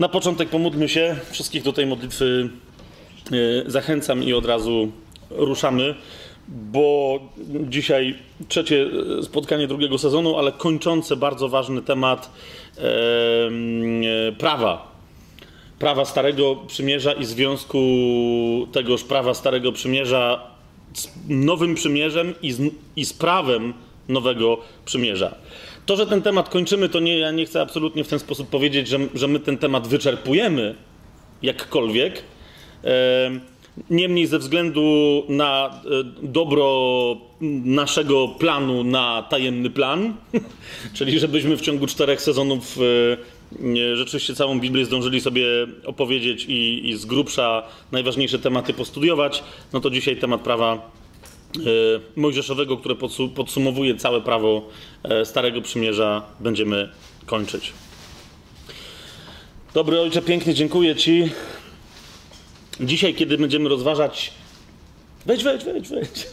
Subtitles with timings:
[0.00, 1.16] Na początek pomódlmy się.
[1.30, 2.48] Wszystkich do tej modlitwy
[3.32, 4.92] e, zachęcam i od razu
[5.30, 5.94] ruszamy,
[6.48, 7.20] bo
[7.68, 8.18] dzisiaj
[8.48, 8.86] trzecie
[9.22, 12.30] spotkanie drugiego sezonu, ale kończące bardzo ważny temat
[12.78, 12.82] e,
[14.28, 14.92] e, prawa.
[15.78, 17.78] Prawa Starego Przymierza i związku
[18.72, 20.46] tegoż prawa Starego Przymierza
[20.94, 22.60] z Nowym Przymierzem i z,
[22.96, 23.74] i z prawem
[24.08, 25.34] Nowego Przymierza.
[25.86, 28.88] To, że ten temat kończymy, to nie, ja nie chcę absolutnie w ten sposób powiedzieć,
[28.88, 30.74] że, że my ten temat wyczerpujemy
[31.42, 32.22] jakkolwiek.
[33.90, 34.82] Niemniej, ze względu
[35.28, 37.16] na e, dobro
[37.64, 40.14] naszego planu na tajemny plan,
[40.96, 45.46] czyli żebyśmy w ciągu czterech sezonów e, rzeczywiście całą Biblię zdążyli sobie
[45.86, 50.90] opowiedzieć i, i z grubsza najważniejsze tematy postudiować, no to dzisiaj temat prawa
[52.16, 52.94] mojżeszowego, które
[53.34, 54.68] podsumowuje całe prawo
[55.02, 56.88] e, Starego Przymierza, będziemy
[57.26, 57.72] kończyć.
[59.74, 61.30] Dobry Ojcze, pięknie dziękuję Ci.
[62.80, 64.32] Dzisiaj, kiedy będziemy rozważać.
[65.26, 66.26] Wejdź, wejdź, wejdź, wejdź.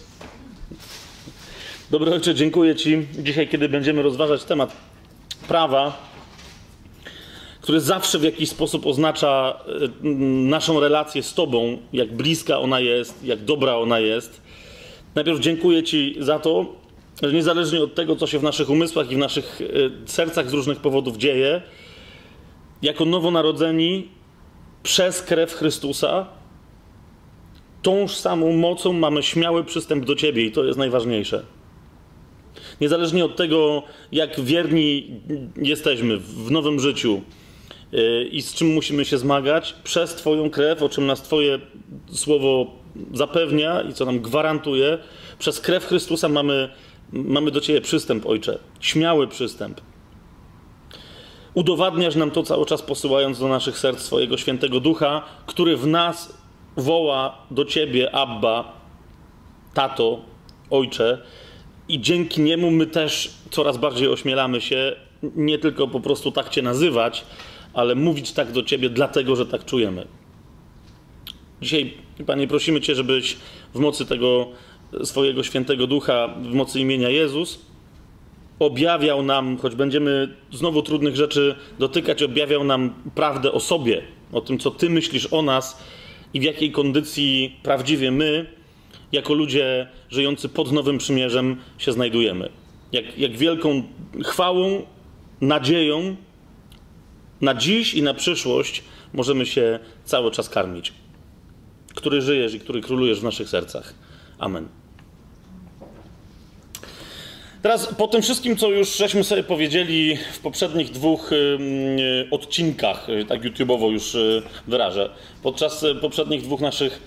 [1.92, 3.08] Dobry Ojcze, dziękuję Ci.
[3.20, 4.77] Dzisiaj, kiedy będziemy rozważać temat
[5.47, 6.08] prawa,
[7.61, 10.08] który zawsze w jakiś sposób oznacza e,
[10.49, 14.47] naszą relację z Tobą, jak bliska ona jest, jak dobra ona jest
[15.18, 16.66] Najpierw dziękuję Ci za to,
[17.23, 19.66] że niezależnie od tego, co się w naszych umysłach i w naszych e,
[20.08, 21.62] sercach z różnych powodów dzieje,
[22.82, 24.08] jako nowonarodzeni
[24.84, 26.28] przez krew Chrystusa,
[27.82, 31.44] tąż samą mocą mamy śmiały przystęp do Ciebie i to jest najważniejsze.
[32.82, 35.12] Niezależnie od tego, jak wierni
[35.56, 37.22] jesteśmy w nowym życiu
[37.94, 41.60] e, i z czym musimy się zmagać, przez Twoją krew, o czym nas Twoje
[42.12, 42.78] słowo
[43.14, 44.98] zapewnia i co nam gwarantuje,
[45.40, 46.70] przez krew Chrystusa mamy,
[47.12, 48.59] mamy do Ciebie przystęp, Ojcze.
[48.80, 49.81] Śmiały przystęp.
[51.54, 56.38] Udowadniasz nam to cały czas, posyłając do naszych serc swojego świętego ducha, który w nas
[56.78, 58.73] woła do Ciebie, Abba,
[59.73, 60.20] Tato,
[60.70, 61.22] Ojcze,
[61.89, 64.95] i dzięki niemu my też coraz bardziej ośmielamy się
[65.36, 67.26] nie tylko po prostu tak Cię nazywać,
[67.73, 70.08] ale mówić tak do Ciebie, dlatego że tak czujemy.
[71.62, 71.94] Dzisiaj,
[72.26, 73.38] Panie, prosimy Cię, żebyś
[73.73, 74.48] w mocy tego
[75.04, 77.66] swojego świętego ducha, w mocy imienia Jezus,
[78.60, 84.02] objawiał nam, choć będziemy znowu trudnych rzeczy dotykać, objawiał nam prawdę o sobie,
[84.32, 85.84] o tym, co Ty myślisz o nas
[86.34, 88.45] i w jakiej kondycji prawdziwie my,
[89.12, 92.50] jako ludzie żyjący pod Nowym Przymierzem, się znajdujemy.
[92.92, 93.84] Jak, jak wielką
[94.24, 94.86] chwałą,
[95.42, 96.16] nadzieją
[97.42, 100.94] na dziś i na przyszłość możemy się cały czas karmić
[101.97, 103.93] który żyjesz i który królujesz w naszych sercach.
[104.39, 104.67] Amen.
[107.61, 111.58] Teraz po tym wszystkim, co już żeśmy sobie powiedzieli w poprzednich dwóch y,
[112.31, 115.09] odcinkach, y, tak YouTube'owo już y, wyrażę,
[115.43, 116.99] podczas poprzednich dwóch naszych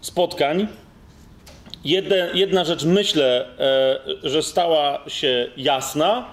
[0.00, 0.68] spotkań,
[2.34, 6.26] jedna rzecz myślę, e, że stała się jasna,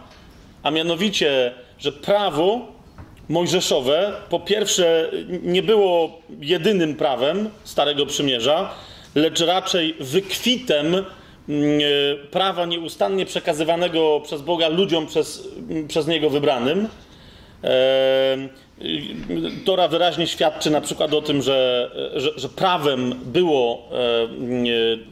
[0.63, 2.72] a mianowicie, że prawo
[3.29, 5.11] mojżeszowe po pierwsze
[5.43, 8.73] nie było jedynym prawem Starego Przymierza,
[9.15, 11.03] lecz raczej wykwitem mm,
[11.49, 16.87] e, prawa nieustannie przekazywanego przez Boga ludziom przez, mm, przez Niego wybranym.
[17.63, 18.37] E,
[19.65, 24.27] Tora wyraźnie świadczy na przykład o tym, że, że, że prawem było e,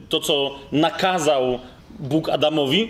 [0.09, 1.59] to, co nakazał
[1.99, 2.89] Bóg Adamowi,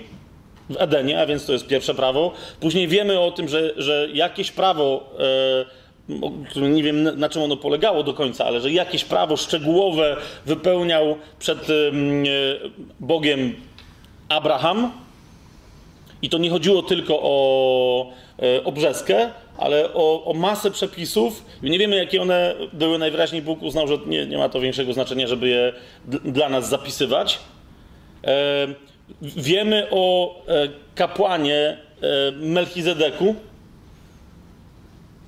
[0.72, 2.32] w Edenie, a więc to jest pierwsze prawo.
[2.60, 5.10] Później wiemy o tym, że, że jakieś prawo,
[6.56, 11.16] e, nie wiem na czym ono polegało do końca, ale że jakieś prawo szczegółowe wypełniał
[11.40, 11.74] przed e,
[13.00, 13.56] Bogiem
[14.30, 14.92] Abraham.
[16.22, 21.46] I to nie chodziło tylko o e, obrzeskę, ale o, o, masę przepisów.
[21.64, 22.98] Nie wiemy, jakie one były.
[22.98, 25.74] Najwyraźniej Bóg uznał, że nie, nie ma to większego znaczenia, żeby je
[26.26, 27.40] dla nas zapisywać.
[28.24, 28.68] E,
[29.22, 31.78] Wiemy o e, kapłanie e,
[32.32, 33.36] Melchizedeku,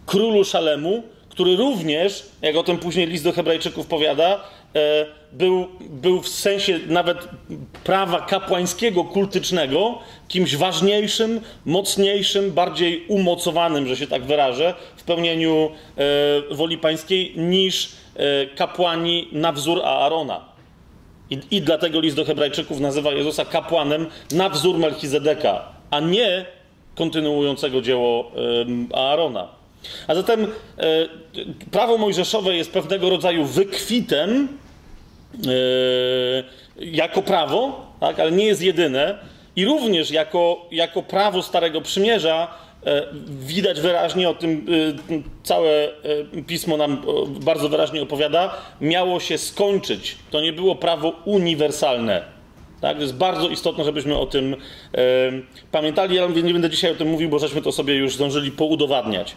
[0.06, 4.44] królu Szalemu, który również, jak o tym później list do Hebrajczyków powiada,
[4.76, 7.18] e, był, był w sensie nawet
[7.84, 15.72] prawa kapłańskiego, kultycznego, kimś ważniejszym, mocniejszym, bardziej umocowanym, że się tak wyrażę, w pełnieniu
[16.52, 17.92] woli pańskiej niż
[18.56, 20.53] kapłani na wzór Aarona.
[21.34, 26.46] I, I dlatego list do Hebrajczyków nazywa Jezusa kapłanem na wzór Melchizedeka, a nie
[26.96, 28.32] kontynuującego dzieło
[28.94, 29.48] Aarona.
[30.08, 30.48] A zatem y,
[31.72, 34.48] prawo mojżeszowe jest pewnego rodzaju wykwitem
[35.48, 39.18] y, jako prawo, tak, ale nie jest jedyne.
[39.56, 42.63] I również jako, jako prawo Starego Przymierza E,
[43.28, 44.66] widać wyraźnie o tym,
[45.12, 45.92] e, całe e,
[46.48, 50.16] pismo nam bardzo wyraźnie opowiada, miało się skończyć.
[50.32, 52.24] To nie było prawo uniwersalne.
[52.82, 52.96] Tak?
[52.96, 54.56] To jest bardzo istotne, żebyśmy o tym
[55.72, 56.16] pamiętali.
[56.16, 59.36] Ja nie będę dzisiaj o tym mówił, bo żeśmy to sobie już zdążyli poudowadniać.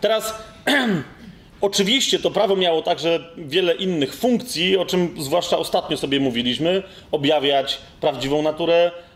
[0.00, 0.34] Teraz
[1.60, 7.78] Oczywiście to prawo miało także wiele innych funkcji, o czym zwłaszcza ostatnio sobie mówiliśmy: objawiać
[8.00, 9.07] prawdziwą naturę E,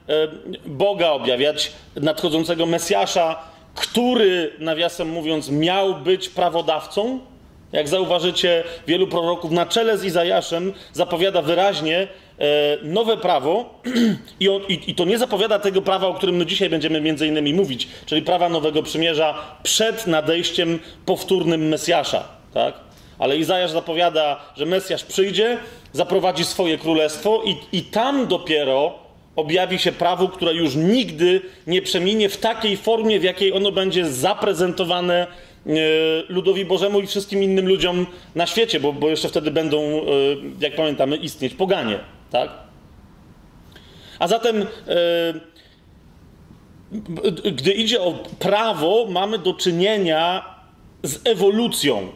[0.66, 3.36] Boga, objawiać nadchodzącego Mesjasza,
[3.74, 7.20] który, nawiasem mówiąc, miał być prawodawcą.
[7.72, 12.06] Jak zauważycie, wielu proroków na czele z Izajaszem zapowiada wyraźnie e,
[12.82, 13.80] nowe prawo
[14.88, 18.22] i, to nie zapowiada tego prawa, o którym my dzisiaj będziemy między innymi mówić, czyli
[18.22, 22.28] prawa Nowego Przymierza przed nadejściem powtórnym Mesjasza.
[22.54, 22.74] Tak?
[23.18, 25.58] Ale Izajasz zapowiada, że Mesjasz przyjdzie,
[25.92, 29.01] zaprowadzi swoje królestwo i, i tam dopiero
[29.36, 34.06] objawi się prawo, które już nigdy nie przeminie w takiej formie, w jakiej ono będzie
[34.06, 35.26] zaprezentowane
[35.66, 35.70] e,
[36.28, 40.02] ludowi Bożemu i wszystkim innym ludziom na świecie, bo, bo jeszcze wtedy będą, e,
[40.60, 41.98] jak pamiętamy, istnieć poganie.
[42.30, 42.50] Tak?
[44.18, 44.66] A zatem, e,
[47.52, 50.44] gdy idzie o prawo, mamy do czynienia
[51.02, 52.08] z ewolucją.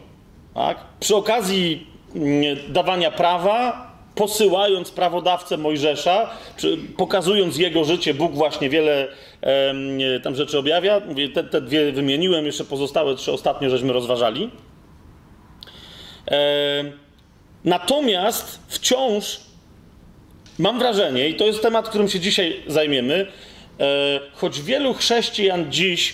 [0.53, 0.77] Tak?
[0.99, 3.86] Przy okazji mm, dawania prawa
[4.17, 6.29] posyłając prawodawcę Mojżesza,
[6.97, 9.07] pokazując jego życie, Bóg właśnie wiele
[9.41, 11.01] e, tam rzeczy objawia.
[11.07, 14.49] Mówię, te, te, dwie wymieniłem, jeszcze pozostałe trzy ostatnio żeśmy rozważali.
[16.31, 16.83] E,
[17.65, 19.39] natomiast wciąż
[20.59, 23.27] mam wrażenie, i to jest temat, którym się dzisiaj zajmiemy,
[23.79, 26.13] e, choć wielu chrześcijan dziś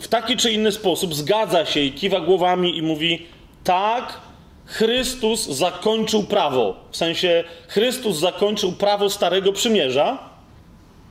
[0.00, 3.26] w taki czy inny sposób zgadza się i kiwa głowami i mówi:
[3.64, 4.20] tak,
[4.66, 6.76] Chrystus zakończył prawo.
[6.90, 10.18] W sensie Chrystus zakończył prawo Starego Przymierza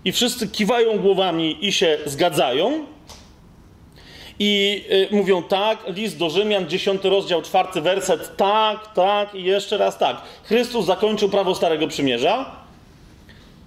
[0.06, 2.86] i wszyscy kiwają głowami i się zgadzają.
[4.40, 9.78] I y, mówią tak, list do Rzymian, 10 rozdział, 4 werset, tak, tak i jeszcze
[9.78, 10.22] raz tak.
[10.44, 12.52] Chrystus zakończył prawo Starego Przymierza.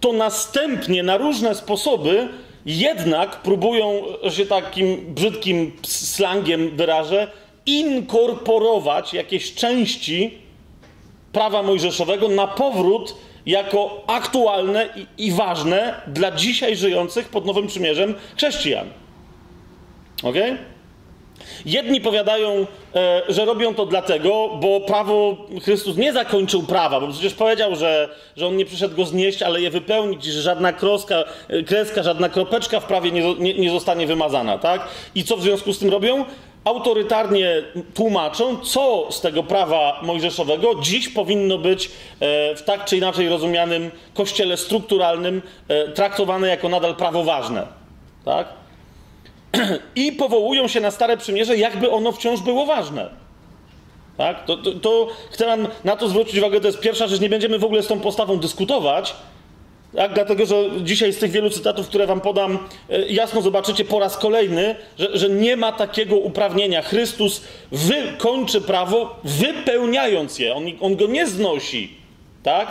[0.01, 2.29] To następnie na różne sposoby
[2.67, 7.31] jednak próbują, że się takim brzydkim slangiem wyrażę,
[7.67, 10.39] inkorporować jakieś części
[11.33, 13.17] prawa mojżeszowego na powrót
[13.47, 18.87] jako aktualne i, i ważne dla dzisiaj żyjących pod Nowym Przymierzem chrześcijan.
[20.23, 20.37] Ok?
[21.67, 27.35] Jedni powiadają, e, że robią to dlatego, bo prawo Chrystus nie zakończył prawa, bo przecież
[27.35, 31.25] powiedział, że, że on nie przyszedł go znieść, ale je wypełnić, że żadna kroska,
[31.67, 34.89] kreska, żadna kropeczka w prawie nie, nie, nie zostanie wymazana, tak?
[35.15, 36.25] I co w związku z tym robią?
[36.67, 37.63] Autorytarnie
[37.95, 41.91] tłumaczą, co z tego prawa mojżeszowego dziś powinno być e,
[42.55, 47.67] w tak czy inaczej rozumianym kościele strukturalnym e, traktowane jako nadal prawo ważne.
[48.25, 48.49] Tak?
[49.97, 53.11] I powołują się na Stare Przymierze, jakby ono wciąż było ważne.
[54.17, 54.45] Tak?
[54.45, 57.59] To, to, to chcę nam na to zwrócić uwagę, to jest pierwsza rzecz, nie będziemy
[57.59, 59.15] w ogóle z tą postawą dyskutować,
[59.95, 62.59] tak, dlatego, że dzisiaj z tych wielu cytatów, które wam podam,
[62.91, 66.83] e, jasno zobaczycie po raz kolejny, że, że nie ma takiego uprawnienia.
[66.83, 67.43] Chrystus
[67.73, 70.55] wykończy prawo, wypełniając je.
[70.55, 71.95] On, on go nie znosi.
[72.43, 72.69] Tak?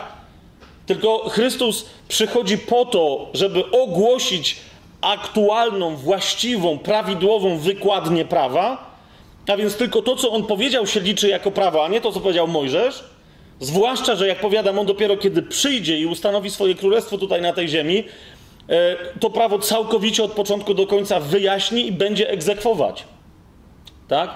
[0.85, 4.57] Tylko Chrystus przychodzi po to, żeby ogłosić
[5.01, 8.95] aktualną, właściwą, prawidłową wykładnię prawa.
[9.47, 12.19] A więc tylko to, co on powiedział, się liczy jako prawo, a nie to, co
[12.19, 13.03] powiedział Mojżesz.
[13.59, 17.67] Zwłaszcza, że jak powiadam, on dopiero kiedy przyjdzie i ustanowi swoje królestwo tutaj na tej
[17.67, 18.03] ziemi,
[18.69, 23.03] e, to prawo całkowicie od początku do końca wyjaśni i będzie egzekwować.
[24.07, 24.29] Tak?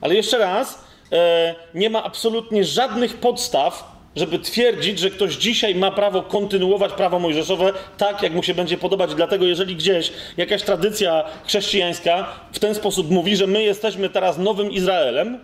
[0.00, 5.90] Ale jeszcze raz, e, nie ma absolutnie żadnych podstaw, żeby twierdzić, że ktoś dzisiaj ma
[5.90, 9.14] prawo kontynuować prawo mojżeszowe tak, jak mu się będzie podobać.
[9.14, 14.70] Dlatego, jeżeli gdzieś jakaś tradycja chrześcijańska w ten sposób mówi, że my jesteśmy teraz nowym
[14.70, 15.38] Izraelem,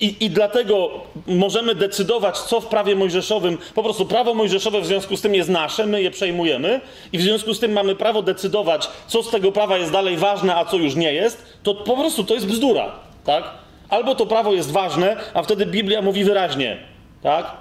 [0.00, 0.90] i, I dlatego
[1.26, 5.48] możemy decydować, co w prawie mojżeszowym, po prostu prawo mojżeszowe w związku z tym jest
[5.48, 6.80] nasze, my je przejmujemy,
[7.12, 10.56] i w związku z tym mamy prawo decydować, co z tego prawa jest dalej ważne,
[10.56, 12.92] a co już nie jest, to po prostu to jest bzdura.
[13.24, 13.44] Tak?
[13.88, 16.76] Albo to prawo jest ważne, a wtedy Biblia mówi wyraźnie,
[17.22, 17.52] tak?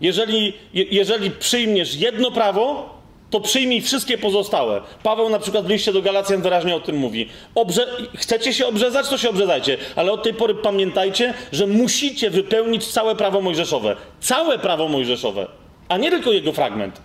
[0.00, 2.94] Jeżeli, jeżeli przyjmiesz jedno prawo,
[3.30, 4.80] to przyjmij wszystkie pozostałe.
[5.02, 7.28] Paweł na przykład w liście do Galacjan wyraźnie o tym mówi.
[7.54, 12.86] Obrze chcecie się obrzezać, to się obrzezajcie, ale od tej pory pamiętajcie, że musicie wypełnić
[12.86, 13.96] całe prawo mojżeszowe.
[14.20, 15.46] Całe prawo mojżeszowe,
[15.88, 17.00] a nie tylko jego fragment.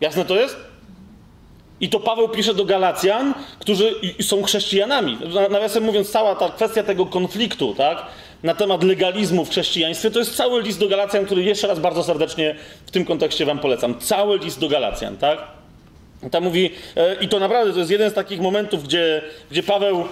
[0.00, 0.56] Jasne to jest?
[1.80, 5.18] I to Paweł pisze do Galacjan, którzy są chrześcijanami.
[5.50, 8.06] Nawiasem mówiąc, cała ta kwestia tego konfliktu, tak?
[8.42, 12.04] na temat legalizmu w chrześcijaństwie, to jest cały list do Galacjan, który jeszcze raz bardzo
[12.04, 12.54] serdecznie
[12.86, 14.00] w tym kontekście Wam polecam.
[14.00, 15.57] Cały list do Galacjan, tak?
[16.30, 20.04] Tam mówi, e, i to naprawdę to jest jeden z takich momentów, gdzie, gdzie Paweł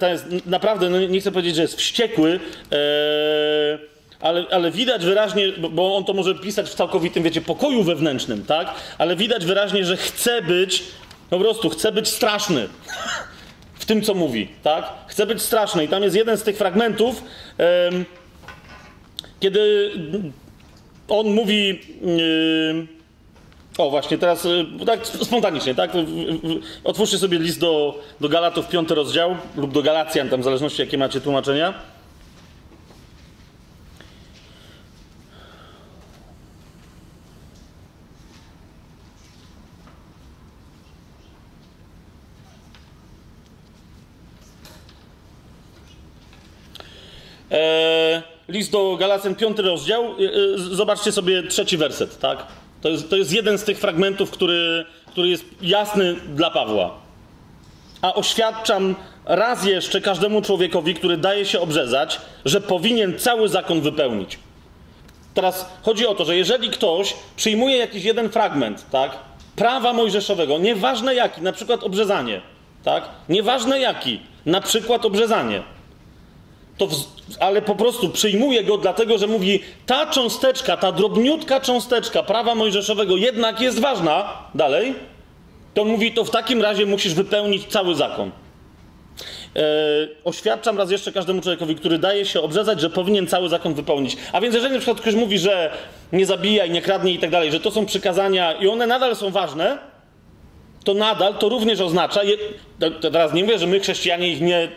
[0.00, 2.40] e, jest naprawdę, no nie chcę powiedzieć, że jest wściekły,
[2.72, 3.78] e,
[4.20, 8.74] ale, ale widać wyraźnie, bo, on to może pisać w całkowitym, wiecie, pokoju wewnętrznym, tak?
[8.98, 10.82] Ale widać wyraźnie, że chce być,
[11.30, 12.68] po prostu chce być straszny
[13.80, 14.92] w tym, co mówi, tak?
[15.06, 15.84] Chce być straszny.
[15.84, 17.22] I tam jest jeden z tych fragmentów,
[19.40, 19.90] kiedy
[21.08, 21.80] on mówi.
[22.70, 22.93] em,
[23.78, 25.90] o, właśnie teraz, y, tak spontanicznie, tak?
[26.84, 30.98] Otwórzcie sobie list do, do Galatów, piąty rozdział, lub do Galacjan, tam w zależności jakie
[30.98, 31.74] macie tłumaczenia.
[47.50, 50.04] E, list do Galacjan, piąty rozdział.
[50.04, 52.46] E, e, zobaczcie sobie trzeci werset, tak?
[52.84, 56.94] To jest, to jest jeden z tych fragmentów, który, który jest jasny dla Pawła.
[58.02, 64.38] A oświadczam raz jeszcze każdemu człowiekowi, który daje się obrzezać, że powinien cały zakon wypełnić.
[65.34, 69.18] Teraz chodzi o to, że jeżeli ktoś przyjmuje jakiś jeden fragment, tak,
[69.56, 72.40] prawa mojżeszowego, nieważne jaki, na przykład obrzezanie,
[72.82, 75.62] tak, nieważne jaki, na przykład obrzezanie,
[76.78, 76.94] to w,
[77.40, 83.16] ale po prostu przyjmuje go dlatego, że mówi, ta cząsteczka, ta drobniutka cząsteczka prawa mojżeszowego
[83.16, 84.94] jednak jest ważna, dalej,
[85.74, 88.30] to mówi, to w takim razie musisz wypełnić cały zakon.
[89.56, 89.62] E,
[90.24, 94.16] oświadczam raz jeszcze każdemu człowiekowi, który daje się obrzezać, że powinien cały zakon wypełnić.
[94.32, 95.70] A więc jeżeli na przykład ktoś mówi, że
[96.12, 99.30] nie zabijaj, nie kradnij i tak dalej, że to są przykazania i one nadal są
[99.30, 99.78] ważne,
[100.84, 102.36] to nadal to również oznacza, je,
[103.00, 104.68] teraz nie mówię, że my chrześcijanie ich nie,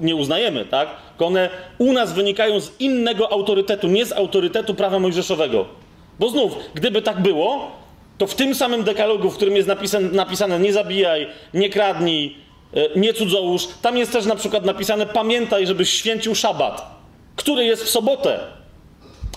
[0.00, 0.88] nie uznajemy, tak?
[1.08, 1.48] Tylko one
[1.78, 5.64] u nas wynikają z innego autorytetu, nie z autorytetu prawa mojżeszowego.
[6.18, 7.70] Bo znów, gdyby tak było,
[8.18, 12.36] to w tym samym dekalogu, w którym jest napisane, napisane nie zabijaj, nie kradnij,
[12.74, 16.86] e, nie cudzołóż, tam jest też na przykład napisane pamiętaj, żebyś święcił szabat,
[17.36, 18.40] który jest w sobotę,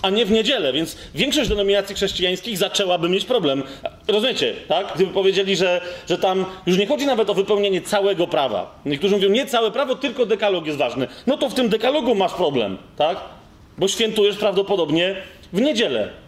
[0.04, 3.62] a nie w niedzielę, więc większość denominacji chrześcijańskich zaczęłaby mieć problem.
[4.08, 4.92] Rozumiecie, tak?
[4.94, 8.80] Gdyby powiedzieli, że, że tam już nie chodzi nawet o wypełnienie całego prawa.
[8.86, 11.06] Niektórzy mówią, nie całe prawo, tylko dekalog jest ważny.
[11.26, 13.16] No to w tym dekalogu masz problem, tak?
[13.78, 15.16] Bo świętujesz prawdopodobnie
[15.52, 16.23] w niedzielę.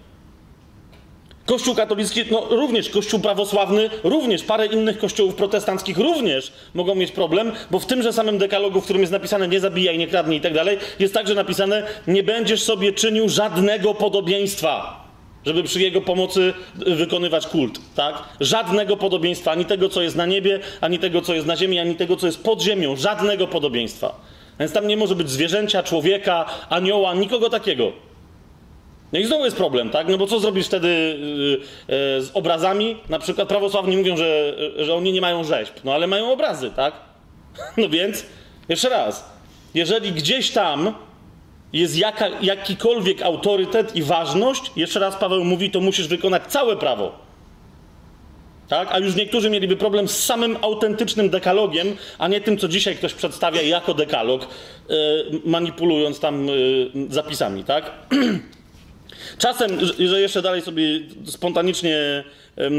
[1.47, 7.53] Kościół katolicki, no również Kościół prawosławny, również parę innych kościołów protestanckich również mogą mieć problem,
[7.71, 10.55] bo w tymże samym dekalogu, w którym jest napisane nie zabijaj, nie kradnij i tak
[10.55, 15.05] dalej, jest także napisane nie będziesz sobie czynił żadnego podobieństwa,
[15.47, 18.23] żeby przy jego pomocy wykonywać kult, tak?
[18.41, 21.95] Żadnego podobieństwa, ani tego, co jest na niebie, ani tego, co jest na ziemi, ani
[21.95, 24.21] tego, co jest pod ziemią, żadnego podobieństwa.
[24.61, 28.06] Więc tam nie może być zwierzęcia, człowieka, anioła, nikogo takiego.
[29.13, 30.09] No i znowu jest problem, tak?
[30.09, 32.97] No bo co zrobisz wtedy yy, yy, z obrazami?
[33.09, 36.71] Na przykład prawosławni mówią, że, yy, że oni nie mają rzeźb, no ale mają obrazy,
[36.77, 36.95] tak?
[37.77, 38.27] No więc,
[38.69, 39.31] jeszcze raz,
[39.75, 40.95] jeżeli gdzieś tam
[41.73, 47.27] jest jaka, jakikolwiek autorytet i ważność, jeszcze raz Paweł mówi, to musisz wykonać całe prawo.
[48.69, 48.89] Tak?
[48.93, 53.15] A już niektórzy mieliby problem z samym autentycznym dekalogiem, a nie tym, co dzisiaj ktoś
[53.15, 54.49] przedstawia jako dekalog,
[55.45, 56.47] manipulując tam
[57.09, 57.91] zapisami, tak?
[59.38, 62.25] Czasem, że jeszcze dalej sobie spontanicznie
[62.56, 62.73] em,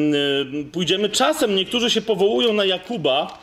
[0.72, 3.39] pójdziemy, czasem niektórzy się powołują na Jakuba,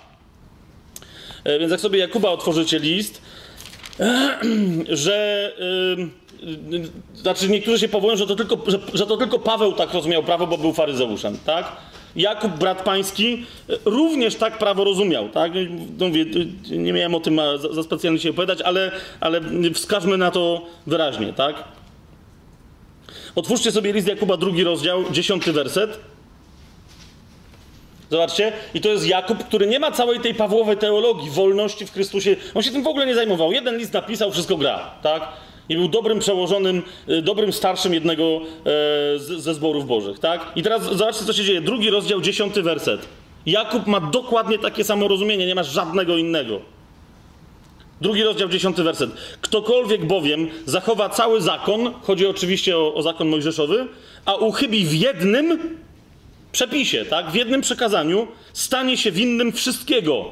[1.44, 3.22] e, więc jak sobie Jakuba otworzycie list,
[4.88, 5.52] że
[7.14, 10.46] znaczy niektórzy się powołują, że to, tylko, że, że to tylko Paweł tak rozumiał prawo,
[10.46, 11.76] bo był faryzeuszem, tak?
[12.16, 15.52] Jakub, brat pański, y, również tak prawo rozumiał, tak?
[15.98, 16.24] No mówię,
[16.70, 19.40] y, nie miałem o tym za, za specjalnie się opowiadać, ale, ale
[19.74, 21.64] wskażmy na to wyraźnie, tak?
[23.34, 25.98] Otwórzcie sobie list Jakuba, drugi rozdział, dziesiąty werset.
[28.10, 32.36] Zobaczcie, i to jest Jakub, który nie ma całej tej Pawłowej teologii, wolności w Chrystusie.
[32.54, 33.52] On się tym w ogóle nie zajmował.
[33.52, 35.28] Jeden list napisał, wszystko gra, tak?
[35.68, 38.40] I był dobrym przełożonym, y, dobrym starszym jednego
[39.16, 40.52] e, ze zborów bożych, tak?
[40.56, 41.60] I teraz zobaczcie, co się dzieje.
[41.60, 43.08] Drugi rozdział, dziesiąty werset.
[43.46, 46.60] Jakub ma dokładnie takie samo rozumienie, nie ma żadnego innego.
[48.04, 49.10] Drugi rozdział, dziesiąty werset.
[49.40, 53.86] Ktokolwiek bowiem zachowa cały zakon, chodzi oczywiście o, o zakon mojżeszowy,
[54.24, 55.78] a uchybi w jednym
[56.52, 60.24] przepisie, tak, w jednym przekazaniu, stanie się winnym wszystkiego.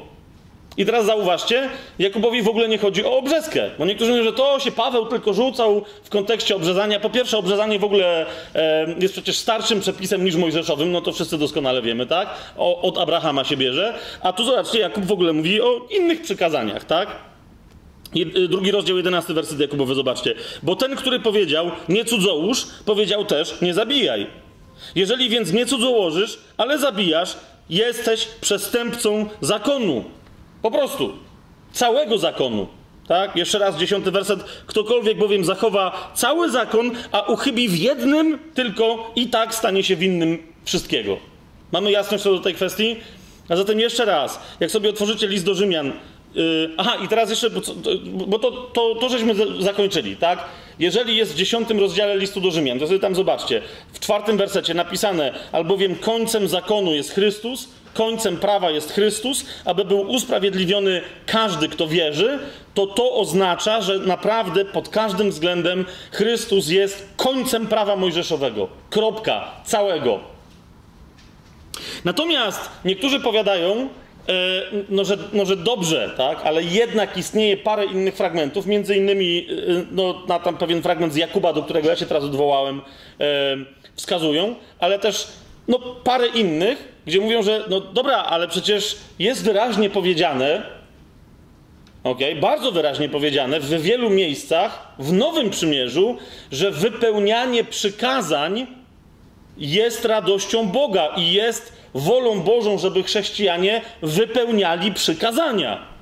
[0.77, 4.59] I teraz zauważcie, Jakubowi w ogóle nie chodzi o obrzeskę, bo niektórzy mówią, że to
[4.59, 6.99] się Paweł tylko rzucał w kontekście obrzezania.
[6.99, 8.25] Po pierwsze, obrzezanie w ogóle
[8.55, 12.29] e, jest przecież starszym przepisem niż mojżeszowym, no to wszyscy doskonale wiemy, tak?
[12.57, 13.93] O, od Abrahama się bierze.
[14.21, 17.32] A tu zobaczcie, Jakub w ogóle mówi o innych przykazaniach, tak?
[18.15, 20.35] Jed- Drugi rozdział, jedenasty werset Jakubowy, zobaczcie.
[20.63, 24.27] Bo ten, który powiedział, nie cudzołóż, powiedział też, nie zabijaj.
[24.95, 27.35] Jeżeli więc nie cudzołożysz, ale zabijasz,
[27.69, 30.03] jesteś przestępcą zakonu.
[30.61, 31.13] Po prostu.
[31.71, 32.67] Całego zakonu.
[33.07, 33.35] Tak?
[33.35, 34.43] Jeszcze raz, dziesiąty werset.
[34.65, 40.37] Ktokolwiek bowiem zachowa cały zakon, a uchybi w jednym tylko i tak stanie się winnym
[40.65, 41.17] wszystkiego.
[41.71, 42.95] Mamy jasność co do tej kwestii?
[43.49, 45.91] A zatem jeszcze raz, jak sobie otworzycie list do Rzymian,
[46.77, 47.49] aha, i teraz jeszcze,
[48.03, 50.45] bo, to, to, to żeśmy zakończyli, tak?
[50.79, 53.61] Jeżeli jest w dziesiątym rozdziale listu do Rzymian, to sobie tam zobaczcie,
[53.93, 60.01] w czwartym wersecie napisane, albowiem końcem zakonu jest Chrystus, końcem prawa jest Chrystus, aby był
[60.01, 62.39] usprawiedliwiony każdy, kto wierzy,
[62.73, 68.67] to to oznacza, że naprawdę pod każdym względem Chrystus jest końcem prawa mojżeszowego.
[68.89, 69.51] Kropka.
[69.65, 70.19] Całego.
[72.05, 73.89] Natomiast niektórzy powiadają,
[74.89, 79.85] no że, no, że dobrze, tak, ale jednak istnieje parę innych fragmentów, między innymi e,
[79.91, 82.81] no, na tam pewien fragment z Jakuba, do którego ja się teraz odwołałem,
[83.19, 83.57] e,
[83.95, 85.27] wskazują, ale też
[85.67, 90.63] no, parę innych, gdzie mówią, że no dobra, ale przecież jest wyraźnie powiedziane,
[92.03, 96.17] okay, bardzo wyraźnie powiedziane w wielu miejscach w Nowym Przymierzu,
[96.51, 98.67] że wypełnianie przykazań
[99.57, 105.93] jest radością Boga i jest wolą Bożą, żeby chrześcijanie wypełniali przykazania.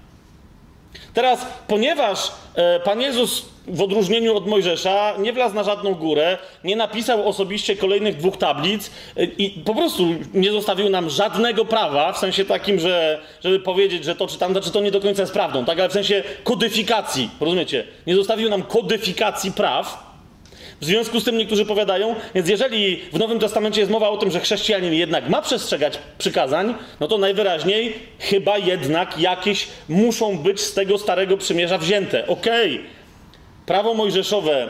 [1.14, 6.76] Teraz, ponieważ e, Pan Jezus w odróżnieniu od Mojżesza nie wlazł na żadną górę, nie
[6.76, 10.04] napisał osobiście kolejnych dwóch tablic e, i po prostu
[10.34, 14.52] nie zostawił nam żadnego prawa, w sensie takim, że żeby powiedzieć, że to czy tam,
[14.52, 17.84] znaczy to nie do końca jest prawdą, tak, ale w sensie kodyfikacji, rozumiecie?
[18.08, 20.11] Nie zostawił nam kodyfikacji praw,
[20.82, 24.32] w związku z tym niektórzy powiadają, więc jeżeli w Nowym Testamencie jest mowa o tym,
[24.32, 30.74] że chrześcijanin jednak ma przestrzegać przykazań, no to najwyraźniej chyba jednak jakieś muszą być z
[30.74, 32.28] tego starego przymierza wzięte.
[32.28, 32.86] Okej, okay.
[33.66, 34.70] prawo mojżeszowe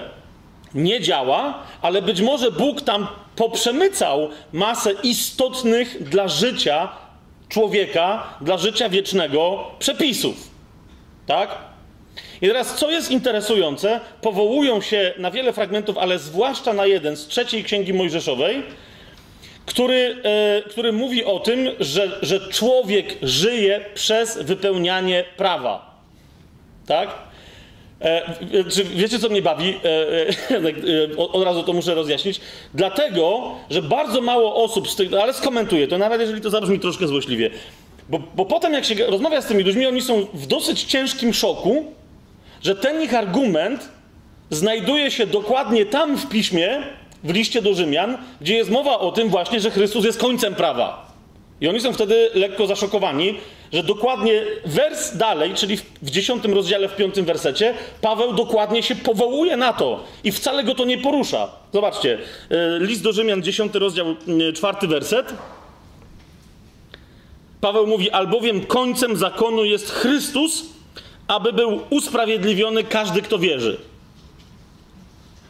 [0.73, 6.89] nie działa, ale być może Bóg tam poprzemycał masę istotnych dla życia
[7.49, 10.35] człowieka, dla życia wiecznego przepisów.
[11.25, 11.70] Tak?
[12.41, 17.27] I teraz, co jest interesujące, powołują się na wiele fragmentów, ale zwłaszcza na jeden z
[17.27, 18.63] trzeciej księgi Mojżeszowej,
[19.65, 26.01] który, e, który mówi o tym, że, że człowiek żyje przez wypełnianie prawa.
[26.87, 27.09] Tak?
[28.01, 29.69] E, czy wiecie, co mnie bawi?
[29.69, 32.41] E, e, od razu to muszę rozjaśnić.
[32.73, 37.07] Dlatego, że bardzo mało osób z tych, ale skomentuję to, nawet jeżeli to zabrzmi troszkę
[37.07, 37.49] złośliwie.
[38.09, 41.85] Bo, bo potem, jak się rozmawia z tymi ludźmi, oni są w dosyć ciężkim szoku,
[42.63, 43.89] że ten ich argument
[44.49, 46.83] znajduje się dokładnie tam w piśmie,
[47.23, 51.11] w liście do Rzymian, gdzie jest mowa o tym właśnie, że Chrystus jest końcem prawa.
[51.61, 53.37] I oni są wtedy lekko zaszokowani,
[53.73, 59.57] że dokładnie wers dalej, czyli w dziesiątym rozdziale, w piątym wersecie, Paweł dokładnie się powołuje
[59.57, 61.49] na to i wcale go to nie porusza.
[61.73, 62.17] Zobaczcie,
[62.49, 64.07] e, list do Rzymian, dziesiąty rozdział,
[64.49, 65.33] e, czwarty werset.
[67.61, 70.65] Paweł mówi, albowiem końcem zakonu jest Chrystus,
[71.31, 73.77] aby był usprawiedliwiony każdy, kto wierzy.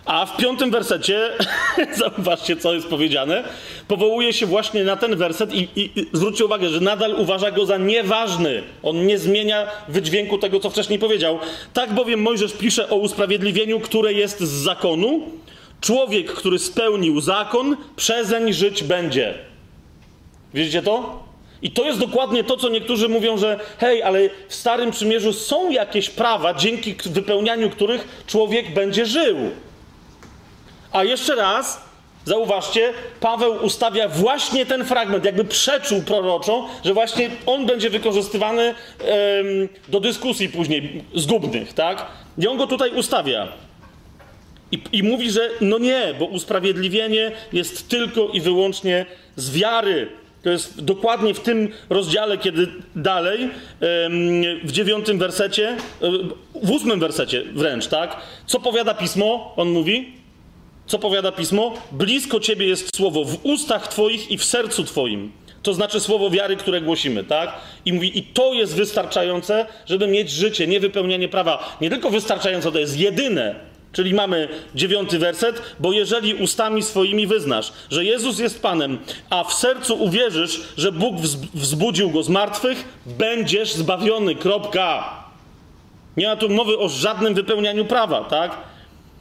[0.06, 1.30] A w piątym wersecie,
[2.00, 3.44] zauważcie, co jest powiedziane,
[3.88, 7.66] powołuje się właśnie na ten werset i, i, i, zwróćcie uwagę, że nadal uważa go
[7.66, 8.64] za nieważny.
[8.84, 11.40] On nie zmienia wydźwięku tego, co wcześniej powiedział.
[11.74, 15.22] Tak bowiem Mojżesz pisze o usprawiedliwieniu, które jest z zakonu.
[15.82, 19.34] Człowiek, który spełnił zakon, przezeń żyć będzie.
[20.54, 21.24] Widzicie to?
[21.62, 25.70] I to jest dokładnie to, co niektórzy mówią, że hej, ale w Starym Przymierzu są
[25.70, 29.38] jakieś prawa, dzięki wypełnianiu których człowiek będzie żył.
[30.92, 31.82] A jeszcze raz,
[32.26, 39.70] zauważcie, Paweł ustawia właśnie ten fragment, jakby przeczuł proroczo, że właśnie on będzie wykorzystywany ym,
[39.88, 42.06] do dyskusji później zgubnych, tak?
[42.38, 43.48] I on go tutaj ustawia.
[44.72, 50.50] I, I mówi, że no nie, bo usprawiedliwienie jest tylko i wyłącznie z wiary to
[50.50, 53.50] jest dokładnie w tym rozdziale, kiedy dalej,
[54.64, 55.78] w dziewiątym wersecie,
[56.62, 58.18] w ósmym wersecie wręcz, tak?
[58.46, 59.54] Co powiada pismo?
[59.58, 60.14] On mówi.
[60.86, 61.74] Co powiada pismo?
[61.92, 65.32] Blisko ciebie jest słowo w ustach twoich i w sercu twoim.
[65.64, 67.54] To znaczy słowo wiary, które głosimy, tak?
[67.86, 71.78] I mówi, i to jest wystarczające, żeby mieć życie, nie wypełnianie prawa.
[71.82, 77.74] Nie tylko wystarczające, to jest jedyne, Czyli mamy dziewiąty werset, bo jeżeli ustami swoimi wyznasz,
[77.90, 78.98] że Jezus jest Panem,
[79.30, 81.16] a w sercu uwierzysz, że Bóg
[81.54, 84.36] wzbudził go z martwych, będziesz zbawiony.
[84.36, 85.22] Kropka.
[86.18, 88.52] Nie ma tu mowy o żadnym wypełnianiu prawa, tak?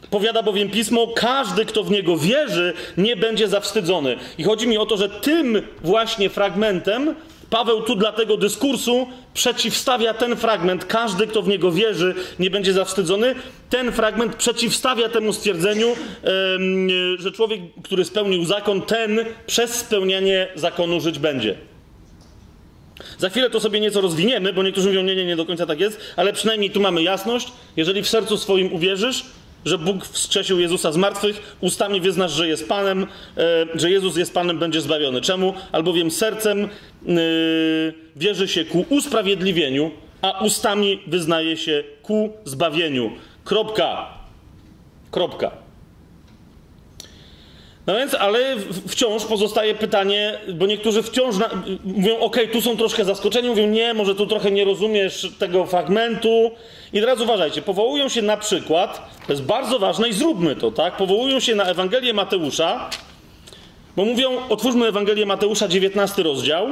[0.09, 4.17] Powiada bowiem pismo, każdy, kto w niego wierzy, nie będzie zawstydzony.
[4.37, 7.15] I chodzi mi o to, że tym właśnie fragmentem
[7.51, 10.85] Paweł tu dla tego dyskursu przeciwstawia ten fragment.
[10.85, 13.35] Każdy, kto w niego wierzy, nie będzie zawstydzony.
[13.69, 15.95] Ten fragment przeciwstawia temu stwierdzeniu,
[17.17, 21.55] że człowiek, który spełnił zakon, ten przez spełnianie zakonu żyć będzie.
[23.17, 25.79] Za chwilę to sobie nieco rozwiniemy, bo niektórzy mówią, nie, nie, nie do końca tak
[25.79, 27.47] jest, ale przynajmniej tu mamy jasność.
[27.77, 29.25] Jeżeli w sercu swoim uwierzysz,
[29.65, 33.07] że Bóg wskrzesił Jezusa z martwych, ustami wyznasz, że jest Panem, e,
[33.75, 35.21] że Jezus jest Panem, będzie zbawiony.
[35.21, 35.53] Czemu?
[35.71, 36.59] Albowiem sercem
[37.05, 43.11] yy, wierzy się ku usprawiedliwieniu, a ustami wyznaje się ku zbawieniu.
[43.43, 44.07] Kropka.
[45.11, 45.60] Kropka.
[47.91, 48.55] No więc, ale
[48.87, 51.49] wciąż pozostaje pytanie, bo niektórzy wciąż na,
[51.83, 56.51] mówią, ok, tu są troszkę zaskoczeni, mówią, nie, może tu trochę nie rozumiesz tego fragmentu.
[56.93, 60.97] I teraz uważajcie, powołują się na przykład, to jest bardzo ważne i zróbmy to, tak?
[60.97, 62.89] Powołują się na Ewangelię Mateusza,
[63.95, 66.67] bo mówią, otwórzmy Ewangelię Mateusza, 19 rozdział.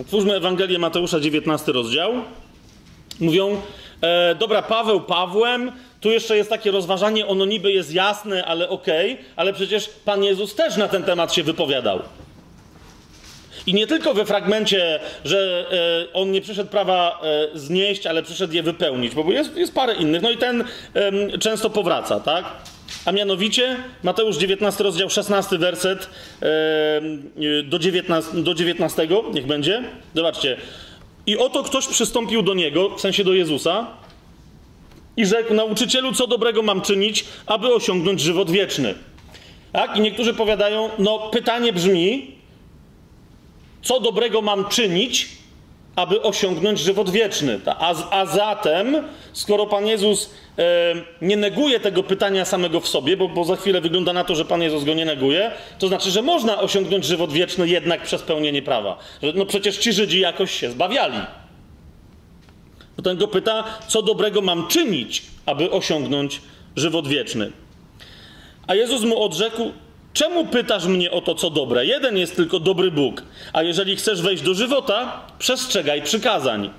[0.00, 2.12] Otwórzmy Ewangelię Mateusza, 19 rozdział.
[3.20, 3.60] Mówią,
[4.00, 5.72] e, dobra, Paweł Pawłem,
[6.04, 10.24] tu jeszcze jest takie rozważanie, ono niby jest jasne, ale okej, okay, ale przecież Pan
[10.24, 12.02] Jezus też na ten temat się wypowiadał.
[13.66, 15.66] I nie tylko we fragmencie, że
[16.10, 19.94] e, on nie przyszedł prawa e, znieść, ale przyszedł je wypełnić, bo jest, jest parę
[19.94, 20.22] innych.
[20.22, 20.64] No i ten
[20.94, 22.44] e, często powraca, tak?
[23.04, 26.08] A mianowicie Mateusz 19, rozdział 16, werset
[27.64, 29.82] do 19, do 19, niech będzie.
[30.14, 30.56] Zobaczcie.
[31.26, 33.86] I oto ktoś przystąpił do niego, w sensie do Jezusa,
[35.16, 38.94] i rzekł: Nauczycielu, co dobrego mam czynić, aby osiągnąć żywot wieczny?
[39.72, 39.96] Tak?
[39.96, 42.34] I niektórzy powiadają: No, pytanie brzmi,
[43.82, 45.28] co dobrego mam czynić,
[45.96, 47.60] aby osiągnąć żywot wieczny?
[47.66, 48.96] A, a zatem,
[49.32, 53.80] skoro Pan Jezus e, nie neguje tego pytania samego w sobie, bo, bo za chwilę
[53.80, 57.32] wygląda na to, że Pan Jezus go nie neguje, to znaczy, że można osiągnąć żywot
[57.32, 58.98] wieczny jednak przez pełnienie prawa.
[59.22, 61.18] Że, no przecież ci Żydzi jakoś się zbawiali.
[62.96, 66.40] No ten go pyta, co dobrego mam czynić, aby osiągnąć
[66.76, 67.52] żywot wieczny.
[68.66, 69.72] A Jezus mu odrzekł:
[70.12, 71.86] Czemu pytasz mnie o to, co dobre?
[71.86, 76.70] Jeden jest tylko dobry Bóg, a jeżeli chcesz wejść do żywota, przestrzegaj przykazań.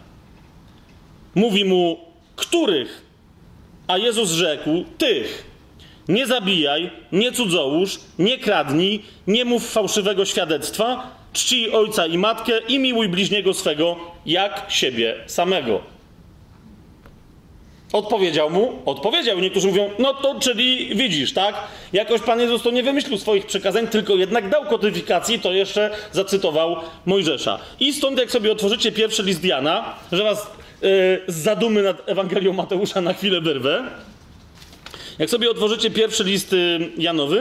[1.35, 1.97] Mówi mu,
[2.35, 3.01] których?
[3.87, 5.55] A Jezus rzekł: Tych.
[6.07, 12.79] Nie zabijaj, nie cudzołóż, nie kradnij, nie mów fałszywego świadectwa, czcij ojca i matkę i
[12.79, 15.94] miłuj bliźniego swego jak siebie samego.
[17.93, 19.39] Odpowiedział mu, odpowiedział.
[19.39, 21.55] Niektórzy mówią, no to czyli widzisz, tak?
[21.93, 26.75] Jakoś Pan Jezus to nie wymyślił swoich przekazań, tylko jednak dał kodyfikacji, to jeszcze zacytował
[27.05, 27.59] Mojżesza.
[27.79, 30.47] I stąd, jak sobie otworzycie pierwszy list Jana, że was
[30.81, 30.89] yy,
[31.27, 33.83] z zadumy nad Ewangelią Mateusza na chwilę wyrwę.
[35.19, 37.37] Jak sobie otworzycie pierwszy list yy, Janowy,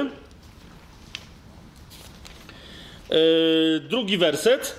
[3.10, 4.76] yy, drugi werset,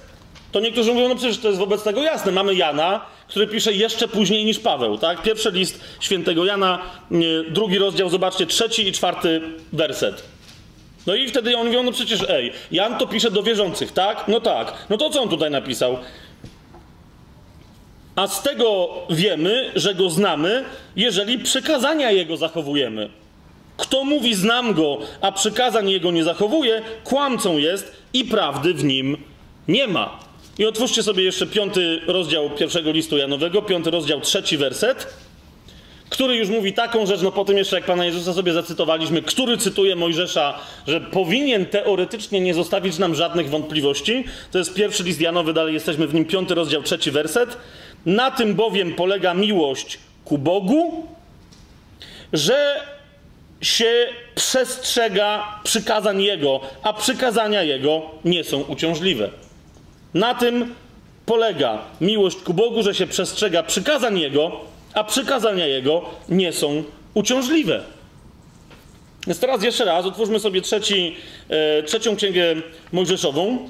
[0.51, 2.31] to niektórzy mówią, no przecież to jest wobec tego jasne.
[2.31, 5.21] Mamy Jana, który pisze jeszcze później niż Paweł, tak?
[5.21, 6.79] Pierwszy list świętego Jana,
[7.49, 9.41] drugi rozdział, zobaczcie, trzeci i czwarty
[9.73, 10.23] werset.
[11.07, 14.27] No i wtedy on mówią, no przecież ej, Jan to pisze do wierzących, tak?
[14.27, 14.73] No tak.
[14.89, 15.97] No to co on tutaj napisał?
[18.15, 20.63] A z tego wiemy, że go znamy,
[20.95, 23.09] jeżeli przykazania jego zachowujemy.
[23.77, 29.17] Kto mówi znam go, a przykazań jego nie zachowuje, kłamcą jest i prawdy w nim
[29.67, 30.24] nie ma.
[30.59, 35.07] I otwórzcie sobie jeszcze piąty rozdział pierwszego listu Janowego, piąty rozdział, trzeci werset,
[36.09, 39.57] który już mówi taką rzecz, no po tym jeszcze jak Pana Jezusa sobie zacytowaliśmy, który
[39.57, 44.23] cytuje Mojżesza, że powinien teoretycznie nie zostawić nam żadnych wątpliwości.
[44.51, 47.57] To jest pierwszy list Janowy, dalej jesteśmy w nim, piąty rozdział, trzeci werset.
[48.05, 51.07] Na tym bowiem polega miłość ku Bogu,
[52.33, 52.81] że
[53.61, 59.44] się przestrzega przykazań Jego, a przykazania Jego nie są uciążliwe.
[60.15, 60.75] Na tym
[61.25, 64.51] polega miłość ku Bogu, że się przestrzega przykazań Jego,
[64.93, 67.83] a przykazania Jego nie są uciążliwe.
[69.27, 71.15] Więc teraz jeszcze raz otwórzmy sobie trzeci,
[71.49, 72.55] e, trzecią księgę
[72.91, 73.69] Mojżeszową,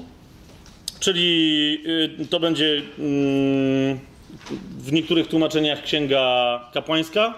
[1.00, 1.82] czyli
[2.20, 3.98] e, to będzie mm,
[4.78, 7.34] w niektórych tłumaczeniach księga kapłańska.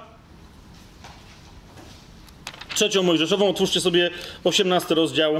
[2.75, 4.11] Trzecią Mojżeszową, otwórzcie sobie
[4.44, 5.35] 18 rozdział,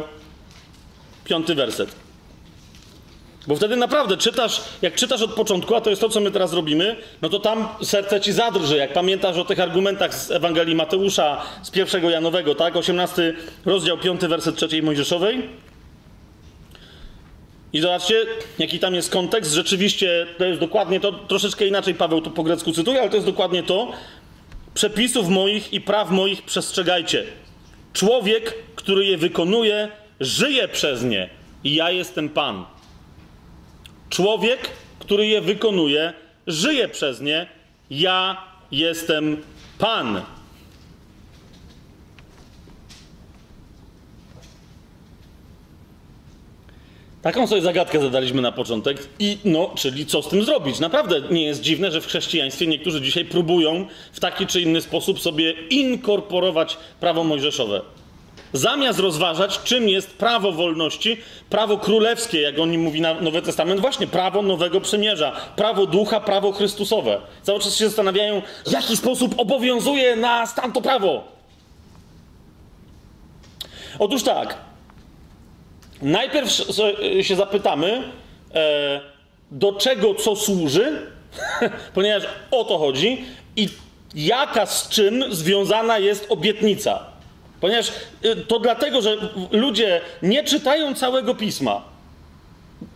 [1.25, 2.08] piąty werset.
[3.49, 6.53] Bo wtedy naprawdę czytasz, jak czytasz od początku, a to jest to, co my teraz
[6.53, 8.77] robimy, no to tam serce ci zadrży.
[8.77, 12.77] Jak pamiętasz o tych argumentach z Ewangelii Mateusza, z pierwszego Janowego, tak?
[12.77, 13.35] 18
[13.65, 15.49] rozdział 5, werset 3 Mojżeszowej.
[17.73, 18.27] I zobaczcie,
[18.59, 19.53] jaki tam jest kontekst.
[19.53, 23.27] Rzeczywiście to jest dokładnie to, troszeczkę inaczej Paweł tu po grecku cytuje, ale to jest
[23.27, 23.93] dokładnie to.
[24.75, 27.25] Przepisów moich i praw moich przestrzegajcie.
[27.93, 29.89] Człowiek, który je wykonuje,
[30.21, 31.31] żyje przez nie.
[31.65, 32.78] I ja jestem Pan.
[34.11, 36.13] Człowiek, który je wykonuje,
[36.47, 37.47] żyje przez nie.
[37.91, 39.43] Ja jestem
[39.79, 40.23] Pan.
[47.23, 50.81] Taką sobie zagadkę zadaliśmy na początek i no, czyli co z tym zrobić?
[50.81, 55.21] Naprawdę nie jest dziwne, że w chrześcijaństwie niektórzy dzisiaj próbują w taki czy inny sposób
[55.21, 57.81] sobie inkorporować prawo mojżeszowe.
[58.53, 61.17] Zamiast rozważać, czym jest prawo wolności,
[61.51, 66.53] prawo królewskie, jak oni mówi na Nowy Testament, właśnie prawo nowego przymierza, prawo ducha, prawo
[66.53, 67.21] Chrystusowe.
[67.43, 71.25] Cały czas się zastanawiają, w jaki sposób obowiązuje nas tamto prawo.
[73.99, 74.57] Otóż tak,
[76.03, 76.51] najpierw
[77.23, 78.03] się zapytamy,
[78.55, 79.01] e,
[79.51, 81.07] do czego co służy,
[81.95, 83.25] ponieważ o to chodzi,
[83.57, 83.69] i
[84.15, 87.18] jaka z czym związana jest obietnica.
[87.61, 87.93] Ponieważ
[88.25, 89.17] y, to dlatego, że
[89.51, 91.83] ludzie nie czytają całego pisma.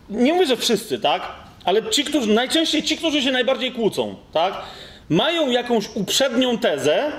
[0.09, 1.21] Nie mówię, że wszyscy, tak?
[1.65, 4.53] Ale ci, którzy, najczęściej ci, którzy się najbardziej kłócą, tak?
[5.09, 7.11] Mają jakąś uprzednią tezę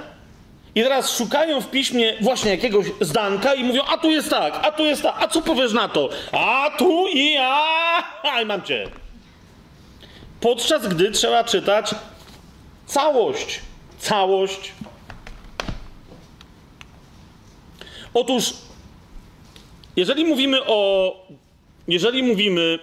[0.75, 4.73] i teraz szukają w piśmie właśnie jakiegoś zdanka i mówią, a tu jest tak, a
[4.73, 6.09] tu jest tak, a co powiesz na to?
[6.33, 7.63] A tu i a,
[8.23, 8.89] a i mam cię.
[10.41, 11.95] Podczas gdy trzeba czytać
[12.87, 13.61] całość,
[13.99, 14.73] całość
[18.15, 18.55] Otóż,
[19.97, 21.13] jeżeli mówimy o.
[21.89, 22.79] Jeżeli mówimy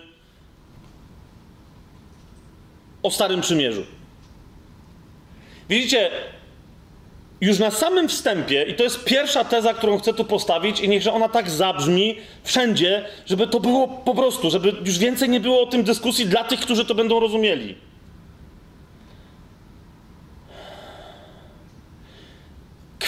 [3.04, 3.86] o Starym Przymierzu,
[5.70, 6.12] widzicie,
[7.42, 11.14] już na samym wstępie, i to jest pierwsza teza, którą chcę tu postawić, i niechże
[11.14, 15.66] ona tak zabrzmi wszędzie, żeby to było po prostu, żeby już więcej nie było o
[15.66, 17.76] tym dyskusji dla tych, którzy to będą rozumieli.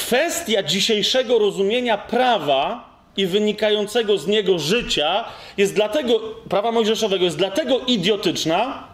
[0.04, 5.26] Kwestia dzisiejszego rozumienia prawa i wynikającego z niego życia
[5.58, 8.88] jest dlatego, prawa mojżeszowego jest dlatego idiotyczna,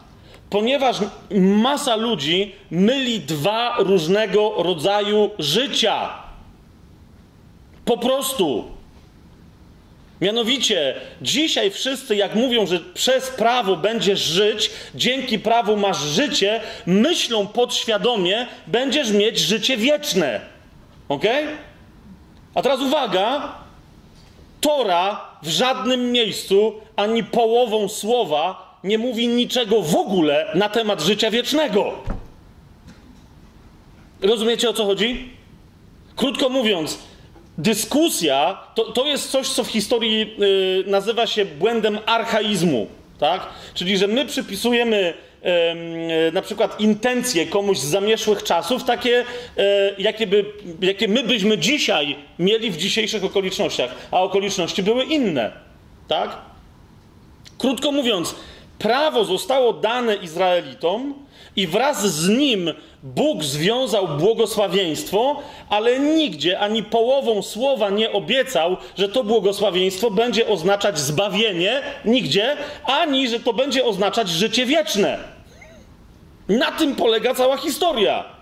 [0.49, 0.97] ponieważ
[1.39, 6.09] masa ludzi myli dwa różnego rodzaju życia.
[7.85, 8.63] Po prostu.
[10.21, 17.47] Mianowicie, dzisiaj wszyscy, jak mówią, że przez prawo będziesz żyć, dzięki prawu masz życie, myślą
[17.47, 20.58] podświadomie, będziesz mieć życie wieczne.
[21.09, 21.23] Ok?
[22.55, 23.55] A teraz uwaga.
[24.61, 31.31] Tora w żadnym miejscu ani połową słowa nie mówi niczego w ogóle na temat życia
[31.31, 31.93] wiecznego.
[34.21, 35.29] Rozumiecie o co chodzi?
[36.15, 36.99] Krótko mówiąc,
[37.57, 42.87] dyskusja to, to jest coś, co w historii yy, nazywa się błędem archaizmu.
[43.19, 43.49] Tak?
[43.73, 45.13] Czyli, że my przypisujemy
[46.33, 49.25] na przykład intencje komuś z zamieszłych czasów, takie,
[49.57, 50.45] e, jakie, by,
[50.81, 55.51] jakie my byśmy dzisiaj mieli w dzisiejszych okolicznościach, a okoliczności były inne.
[56.07, 56.37] Tak?
[57.57, 58.35] Krótko mówiąc,
[58.79, 61.13] prawo zostało dane Izraelitom
[61.55, 69.09] i wraz z nim Bóg związał błogosławieństwo, ale nigdzie ani połową słowa nie obiecał, że
[69.09, 75.17] to błogosławieństwo będzie oznaczać zbawienie, nigdzie, ani że to będzie oznaczać życie wieczne.
[76.49, 78.38] Na tym polega cała historia.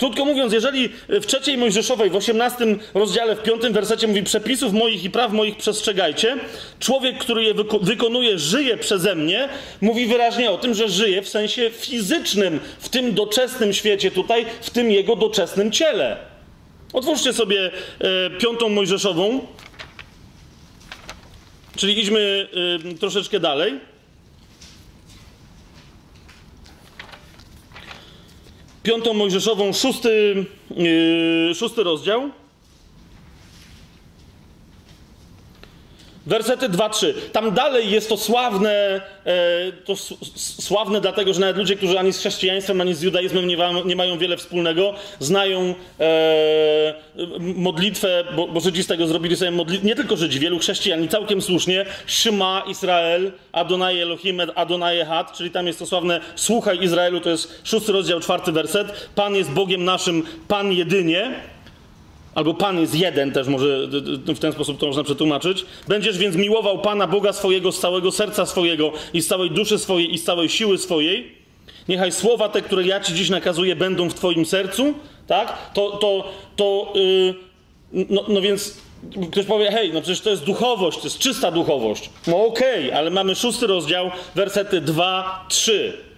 [0.00, 5.04] Krótko mówiąc, jeżeli w trzeciej Mojżeszowej, w 18 rozdziale, w piątym wersecie mówi przepisów moich
[5.04, 6.36] i praw moich przestrzegajcie,
[6.78, 9.48] człowiek, który je wyko wykonuje, żyje przeze mnie,
[9.80, 14.70] mówi wyraźnie o tym, że żyje w sensie fizycznym, w tym doczesnym świecie tutaj, w
[14.70, 16.16] tym jego doczesnym ciele.
[16.92, 19.40] Otwórzcie sobie e, piątą Mojżeszową,
[21.76, 22.48] czyli idźmy
[22.92, 23.80] e, troszeczkę dalej.
[28.82, 30.44] Piątą Mojżeszową, szósty,
[30.76, 32.30] yy, szósty rozdział.
[36.26, 37.12] Wersety 2-3.
[37.32, 39.96] Tam dalej jest to sławne, e, to
[40.36, 44.18] sławne dlatego, że nawet ludzie, którzy ani z chrześcijaństwem, ani z judaizmem nie, nie mają
[44.18, 46.94] wiele wspólnego, znają e,
[47.38, 51.08] modlitwę, bo, bo Żydzi z tego zrobili sobie modlitwę, nie tylko Żydzi, wielu chrześcijan i
[51.08, 57.20] całkiem słusznie, Shema Izrael, Adonai Elohim, Adonai Had, czyli tam jest to sławne Słuchaj Izraelu,
[57.20, 59.08] to jest szósty rozdział, czwarty werset.
[59.14, 61.34] Pan jest Bogiem naszym, Pan jedynie.
[62.34, 63.86] Albo Pan jest jeden, też może
[64.26, 65.64] w ten sposób to można przetłumaczyć.
[65.88, 70.14] Będziesz więc miłował Pana Boga swojego z całego serca swojego i z całej duszy swojej
[70.14, 71.32] i z całej siły swojej.
[71.88, 74.94] Niechaj słowa te, które ja Ci dziś nakazuję, będą w Twoim sercu.
[75.26, 75.72] Tak?
[75.74, 77.34] To, to, to yy,
[78.10, 78.76] no, no więc
[79.32, 82.10] ktoś powie, hej, no przecież to jest duchowość, to jest czysta duchowość.
[82.26, 86.09] No okej, okay, ale mamy szósty rozdział, wersety 2, 3.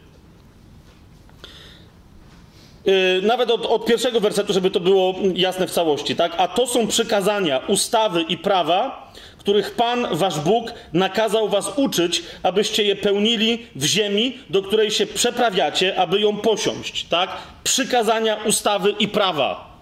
[2.84, 6.32] Yy, nawet od, od, pierwszego wersetu, żeby to było jasne w całości, tak?
[6.38, 12.82] A to są przykazania, ustawy i prawa, których Pan, wasz Bóg, nakazał was uczyć, abyście
[12.82, 17.30] je pełnili w ziemi, do której się przeprawiacie, aby ją posiąść, tak?
[17.64, 19.72] Przykazania, ustawy i prawa.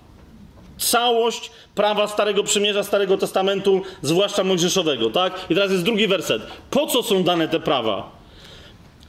[0.78, 5.32] Całość prawa Starego Przymierza, Starego Testamentu, zwłaszcza Mojżeszowego, tak?
[5.50, 6.42] I teraz jest drugi werset.
[6.70, 8.19] Po co są dane te prawa?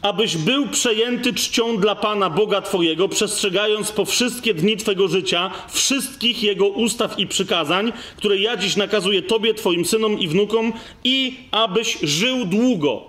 [0.02, 6.44] Abyś był przejęty czcią dla Pana Boga Twojego, przestrzegając po wszystkie dni Twego życia wszystkich
[6.44, 11.98] Jego ustaw i przykazań, które ja dziś nakazuję Tobie, Twoim synom i wnukom, i abyś
[12.04, 13.02] żył długo.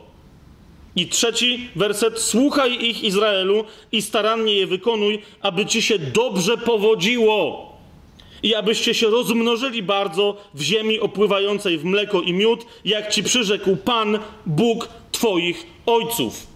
[0.96, 7.72] I trzeci werset: Słuchaj ich, Izraelu, i starannie je wykonuj, aby ci się dobrze powodziło.
[8.42, 13.76] I abyście się rozmnożyli bardzo w ziemi opływającej w mleko i miód, jak ci przyrzekł
[13.76, 16.52] Pan, Bóg Twoich ojców.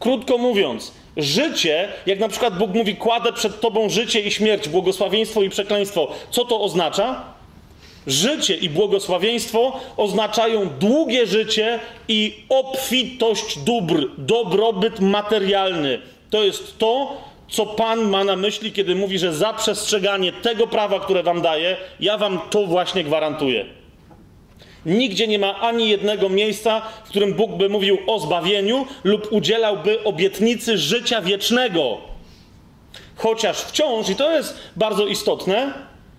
[0.00, 5.42] Krótko mówiąc, życie, jak na przykład Bóg mówi, kładę przed Tobą życie i śmierć, błogosławieństwo
[5.42, 6.08] i przekleństwo.
[6.30, 7.24] Co to oznacza?
[8.06, 16.00] Życie i błogosławieństwo oznaczają długie życie i obfitość dóbr, dobrobyt materialny.
[16.30, 17.16] To jest to,
[17.48, 21.76] co Pan ma na myśli, kiedy mówi, że za przestrzeganie tego prawa, które Wam daje,
[22.00, 23.79] ja Wam to właśnie gwarantuję.
[24.86, 30.04] Nigdzie nie ma ani jednego miejsca, w którym Bóg by mówił o zbawieniu lub udzielałby
[30.04, 31.98] obietnicy życia wiecznego.
[33.16, 35.72] Chociaż wciąż, i to jest bardzo istotne,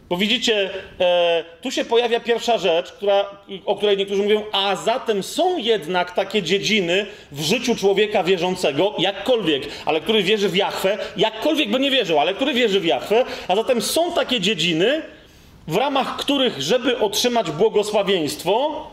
[0.09, 0.69] bo widzicie,
[0.99, 3.25] e, tu się pojawia pierwsza rzecz, która,
[3.65, 9.63] o której niektórzy mówią, a zatem są jednak takie dziedziny w życiu człowieka wierzącego, jakkolwiek,
[9.85, 13.55] ale który wierzy w Jachwę, jakkolwiek by nie wierzył, ale który wierzy w Jachwę, a
[13.55, 15.01] zatem są takie dziedziny,
[15.67, 18.87] w ramach których, żeby otrzymać błogosławieństwo,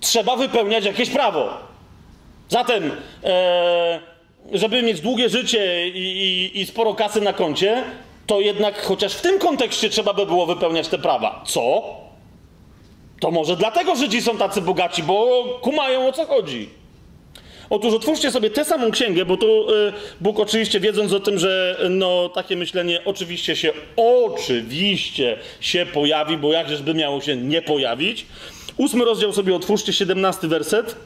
[0.00, 1.48] trzeba wypełniać jakieś prawo.
[2.48, 2.92] Zatem,
[3.24, 4.00] e,
[4.52, 7.84] żeby mieć długie życie i, i, i sporo kasy na koncie,
[8.26, 11.42] to jednak chociaż w tym kontekście trzeba by było wypełniać te prawa.
[11.46, 11.82] Co?
[13.20, 16.68] To może dlatego Żydzi są tacy bogaci, bo kumają o co chodzi.
[17.70, 21.80] Otóż otwórzcie sobie tę samą księgę, bo tu y, Bóg oczywiście wiedząc o tym, że
[21.90, 28.26] no, takie myślenie oczywiście się, oczywiście się pojawi, bo jakżeż by miało się nie pojawić.
[28.76, 30.96] Ósmy rozdział sobie otwórzcie, siedemnasty werset.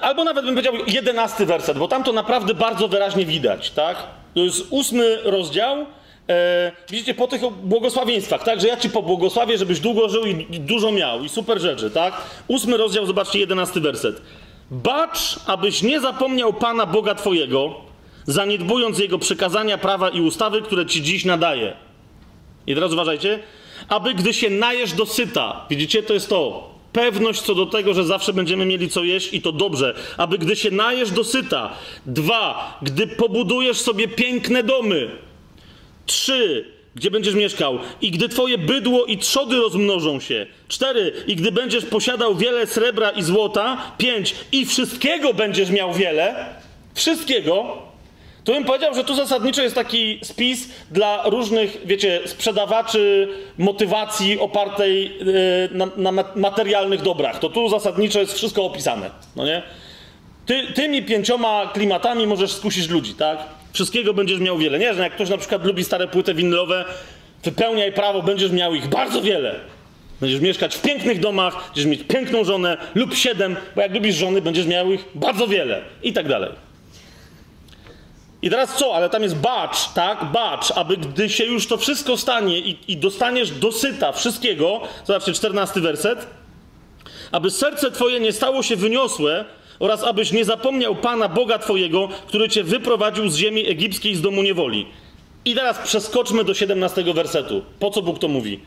[0.00, 3.96] Albo nawet bym powiedział jedenasty werset, bo tam to naprawdę bardzo wyraźnie widać, tak?
[4.34, 5.86] To jest ósmy rozdział,
[6.28, 10.60] E, widzicie, po tych błogosławieństwach, tak, że ja ci pobłogosławię, żebyś długo żył i, i
[10.60, 12.14] dużo miał, i super rzeczy, tak?
[12.48, 14.22] Ósmy rozdział, zobaczcie, jedenasty werset.
[14.70, 17.74] Bacz, abyś nie zapomniał Pana Boga Twojego,
[18.24, 21.76] zaniedbując Jego przykazania, prawa i ustawy, które Ci dziś nadaje.
[22.66, 23.38] I teraz uważajcie,
[23.88, 28.04] aby gdy się najesz do syta, widzicie, to jest to, pewność co do tego, że
[28.04, 31.72] zawsze będziemy mieli co jeść i to dobrze, aby gdy się najesz do syta.
[32.06, 35.10] Dwa, gdy pobudujesz sobie piękne domy,
[36.06, 36.64] Trzy,
[36.94, 37.78] gdzie będziesz mieszkał.
[38.00, 40.46] I gdy twoje bydło i trzody rozmnożą się.
[40.68, 43.92] Cztery, i gdy będziesz posiadał wiele srebra i złota.
[43.98, 46.46] Pięć, i wszystkiego będziesz miał wiele.
[46.94, 47.82] Wszystkiego.
[48.44, 55.18] To bym powiedział, że tu zasadniczo jest taki spis dla różnych, wiecie, sprzedawaczy motywacji opartej
[55.18, 57.38] yy, na, na, materialnych dobrach.
[57.38, 59.62] To tu zasadniczo jest wszystko opisane, no nie?
[60.46, 63.38] Ty, tymi pięcioma klimatami możesz skusić ludzi, tak?
[63.76, 64.78] Wszystkiego będziesz miał wiele.
[64.78, 66.84] Nie, że jak ktoś na przykład lubi stare płyty winylowe,
[67.44, 69.54] wypełniaj prawo, będziesz miał ich bardzo wiele.
[70.20, 74.42] Będziesz mieszkać w pięknych domach, będziesz mieć piękną żonę lub siedem, bo jak lubisz żony,
[74.42, 76.50] będziesz miał ich bardzo wiele i tak dalej.
[78.42, 78.94] I teraz co?
[78.94, 80.24] Ale tam jest bacz, tak?
[80.24, 85.80] Bacz, aby gdy się już to wszystko stanie i, i dostaniesz dosyta wszystkiego, zobaczcie, czternasty
[85.80, 86.26] werset,
[87.32, 89.44] aby serce twoje nie stało się wyniosłe,
[89.78, 94.42] oraz abyś nie zapomniał Pana Boga Twojego, który Cię wyprowadził z ziemi egipskiej z domu
[94.42, 94.86] niewoli.
[95.44, 97.62] I teraz przeskoczmy do 17 wersetu.
[97.78, 98.60] Po co Bóg to mówi?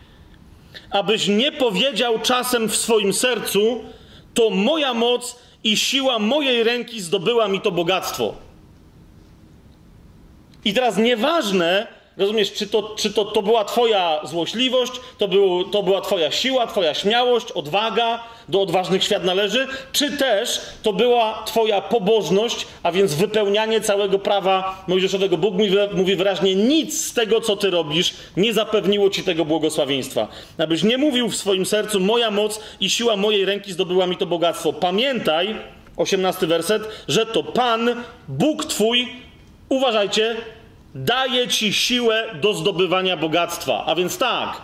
[0.91, 3.83] Abyś nie powiedział czasem w swoim sercu,
[4.33, 8.33] to moja moc i siła mojej ręki zdobyła mi to bogactwo.
[10.65, 11.87] I teraz nieważne,
[12.19, 16.67] Rozumiesz, czy to, czy to, to była Twoja złośliwość, to, był, to była Twoja siła,
[16.67, 23.13] Twoja śmiałość, odwaga, do odważnych świat należy, czy też to była Twoja pobożność, a więc
[23.13, 25.37] wypełnianie całego prawa mojżeszowego.
[25.37, 25.55] Bóg
[25.93, 30.27] mówi wyraźnie, nic z tego, co Ty robisz, nie zapewniło Ci tego błogosławieństwa.
[30.57, 34.25] Abyś nie mówił w swoim sercu, moja moc i siła mojej ręki zdobyła mi to
[34.25, 34.73] bogactwo.
[34.73, 35.55] Pamiętaj,
[35.97, 39.07] 18 werset, że to Pan, Bóg Twój,
[39.69, 40.35] uważajcie,
[40.95, 43.85] daje ci siłę do zdobywania bogactwa.
[43.85, 44.61] A więc tak,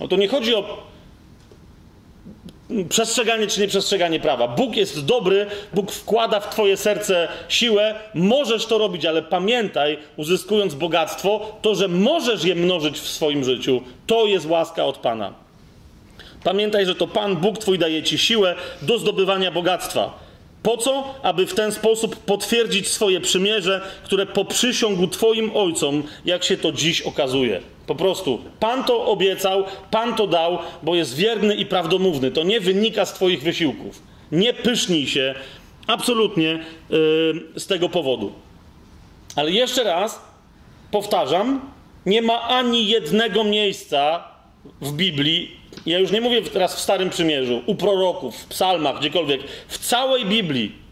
[0.00, 0.92] no to nie chodzi o
[2.88, 4.48] przestrzeganie czy nieprzestrzeganie prawa.
[4.48, 10.74] Bóg jest dobry, Bóg wkłada w twoje serce siłę, możesz to robić, ale pamiętaj, uzyskując
[10.74, 15.32] bogactwo, to, że możesz je mnożyć w swoim życiu, to jest łaska od Pana.
[16.44, 20.21] Pamiętaj, że to Pan, Bóg Twój daje Ci siłę do zdobywania bogactwa.
[20.62, 21.14] Po co?
[21.22, 27.00] Aby w ten sposób potwierdzić swoje przymierze, które poprzysiągł Twoim ojcom, jak się to dziś
[27.00, 27.60] okazuje.
[27.86, 32.30] Po prostu Pan to obiecał, Pan to dał, bo jest wierny i prawdomówny.
[32.30, 34.02] To nie wynika z Twoich wysiłków.
[34.32, 35.34] Nie pysznij się
[35.86, 38.32] absolutnie yy, z tego powodu.
[39.36, 40.20] Ale jeszcze raz
[40.90, 41.60] powtarzam,
[42.06, 44.24] nie ma ani jednego miejsca
[44.80, 49.40] w Biblii, ja już nie mówię teraz w Starym Przymierzu, u proroków, w psalmach, gdziekolwiek,
[49.68, 50.82] w całej Biblii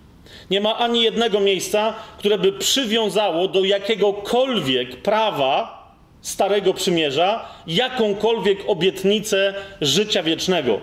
[0.51, 5.81] nie ma ani jednego miejsca, które by przywiązało do jakiegokolwiek prawa
[6.23, 10.81] Starego Przymierza jakąkolwiek obietnicę życia wiecznego.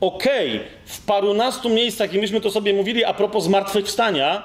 [0.00, 4.42] Okej, okay, w parunastu miejscach, i myśmy to sobie mówili a propos zmartwychwstania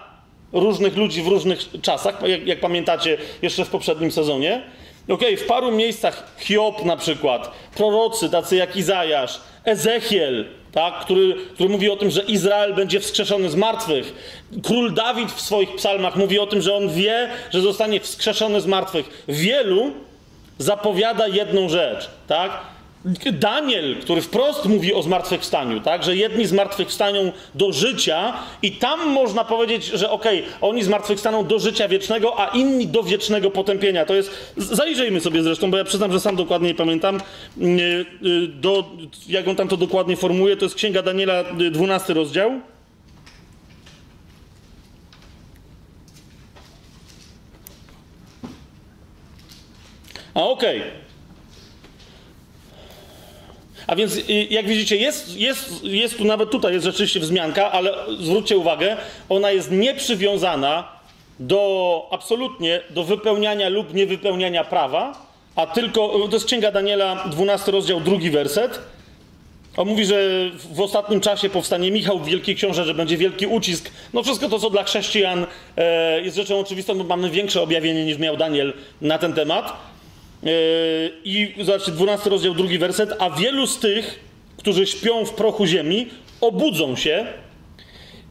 [0.53, 4.61] różnych ludzi w różnych czasach, jak, jak pamiętacie jeszcze w poprzednim sezonie,
[5.03, 11.35] Okej, okay, w paru miejscach Hiob na przykład, prorocy tacy jak Izajasz, Ezechiel, tak, który,
[11.53, 14.13] który mówi o tym, że Izrael będzie wskrzeszony z martwych.
[14.63, 18.65] Król Dawid w swoich psalmach mówi o tym, że on wie, że zostanie wskrzeszony z
[18.65, 19.23] martwych.
[19.27, 19.91] Wielu
[20.57, 22.72] zapowiada jedną rzecz, tak?
[23.31, 26.03] Daniel, który wprost mówi o zmartwychwstaniu, tak?
[26.03, 31.59] że jedni zmartwychwstaną do życia i tam można powiedzieć, że okej, okay, oni zmartwychwstaną do
[31.59, 34.05] życia wiecznego, a inni do wiecznego potępienia.
[34.05, 37.17] To jest, zajrzyjmy sobie zresztą, bo ja przyznam, że sam dokładnie nie pamiętam,
[37.61, 37.61] y,
[38.25, 38.83] y, do,
[39.27, 42.51] jak on tam to dokładnie formuje, to jest Księga Daniela, 12 y, rozdział.
[50.33, 50.79] A okej.
[50.79, 51.02] Okay.
[53.87, 57.93] A więc, y, jak widzicie, jest, jest, jest tu nawet tutaj jest rzeczywiście wzmianka, ale
[58.19, 58.97] zwróćcie uwagę,
[59.29, 60.87] ona jest nieprzywiązana
[61.39, 68.01] do absolutnie do wypełniania lub niewypełniania prawa, a tylko, to jest Księga Daniela, 12 rozdział,
[68.01, 68.79] drugi werset.
[69.77, 70.15] On mówi, że
[70.73, 73.91] w ostatnim czasie powstanie Michał, wielki książę, że będzie wielki ucisk.
[74.13, 75.45] No wszystko to, co dla chrześcijan
[75.77, 79.73] e, jest rzeczą oczywistą, bo mamy większe objawienie niż miał Daniel na ten temat.
[80.43, 80.51] Yy,
[81.23, 83.13] I zobaczcie, 12 rozdział, drugi werset.
[83.19, 84.19] A wielu z tych,
[84.57, 86.07] którzy śpią w prochu ziemi,
[86.41, 87.25] obudzą się,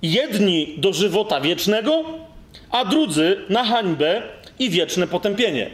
[0.03, 2.05] jedni do żywota wiecznego,
[2.71, 4.23] a drudzy na hańbę
[4.59, 5.71] i wieczne potępienie.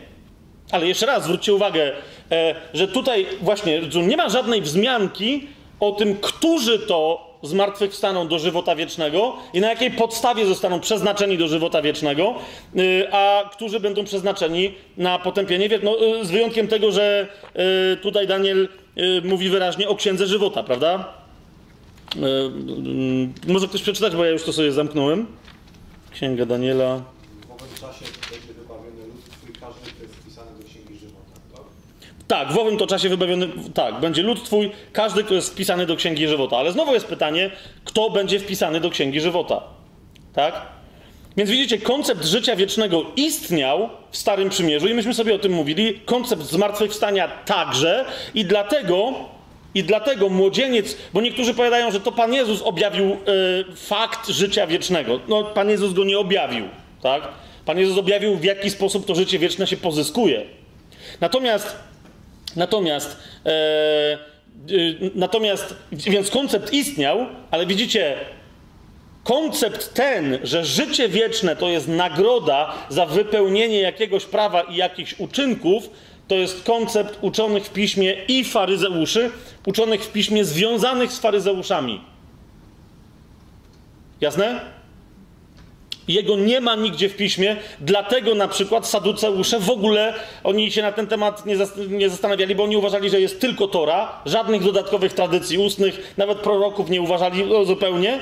[0.71, 1.93] Ale jeszcze raz zwróćcie uwagę,
[2.31, 5.47] e, że tutaj właśnie nie ma żadnej wzmianki
[5.81, 11.49] o tym, którzy to zmartwychwstaną do żywota wiecznego i na jakiej podstawie zostaną przeznaczeni do
[11.49, 12.35] żywota wiecznego,
[12.77, 15.85] y, a którzy będą przeznaczeni na potępienie wieku.
[15.85, 17.29] No, y, z wyjątkiem tego, że
[17.93, 18.69] y, tutaj Daniel
[19.25, 21.15] mówi wyraźnie o księdze żywota, prawda?
[23.47, 25.27] Może ktoś przeczytać, bo ja już to sobie zamknąłem.
[26.11, 27.03] Księga Daniela.
[32.29, 35.97] Tak, w owym to czasie wybawiony, tak, będzie lud twój, każdy, kto jest wpisany do
[35.97, 36.57] Księgi Żywota.
[36.57, 37.51] Ale znowu jest pytanie,
[37.85, 39.63] kto będzie wpisany do Księgi Żywota.
[40.35, 40.63] Tak?
[41.37, 46.01] Więc widzicie, koncept życia wiecznego istniał w Starym Przymierzu i myśmy sobie o tym mówili.
[46.05, 48.05] Koncept zmartwychwstania także
[48.35, 49.13] i dlatego,
[49.75, 53.17] i dlatego młodzieniec, bo niektórzy powiadają, że to Pan Jezus objawił y,
[53.77, 55.21] fakt życia wiecznego.
[55.29, 56.65] No, Pan Jezus go nie objawił,
[57.03, 57.29] tak?
[57.65, 60.43] Pan Jezus objawił, w jaki sposób to życie wieczne się pozyskuje.
[61.21, 61.88] Natomiast
[62.59, 64.19] Natomiast, e, e,
[65.15, 68.17] natomiast, więc koncept istniał, ale widzicie,
[69.25, 75.91] koncept ten, że życie wieczne to jest nagroda za wypełnienie jakiegoś prawa i jakichś uczynków,
[76.29, 79.31] to jest koncept uczonych w piśmie i faryzeuszy,
[79.67, 82.01] uczonych w piśmie związanych z faryzeuszami.
[84.21, 84.61] Jasne?
[86.09, 90.93] Jego nie ma nigdzie w piśmie, dlatego na przykład saduceusze w ogóle oni się na
[90.93, 95.13] ten temat nie, zas- nie zastanawiali, bo oni uważali, że jest tylko Tora, żadnych dodatkowych
[95.13, 98.19] tradycji ustnych, nawet proroków nie uważali zupełnie.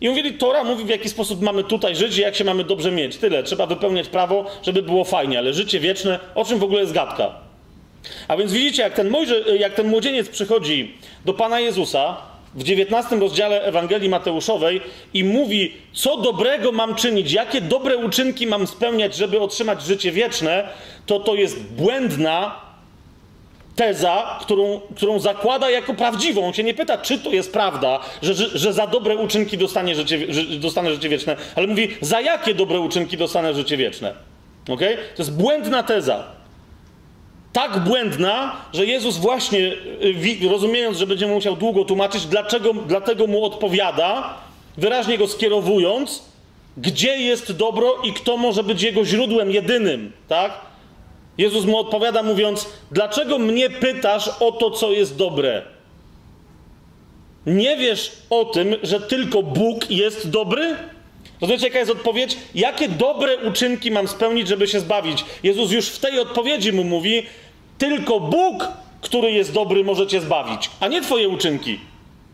[0.00, 2.90] I mówili, Tora mówi, w jaki sposób mamy tutaj żyć i jak się mamy dobrze
[2.90, 3.16] mieć.
[3.16, 6.92] Tyle, trzeba wypełniać prawo, żeby było fajnie, ale życie wieczne, o czym w ogóle jest
[6.92, 7.34] gadka?
[8.28, 12.16] A więc widzicie, jak ten, Mojże, jak ten młodzieniec przychodzi do Pana Jezusa,
[12.54, 14.80] w 19 rozdziale Ewangelii Mateuszowej
[15.14, 20.68] i mówi, co dobrego mam czynić, jakie dobre uczynki mam spełniać, żeby otrzymać życie wieczne,
[21.06, 22.64] to to jest błędna
[23.76, 26.46] teza, którą, którą zakłada jako prawdziwą.
[26.46, 29.94] On się nie pyta, czy to jest prawda, że, że, że za dobre uczynki dostanie
[29.94, 30.18] życie,
[30.58, 34.14] dostanę życie wieczne, ale mówi, za jakie dobre uczynki dostanę życie wieczne.
[34.68, 34.96] Okay?
[34.96, 36.24] To jest błędna teza
[37.54, 39.58] tak błędna, że Jezus właśnie,
[40.42, 44.38] y, rozumiejąc, że będzie musiał długo tłumaczyć, dlaczego, dlatego mu odpowiada,
[44.76, 46.22] wyraźnie go skierowując,
[46.76, 50.60] gdzie jest dobro i kto może być jego źródłem jedynym, tak?
[51.38, 55.62] Jezus mu odpowiada, mówiąc: Dlaczego mnie pytasz o to, co jest dobre?
[57.46, 60.76] Nie wiesz o tym, że tylko Bóg jest dobry?
[61.40, 62.36] Rozumiecie, jaka jest odpowiedź?
[62.54, 65.24] Jakie dobre uczynki mam spełnić, żeby się zbawić?
[65.42, 67.26] Jezus już w tej odpowiedzi mu mówi:
[67.78, 68.68] Tylko Bóg,
[69.00, 71.78] który jest dobry, może cię zbawić, a nie twoje uczynki.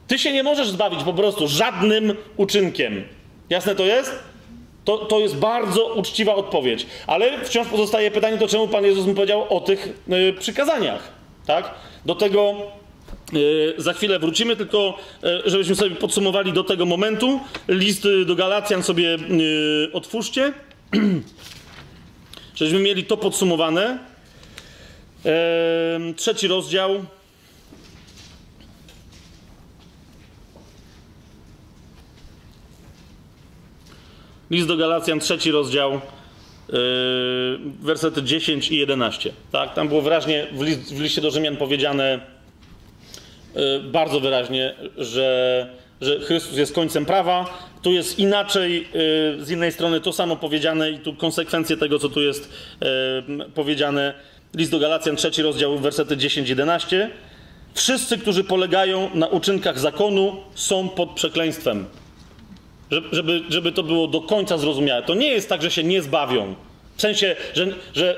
[0.07, 3.05] Ty się nie możesz zbawić po prostu żadnym uczynkiem.
[3.51, 4.19] Jasne to jest?
[4.85, 6.87] To, to jest bardzo uczciwa odpowiedź.
[7.07, 11.13] Ale wciąż pozostaje pytanie, to czemu Pan Jezus mu powiedział o tych y, przykazaniach?
[11.47, 11.75] Tak?
[12.07, 12.55] Do tego
[13.35, 17.41] y, za chwilę wrócimy, tylko y, żebyśmy sobie podsumowali do tego momentu.
[17.69, 19.19] List do Galacjan sobie
[19.93, 20.53] otwórzcie.
[22.55, 24.10] Żebyśmy mieli to podsumowane.
[26.17, 27.05] Trzeci rozdział.
[34.51, 36.79] List do Galacjan, trzeci rozdział, yy,
[37.83, 39.33] wersety 10 i 11.
[39.53, 39.75] Tak?
[39.75, 42.21] Tam było wyraźnie w, list, w liście do Rzymian powiedziane
[43.55, 45.67] yy, bardzo wyraźnie, że,
[46.01, 47.69] że Chrystus jest końcem prawa.
[47.83, 48.89] Tu jest inaczej,
[49.39, 52.53] yy, z innej strony to samo powiedziane i tu konsekwencje tego, co tu jest
[53.55, 54.15] powiedziane.
[54.55, 57.09] List do Galacjan, trzeci rozdział, wersety 10-11.
[57.75, 61.87] Wszyscy, którzy polegają na uczynkach zakonu, są pod przekleństwem
[63.13, 65.03] żeby, żeby to było do końca zrozumiałe.
[65.03, 66.55] To nie jest tak, że się nie zbawią.
[66.97, 68.17] W sensie, że, że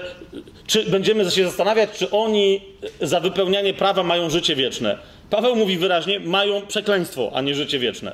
[0.67, 2.61] czy będziemy się zastanawiać, czy oni
[3.01, 4.99] za wypełnianie prawa mają życie wieczne.
[5.31, 8.13] Paweł mówi wyraźnie, mają przekleństwo, a nie życie wieczne.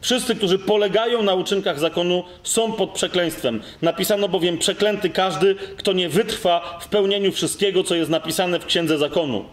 [0.00, 3.62] Wszyscy, którzy polegają na uczynkach zakonu, są pod przekleństwem.
[3.82, 8.98] Napisano bowiem: Przeklęty każdy, kto nie wytrwa w pełnieniu wszystkiego, co jest napisane w księdze
[8.98, 9.44] zakonu.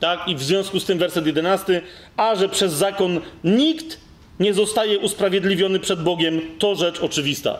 [0.00, 0.28] Tak?
[0.28, 1.82] I w związku z tym werset 11:
[2.16, 3.98] A że przez zakon nikt
[4.40, 7.58] nie zostaje usprawiedliwiony przed Bogiem, to rzecz oczywista.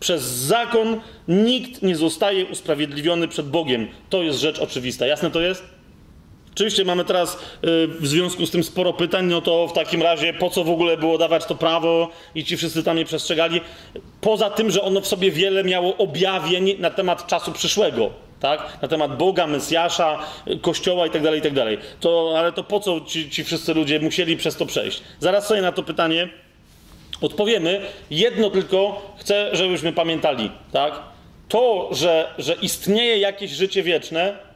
[0.00, 3.88] Przez zakon nikt nie zostaje usprawiedliwiony przed Bogiem.
[4.10, 5.06] To jest rzecz oczywista.
[5.06, 5.75] Jasne to jest?
[6.56, 7.38] Oczywiście mamy teraz y,
[7.88, 10.96] w związku z tym sporo pytań, no to w takim razie po co w ogóle
[10.96, 13.60] było dawać to prawo i ci wszyscy tam nie przestrzegali?
[14.20, 18.78] Poza tym, że ono w sobie wiele miało objawień na temat czasu przyszłego tak?
[18.82, 20.18] Na temat Boga, Mesjasza,
[20.60, 21.76] Kościoła itd., tak itd.
[21.76, 25.02] Tak to, ale to po co ci, ci wszyscy ludzie musieli przez to przejść?
[25.20, 26.28] Zaraz sobie na to pytanie
[27.20, 27.80] odpowiemy.
[28.10, 31.02] Jedno tylko chcę, żebyśmy pamiętali, tak?
[31.48, 34.46] To, że, że istnieje jakieś życie wieczne,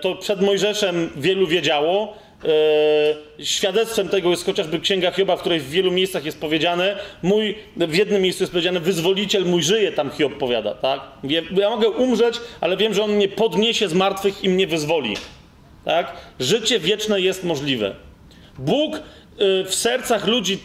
[0.00, 5.70] to przed Mojżeszem wielu wiedziało, E, świadectwem tego jest chociażby Księga Hioba, w której w
[5.70, 10.38] wielu miejscach jest powiedziane, mój, w jednym miejscu jest powiedziane, wyzwoliciel mój żyje, tam Hiob
[10.38, 11.00] powiada, tak?
[11.50, 15.16] Ja mogę umrzeć, ale wiem, że on mnie podniesie z martwych i mnie wyzwoli,
[15.84, 16.12] tak?
[16.40, 17.94] Życie wieczne jest możliwe.
[18.58, 19.00] Bóg e,
[19.64, 20.58] w sercach ludzi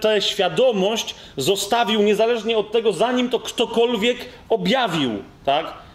[0.00, 4.18] tę świadomość zostawił niezależnie od tego, zanim to ktokolwiek
[4.48, 5.10] objawił,
[5.44, 5.85] tak?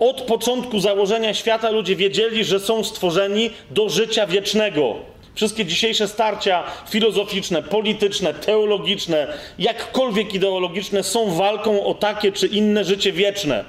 [0.00, 4.96] Od początku założenia świata ludzie wiedzieli, że są stworzeni do życia wiecznego.
[5.34, 9.26] Wszystkie dzisiejsze starcia filozoficzne, polityczne, teologiczne,
[9.58, 13.64] jakkolwiek ideologiczne są walką o takie czy inne życie wieczne.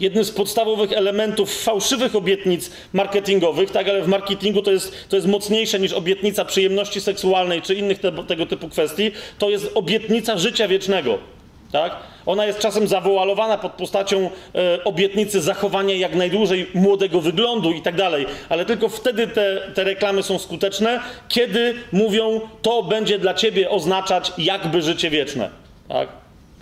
[0.00, 5.28] Jednym z podstawowych elementów fałszywych obietnic marketingowych, tak, ale w marketingu to jest, to jest
[5.28, 10.68] mocniejsze niż obietnica przyjemności seksualnej czy innych te, tego typu kwestii, to jest obietnica życia
[10.68, 11.37] wiecznego.
[11.72, 11.96] Tak?
[12.26, 17.96] Ona jest czasem zawoalowana pod postacią e, obietnicy zachowania jak najdłużej młodego wyglądu i tak
[17.96, 23.70] dalej, ale tylko wtedy te, te reklamy są skuteczne, kiedy mówią, to będzie dla ciebie
[23.70, 25.50] oznaczać jakby życie wieczne.
[25.88, 26.08] Tak?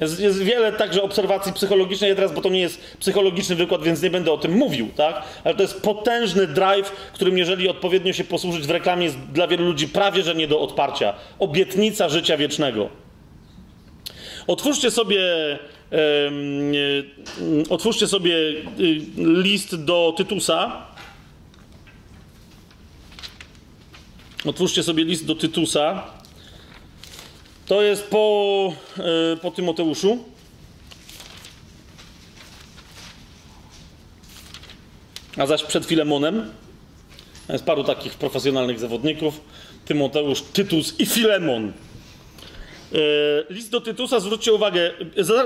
[0.00, 4.02] Jest, jest, wiele także obserwacji psychologicznych, ja teraz, bo to nie jest psychologiczny wykład, więc
[4.02, 5.22] nie będę o tym mówił, tak?
[5.44, 9.64] Ale to jest potężny drive, którym jeżeli odpowiednio się posłużyć w reklamie, jest dla wielu
[9.64, 11.14] ludzi prawie, że nie do odparcia.
[11.38, 12.88] Obietnica życia wiecznego.
[14.46, 15.22] Otwórzcie sobie,
[17.68, 18.62] otwórzcie sobie y,
[19.16, 20.86] list do Tytusa.
[24.44, 26.02] Otwórzcie sobie list do Tytusa.
[27.66, 28.72] To jest po,
[29.32, 30.24] e, po Tymoteuszu.
[35.36, 36.52] A zaś przed Filemonem.
[37.48, 39.40] Jest paru takich profesjonalnych zawodników.
[39.84, 41.72] Tymoteusz, Tytus i Filemon.
[42.92, 42.98] E,
[43.54, 44.90] list do Tytusa, zwróćcie uwagę,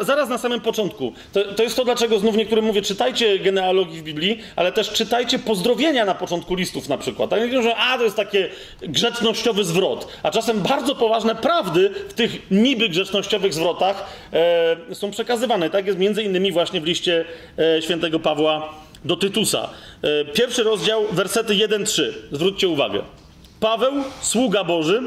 [0.00, 1.12] zaraz na samym początku.
[1.32, 5.38] To, to, jest to, dlaczego znów niektórym mówię, czytajcie genealogii w Biblii, ale też czytajcie
[5.38, 7.30] pozdrowienia na początku listów na przykład.
[7.30, 8.38] Tak mówią, że a, to jest taki
[8.82, 10.08] grzecznościowy zwrot.
[10.22, 15.70] A czasem bardzo poważne prawdy w tych niby grzecznościowych zwrotach e, są przekazywane.
[15.70, 17.24] Tak jest między innymi właśnie w liście
[17.58, 18.74] e, świętego Pawła
[19.04, 19.68] do Tytusa.
[20.02, 22.02] E, pierwszy rozdział, wersety 1-3.
[22.32, 23.02] Zwróćcie uwagę.
[23.60, 25.02] Paweł, sługa Boży,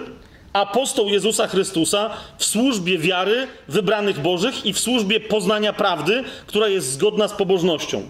[0.54, 6.92] apostoł Jezusa Chrystusa w służbie wiary wybranych Bożych i w służbie poznania prawdy, która jest
[6.92, 8.10] zgodna z pobożnością.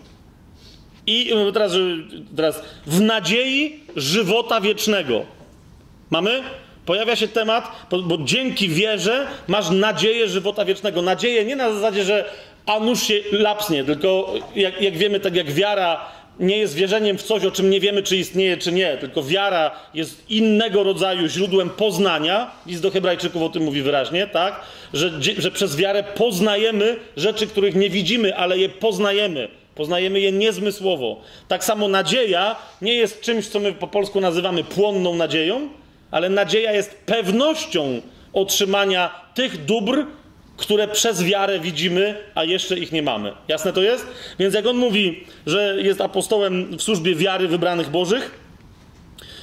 [1.08, 1.72] I teraz,
[2.36, 5.26] teraz w nadziei żywota wiecznego.
[6.10, 6.44] Mamy?
[6.86, 7.72] Pojawia się temat,
[8.04, 11.02] bo, dzięki wierze masz nadzieję żywota wiecznego.
[11.02, 12.26] Nadzieję nie na zasadzie, że
[12.66, 16.06] a nuż się lapsnie, tylko jak, jak wiemy, tak jak wiara
[16.40, 19.72] nie jest wierzeniem w coś, o czym nie wiemy, czy istnieje, czy nie, tylko wiara
[19.94, 22.52] jest innego rodzaju źródłem poznania.
[22.66, 24.62] List do Hebrajczyków o tym mówi wyraźnie, tak?
[24.94, 29.48] Że, że przez wiarę poznajemy rzeczy, których nie widzimy, ale je poznajemy.
[29.76, 31.22] Poznajemy je niezmysłowo.
[31.48, 35.70] Tak samo nadzieja nie jest czymś, co my po polsku nazywamy płonną nadzieją,
[36.12, 38.02] ale nadzieja jest pewnością
[38.34, 40.06] otrzymania tych dóbr,
[40.64, 43.34] które przez wiarę widzimy, a jeszcze ich nie mamy.
[43.48, 44.08] Jasne to jest?
[44.40, 48.32] Więc jak on mówi, że jest apostołem w służbie wiary wybranych Bożych,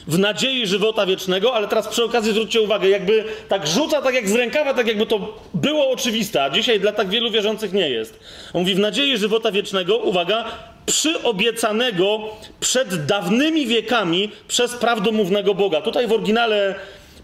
[0.06, 4.28] w nadziei żywota wiecznego, ale teraz przy okazji zwróćcie uwagę, jakby tak rzuca tak jak
[4.28, 8.20] z rękawa, tak jakby to było oczywiste, a dzisiaj dla tak wielu wierzących nie jest.
[8.52, 10.44] On mówi w nadziei żywota wiecznego, uwaga,
[10.86, 12.20] przyobiecanego
[12.60, 15.80] przed dawnymi wiekami przez prawdomównego Boga.
[15.80, 16.74] Tutaj w oryginale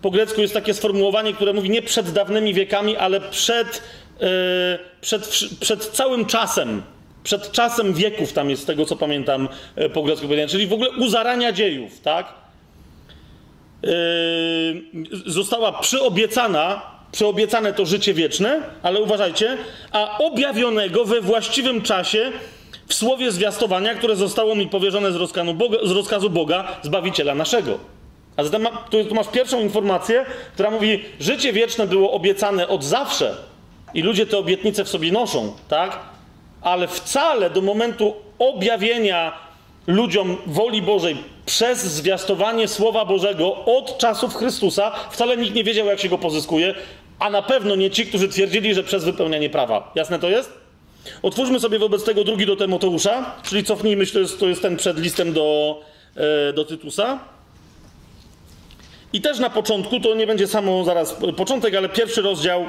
[0.07, 3.83] po grecku jest takie sformułowanie, które mówi nie przed dawnymi wiekami, ale przed,
[4.21, 4.27] yy,
[5.01, 6.83] przed, przed całym czasem.
[7.23, 10.73] Przed czasem wieków tam jest z tego, co pamiętam e, po grecku powiedziane, czyli w
[10.73, 12.35] ogóle u zarania dziejów, tak?
[13.83, 13.91] Yy,
[15.27, 16.83] została przyobiecana,
[17.13, 19.57] przyobiecane to życie wieczne, ale uważajcie,
[19.93, 22.33] a objawionego we właściwym czasie
[22.89, 25.17] w słowie zwiastowania, które zostało mi powierzone z
[25.55, 27.96] Boga, z rozkazu Boga Zbawiciela naszego.
[28.37, 32.85] A zatem ma, tu, tu masz pierwszą informację, która mówi, życie wieczne było obiecane od
[32.85, 33.37] zawsze
[33.95, 35.99] i ludzie te obietnice w sobie noszą, tak?
[36.63, 39.33] Ale wcale do momentu objawienia
[39.87, 41.17] ludziom woli Bożej
[41.47, 46.75] przez zwiastowanie Słowa Bożego od czasów Chrystusa wcale nikt nie wiedział, jak się go pozyskuje,
[47.19, 49.93] a na pewno nie ci, którzy twierdzili, że przez wypełnianie prawa.
[49.95, 50.53] Jasne to jest?
[51.23, 54.99] Otwórzmy sobie wobec tego drugi do Tymoteusza, czyli cofnijmy, to jest, to jest ten przed
[54.99, 55.81] listem do,
[56.17, 57.19] e, do Tytusa.
[59.13, 62.67] I też na początku, to nie będzie samo zaraz początek, ale pierwszy rozdział.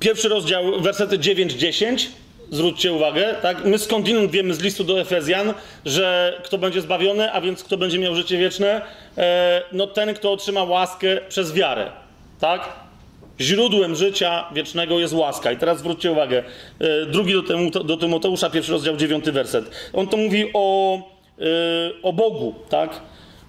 [0.00, 2.06] Pierwszy rozdział, wersety 9-10.
[2.50, 3.64] Zwróćcie uwagę, tak?
[3.64, 5.54] My skądinąd wiemy z listu do Efezjan,
[5.84, 8.82] że kto będzie zbawiony, a więc kto będzie miał życie wieczne,
[9.18, 11.90] e, no ten, kto otrzyma łaskę przez wiarę,
[12.40, 12.79] tak?
[13.40, 15.52] Źródłem życia wiecznego jest łaska.
[15.52, 16.44] I teraz zwróćcie uwagę,
[16.78, 19.90] e, drugi do, temu, do Tymoteusza, pierwszy rozdział, dziewiąty werset.
[19.92, 21.42] On to mówi o, e,
[22.02, 23.00] o Bogu, tak?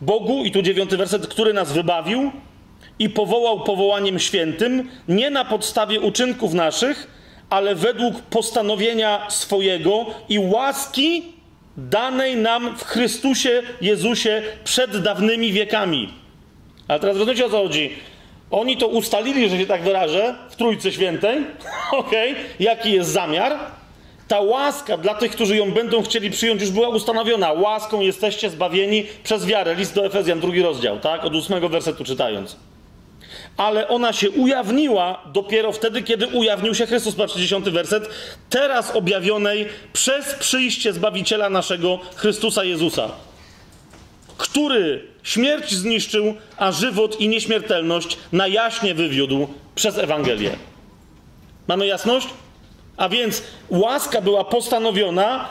[0.01, 2.31] Bogu, i tu dziewiąty werset, który nas wybawił
[2.99, 7.07] i powołał powołaniem świętym, nie na podstawie uczynków naszych,
[7.49, 11.23] ale według postanowienia swojego i łaski
[11.77, 16.09] danej nam w Chrystusie Jezusie przed dawnymi wiekami.
[16.87, 17.89] Ale teraz rozumiecie o co chodzi?
[18.51, 21.37] Oni to ustalili, że się tak wyrażę, w Trójcy Świętej.
[21.91, 22.43] Okej, okay.
[22.59, 23.57] jaki jest zamiar?
[24.27, 27.51] Ta łaska dla tych, którzy ją będą chcieli przyjąć, już była ustanowiona.
[27.51, 29.75] Łaską jesteście zbawieni przez wiarę.
[29.75, 31.25] List do Efezjan, drugi rozdział, tak?
[31.25, 32.55] Od ósmego wersetu czytając.
[33.57, 38.09] Ale ona się ujawniła dopiero wtedy, kiedy ujawnił się Chrystus, patrzcie, dziesiąty werset,
[38.49, 43.11] teraz objawionej przez przyjście Zbawiciela naszego, Chrystusa Jezusa,
[44.41, 50.51] który śmierć zniszczył, a żywot i nieśmiertelność na jaśnie wywiódł przez Ewangelię.
[51.67, 52.27] Mamy jasność?
[52.97, 55.49] A więc łaska była postanowiona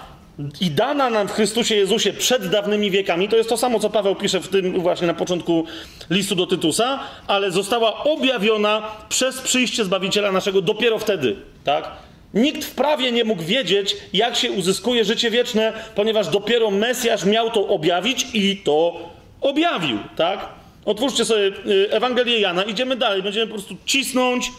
[0.60, 3.28] i dana nam w Chrystusie Jezusie przed dawnymi wiekami.
[3.28, 5.64] To jest to samo, co Paweł pisze w tym właśnie na początku
[6.10, 11.90] listu do Tytusa, ale została objawiona przez przyjście Zbawiciela naszego dopiero wtedy, tak?
[12.34, 17.50] Nikt w prawie nie mógł wiedzieć, jak się uzyskuje życie wieczne, ponieważ dopiero Mesjasz miał
[17.50, 19.10] to objawić i to
[19.40, 20.48] objawił, tak?
[20.84, 24.52] Otwórzcie sobie y, Ewangelię Jana, idziemy dalej, będziemy po prostu cisnąć,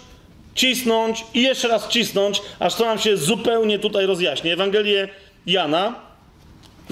[0.55, 4.51] cisnąć i jeszcze raz cisnąć, aż to nam się zupełnie tutaj rozjaśni.
[4.51, 5.07] Ewangelię
[5.45, 5.95] Jana,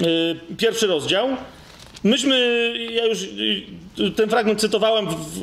[0.00, 1.28] y, pierwszy rozdział.
[2.04, 3.22] Myśmy, ja już
[3.98, 5.40] y, ten fragment cytowałem w, w,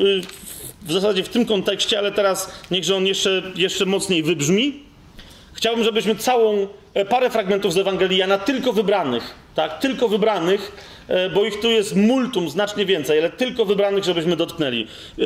[0.83, 4.86] w zasadzie w tym kontekście, ale teraz niechże on jeszcze, jeszcze mocniej wybrzmi.
[5.57, 10.71] Chciałbym, żebyśmy całą e, parę fragmentów z Ewangelii Jana, tylko wybranych, tak, tylko wybranych,
[11.07, 14.87] e, bo ich tu jest multum, znacznie więcej, ale tylko wybranych, żebyśmy dotknęli.
[15.19, 15.23] E,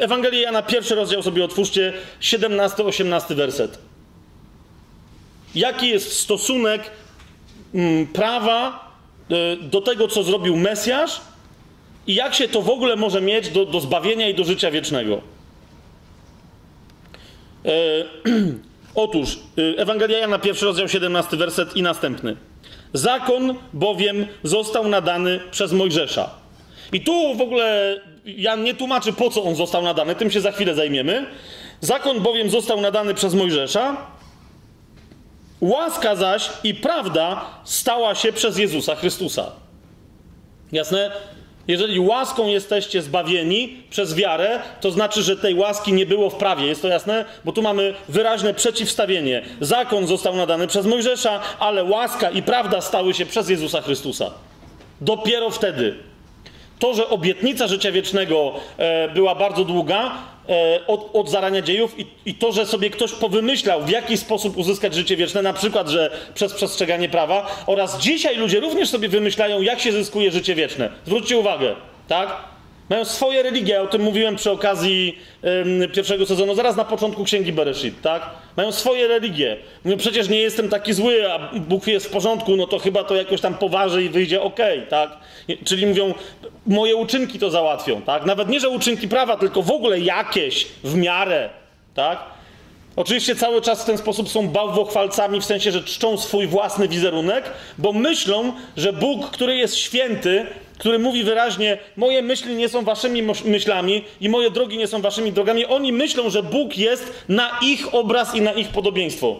[0.00, 3.78] Ewangelia Jana, pierwszy rozdział sobie otwórzcie, 17-18 werset.
[5.54, 6.90] Jaki jest stosunek
[7.74, 8.92] mm, prawa
[9.62, 11.20] do tego, co zrobił Mesjasz
[12.06, 15.20] i jak się to w ogóle może mieć do, do zbawienia i do życia wiecznego?
[18.94, 22.36] Otóż y, Ewangelia Jana, pierwszy rozdział, 17 werset i następny.
[22.92, 26.30] Zakon bowiem został nadany przez Mojżesza.
[26.92, 30.52] I tu w ogóle Jan nie tłumaczy, po co on został nadany, tym się za
[30.52, 31.26] chwilę zajmiemy.
[31.80, 33.96] Zakon bowiem został nadany przez Mojżesza,
[35.60, 39.52] łaska zaś i prawda stała się przez Jezusa Chrystusa.
[40.72, 41.10] Jasne?
[41.68, 46.66] Jeżeli łaską jesteście zbawieni przez wiarę, to znaczy, że tej łaski nie było w prawie.
[46.66, 47.24] Jest to jasne?
[47.44, 49.42] Bo tu mamy wyraźne przeciwstawienie.
[49.60, 54.30] Zakon został nadany przez Mojżesza, ale łaska i prawda stały się przez Jezusa Chrystusa.
[55.00, 55.94] Dopiero wtedy.
[56.78, 60.12] To, że obietnica życia wiecznego e, była bardzo długa,
[60.86, 64.94] od, od, zarania dziejów, i, i, to, że sobie ktoś powymyślał, w jaki sposób uzyskać
[64.94, 69.80] życie wieczne, na przykład, że przez przestrzeganie prawa, oraz dzisiaj ludzie również sobie wymyślają, jak
[69.80, 70.88] się zyskuje życie wieczne.
[71.06, 71.74] Zwróćcie uwagę,
[72.08, 72.51] tak?
[72.90, 75.18] Mają swoje religie, ja o tym mówiłem przy okazji
[75.94, 78.30] pierwszego sezonu, zaraz na początku księgi Bereshit, tak?
[78.56, 79.56] Mają swoje religie.
[79.84, 83.16] Mówią, przecież nie jestem taki zły, a Bóg jest w porządku, no to chyba to
[83.16, 84.58] jakoś tam poważy i wyjdzie ok,
[84.88, 85.10] tak?
[85.64, 86.14] Czyli mówią,
[86.66, 88.26] moje uczynki to załatwią, tak?
[88.26, 91.50] Nawet nie, że uczynki prawa, tylko w ogóle jakieś w miarę,
[91.94, 92.18] tak?
[92.96, 97.44] Oczywiście cały czas w ten sposób są bałwochwalcami, w sensie, że czczą swój własny wizerunek,
[97.78, 100.46] bo myślą, że Bóg, który jest święty,
[100.82, 105.32] który mówi wyraźnie: Moje myśli nie są waszymi myślami i moje drogi nie są waszymi
[105.32, 105.66] drogami.
[105.66, 109.36] Oni myślą, że Bóg jest na ich obraz i na ich podobieństwo.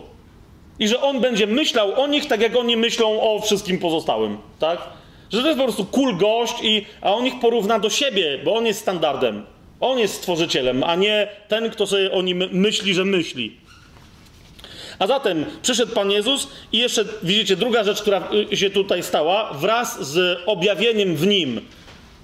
[0.78, 4.38] I że on będzie myślał o nich tak, jak oni myślą o wszystkim pozostałym.
[4.59, 4.78] Tak?
[5.32, 8.55] Że to jest po prostu cool gość, i, a on ich porówna do siebie, bo
[8.55, 9.47] on jest standardem.
[9.80, 13.57] On jest stworzycielem, a nie ten, kto sobie o nim myśli, że myśli.
[15.03, 20.09] A zatem przyszedł Pan Jezus i jeszcze, widzicie, druga rzecz, która się tutaj stała, wraz
[20.09, 21.61] z objawieniem w Nim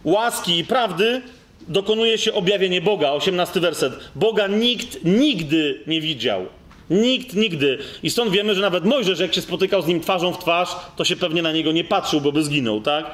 [0.05, 1.23] łaski i prawdy
[1.69, 3.13] dokonuje się objawienie Boga.
[3.13, 3.93] 18 werset.
[4.15, 6.47] Boga nikt nigdy nie widział.
[6.91, 7.79] Nikt nigdy.
[8.03, 11.05] I stąd wiemy, że nawet Mojżesz, jak się spotykał z nim twarzą w twarz, to
[11.05, 13.11] się pewnie na niego nie patrzył, bo by zginął, tak?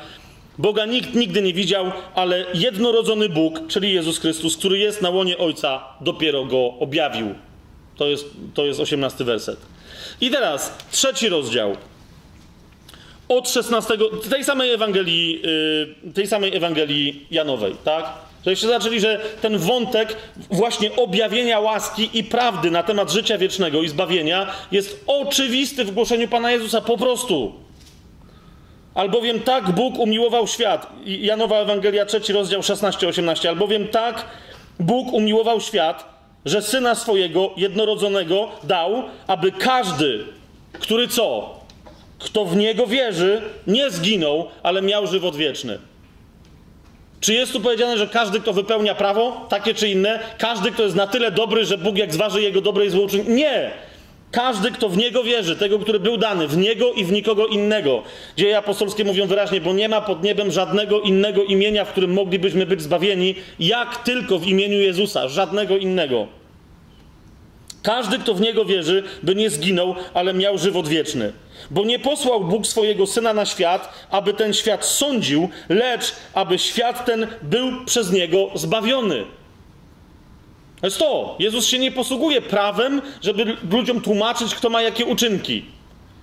[0.59, 5.39] Boga nikt nigdy nie widział, ale jednorodzony Bóg, czyli Jezus Chrystus, który jest na łonie
[5.39, 7.35] Ojca, dopiero go objawił.
[7.97, 8.25] To jest,
[8.55, 9.59] to jest 18 werset.
[10.21, 11.77] I teraz trzeci rozdział.
[13.29, 13.95] Od 16,
[14.31, 15.43] tej samej Ewangelii,
[16.05, 18.05] yy, tej samej Ewangelii Janowej, tak?
[18.45, 20.17] Żebyście zaczęli, że ten wątek
[20.51, 26.29] właśnie objawienia łaski i prawdy na temat życia wiecznego i zbawienia jest oczywisty w głoszeniu
[26.29, 27.53] Pana Jezusa, po prostu.
[28.95, 30.93] Albowiem tak Bóg umiłował świat.
[31.07, 33.49] Janowa Ewangelia, trzeci rozdział 16-18.
[33.49, 34.25] Albowiem tak
[34.81, 36.14] Bóg umiłował świat,
[36.45, 40.25] że syna swojego jednorodzonego dał, aby każdy,
[40.73, 41.55] który co?
[42.19, 45.79] Kto w niego wierzy, nie zginął, ale miał żywot wieczny.
[47.21, 50.97] Czy jest tu powiedziane, że każdy, kto wypełnia prawo, takie czy inne, każdy, kto jest
[50.97, 53.07] na tyle dobry, że Bóg jak zważy jego dobre i złe?
[53.27, 53.71] Nie!
[54.35, 58.03] Każdy, kto w Niego wierzy, tego, który był dany, w Niego i w nikogo innego.
[58.37, 62.67] Dzieje apostolskie mówią wyraźnie, bo nie ma pod niebem żadnego innego imienia, w którym moglibyśmy
[62.67, 66.27] być zbawieni, jak tylko w imieniu Jezusa, żadnego innego.
[67.83, 71.33] Każdy, kto w Niego wierzy, by nie zginął, ale miał żywot wieczny.
[71.71, 77.07] Bo nie posłał Bóg swojego Syna na świat, aby ten świat sądził, lecz aby świat
[77.07, 79.25] ten był przez Niego zbawiony.
[80.81, 81.37] To jest to.
[81.39, 85.65] Jezus się nie posługuje prawem, żeby ludziom tłumaczyć, kto ma jakie uczynki.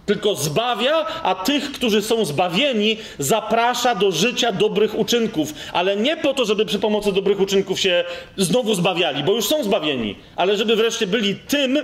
[0.05, 5.53] Tylko zbawia, a tych, którzy są zbawieni, zaprasza do życia dobrych uczynków.
[5.73, 8.03] Ale nie po to, żeby przy pomocy dobrych uczynków się
[8.37, 11.79] znowu zbawiali, bo już są zbawieni, ale żeby wreszcie byli tym,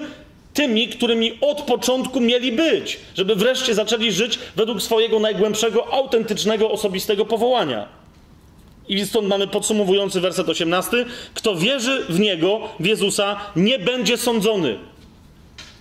[0.54, 3.00] tymi, którymi od początku mieli być.
[3.16, 7.88] Żeby wreszcie zaczęli żyć według swojego najgłębszego, autentycznego, osobistego powołania.
[8.90, 11.06] I stąd mamy podsumowujący werset 18.
[11.34, 14.78] Kto wierzy w Niego, w Jezusa, nie będzie sądzony.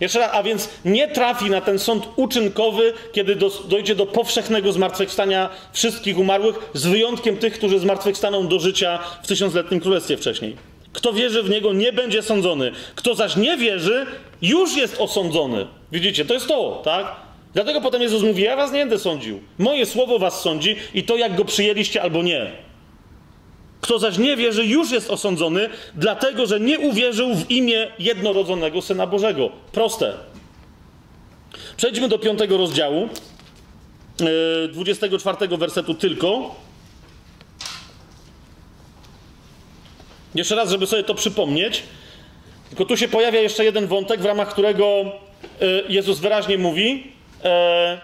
[0.00, 4.72] Jeszcze raz, a więc nie trafi na ten sąd uczynkowy, kiedy do, dojdzie do powszechnego
[4.72, 10.56] zmartwychwstania wszystkich umarłych, z wyjątkiem tych, którzy zmartwychwstaną do życia w tysiącletnim królestwie wcześniej.
[10.92, 12.72] Kto wierzy w Niego, nie będzie sądzony.
[12.94, 14.06] Kto zaś nie wierzy,
[14.42, 15.66] już jest osądzony.
[15.92, 17.06] Widzicie, to jest to, tak?
[17.54, 19.40] Dlatego potem Jezus mówi: Ja was nie będę sądził.
[19.58, 22.65] Moje słowo was sądzi i to, jak go przyjęliście albo nie.
[23.80, 29.06] Kto zaś nie wierzy, już jest osądzony, dlatego że nie uwierzył w imię jednorodzonego Syna
[29.06, 29.50] Bożego.
[29.72, 30.14] Proste.
[31.76, 33.08] Przejdźmy do piątego rozdziału,
[34.72, 36.54] 24 e, wersetu tylko.
[40.34, 41.82] Jeszcze raz, żeby sobie to przypomnieć.
[42.68, 47.12] Tylko tu się pojawia jeszcze jeden wątek, w ramach którego e, Jezus wyraźnie mówi,
[47.44, 48.00] e,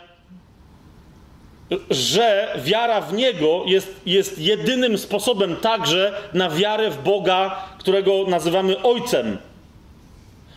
[1.90, 8.82] że wiara w Niego jest, jest jedynym sposobem także na wiarę w Boga, którego nazywamy
[8.82, 9.38] Ojcem.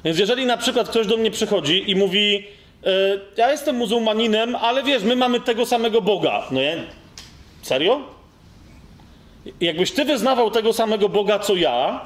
[0.06, 2.48] Więc jeżeli na przykład ktoś do mnie przychodzi i mówi,
[2.86, 2.90] e,
[3.38, 6.44] ja jestem muzułmaninem, ale wiesz, my mamy tego samego Boga.
[6.52, 6.84] No nie?
[7.62, 8.16] Serio?
[9.62, 12.02] jakbyś ty wyznawał tego samego Boga co ja,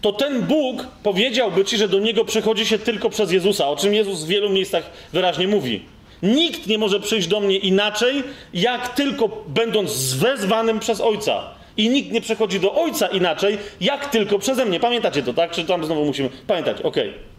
[0.00, 3.94] to ten Bóg powiedziałby ci, że do niego przychodzi się tylko przez Jezusa, o czym
[3.94, 5.82] Jezus w wielu miejscach wyraźnie mówi.
[6.22, 8.22] Nikt nie może przyjść do mnie inaczej,
[8.54, 11.42] jak tylko będąc zwezwanym przez Ojca.
[11.76, 14.80] I nikt nie przechodzi do Ojca inaczej, jak tylko przeze mnie.
[14.80, 15.50] Pamiętacie to, tak?
[15.50, 16.80] Czy tam znowu musimy pamiętać?
[16.80, 17.08] Okej.
[17.08, 17.32] Okay.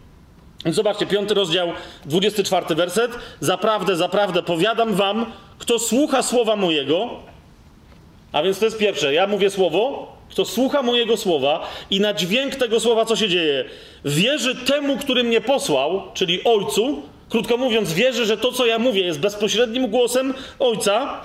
[0.64, 1.68] Więc zobaczcie, piąty rozdział,
[2.04, 3.10] 24 werset.
[3.40, 5.26] Zaprawdę, zaprawdę powiadam wam,
[5.58, 7.10] kto słucha słowa mojego,
[8.32, 12.54] a więc to jest pierwsze, ja mówię słowo, kto słucha mojego słowa i na dźwięk
[12.54, 13.64] tego słowa co się dzieje?
[14.04, 19.02] Wierzy temu, który mnie posłał, czyli Ojcu, krótko mówiąc, wierzy, że to, co ja mówię,
[19.02, 21.20] jest bezpośrednim głosem Ojca,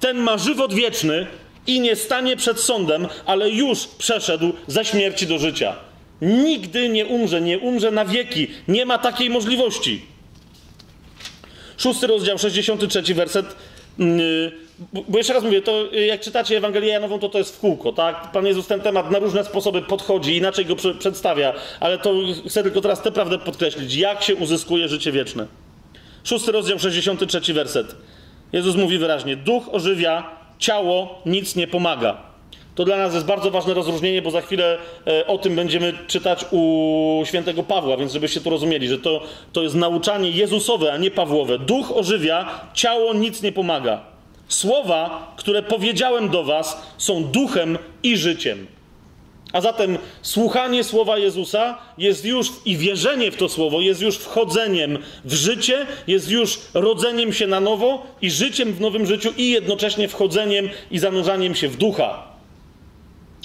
[0.00, 1.26] ten ma żywot wieczny
[1.66, 5.76] i nie stanie przed sądem, ale już przeszedł ze śmierci do życia.
[6.22, 8.48] Nigdy nie umrze, nie umrze na wieki.
[8.68, 10.02] Nie ma takiej możliwości.
[11.76, 13.46] Szósty rozdział, 63 werset.
[13.98, 14.61] Yy,
[15.08, 18.32] bo jeszcze raz mówię, to jak czytacie Ewangelię Janową, to to jest w kółko, tak?
[18.32, 22.14] Pan Jezus ten temat na różne sposoby podchodzi, inaczej go przedstawia, ale to
[22.48, 23.94] chcę tylko teraz tę prawdę podkreślić.
[23.96, 25.46] Jak się uzyskuje życie wieczne?
[26.24, 27.96] Szósty rozdział, 63 werset.
[28.52, 32.32] Jezus mówi wyraźnie: Duch ożywia, ciało nic nie pomaga.
[32.74, 36.44] To dla nas jest bardzo ważne rozróżnienie, bo za chwilę e, o tym będziemy czytać
[36.50, 41.10] u świętego Pawła, więc żebyście tu rozumieli, że to, to jest nauczanie Jezusowe, a nie
[41.10, 41.58] Pawłowe.
[41.58, 44.11] Duch ożywia, ciało nic nie pomaga.
[44.52, 48.66] Słowa, które powiedziałem do Was, są duchem i życiem.
[49.52, 54.98] A zatem słuchanie słowa Jezusa jest już i wierzenie w to słowo jest już wchodzeniem
[55.24, 60.08] w życie, jest już rodzeniem się na nowo i życiem w nowym życiu i jednocześnie
[60.08, 62.22] wchodzeniem i zanurzaniem się w ducha.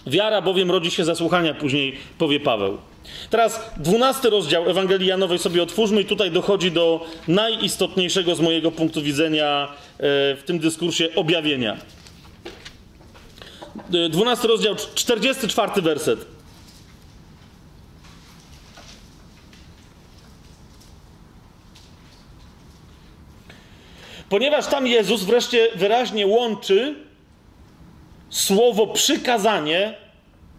[0.07, 2.77] Wiara bowiem rodzi się ze słuchania, później powie Paweł.
[3.29, 9.01] Teraz dwunasty rozdział Ewangelii Janowej sobie otwórzmy i tutaj dochodzi do najistotniejszego z mojego punktu
[9.01, 9.97] widzenia e,
[10.35, 11.77] w tym dyskursie objawienia.
[13.93, 16.37] E, dwunasty rozdział, 44 werset.
[24.29, 26.95] Ponieważ tam Jezus wreszcie wyraźnie łączy
[28.29, 30.06] słowo przykazanie,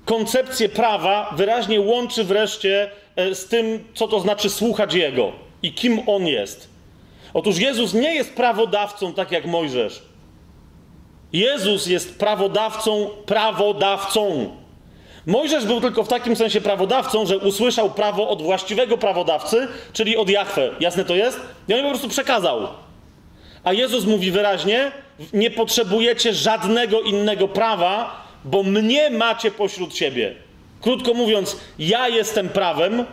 [0.08, 5.32] koncepcję prawa, wyraźnie łączy wreszcie e, z tym, co to znaczy słuchać Jego
[5.62, 6.68] i kim On jest.
[7.34, 10.02] Otóż Jezus nie jest prawodawcą tak jak Mojżesz.
[11.32, 14.50] Jezus jest prawodawcą, prawodawcą.
[15.26, 20.30] Mojżesz był tylko w takim sensie prawodawcą, że usłyszał prawo od właściwego prawodawcy, czyli od
[20.30, 20.70] Jahwe.
[20.80, 21.40] Jasne to jest?
[21.68, 22.68] I on po prostu przekazał.
[23.64, 24.92] A Jezus mówi wyraźnie:
[25.32, 30.34] Nie potrzebujecie żadnego innego prawa, bo mnie macie pośród siebie.
[30.80, 33.04] Krótko mówiąc, ja jestem prawem,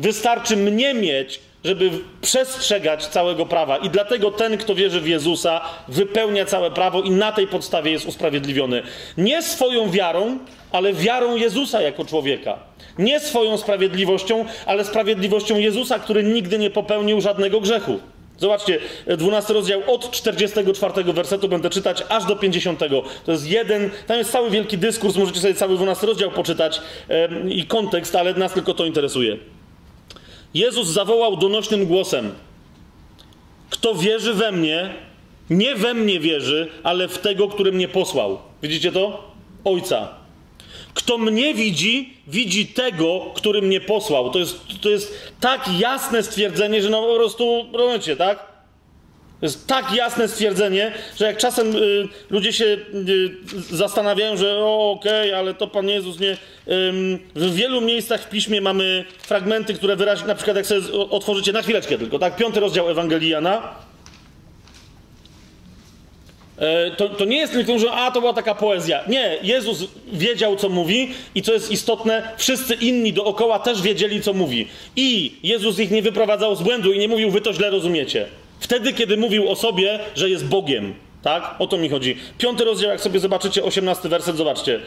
[0.00, 3.76] wystarczy mnie mieć, żeby przestrzegać całego prawa.
[3.76, 8.06] I dlatego ten, kto wierzy w Jezusa, wypełnia całe prawo i na tej podstawie jest
[8.06, 8.82] usprawiedliwiony.
[9.18, 10.38] Nie swoją wiarą,
[10.72, 12.58] ale wiarą Jezusa jako człowieka.
[12.98, 17.98] Nie swoją sprawiedliwością, ale sprawiedliwością Jezusa, który nigdy nie popełnił żadnego grzechu.
[18.38, 18.78] Zobaczcie,
[19.16, 22.80] 12 rozdział od 44 wersetu będę czytać aż do 50.
[23.24, 27.54] To jest jeden, tam jest cały wielki dyskurs, możecie sobie cały 12 rozdział poczytać yy,
[27.54, 29.36] i kontekst, ale nas tylko to interesuje.
[30.54, 32.32] Jezus zawołał donośnym głosem:
[33.70, 34.94] Kto wierzy we mnie,
[35.50, 38.38] nie we mnie wierzy, ale w tego, który mnie posłał.
[38.62, 39.30] Widzicie to?
[39.64, 40.25] Ojca.
[40.96, 44.30] Kto mnie widzi, widzi tego, który mnie posłał.
[44.30, 48.38] To jest, to jest tak jasne stwierdzenie, że no po prostu, rozumiecie, tak?
[49.40, 52.76] To jest tak jasne stwierdzenie, że jak czasem y, ludzie się y,
[53.70, 56.30] zastanawiają, że okej, okay, ale to Pan Jezus nie...
[56.32, 56.36] Y,
[57.34, 60.80] w wielu miejscach w Piśmie mamy fragmenty, które wyraźnie, na przykład jak sobie
[61.10, 62.36] otworzycie, na chwileczkę tylko, tak?
[62.36, 63.74] Piąty rozdział Ewangelii Jana,
[66.96, 69.00] to, to, nie jest tylko, że a to była taka poezja.
[69.08, 74.32] Nie, Jezus wiedział, co mówi i co jest istotne, wszyscy inni dookoła też wiedzieli, co
[74.32, 74.68] mówi.
[74.96, 78.26] I Jezus ich nie wyprowadzał z błędu i nie mówił, wy to źle rozumiecie.
[78.60, 80.94] Wtedy, kiedy mówił o sobie, że jest Bogiem.
[81.22, 81.54] Tak?
[81.58, 82.16] O to mi chodzi.
[82.38, 84.80] Piąty rozdział, jak sobie zobaczycie, osiemnasty werset, zobaczcie.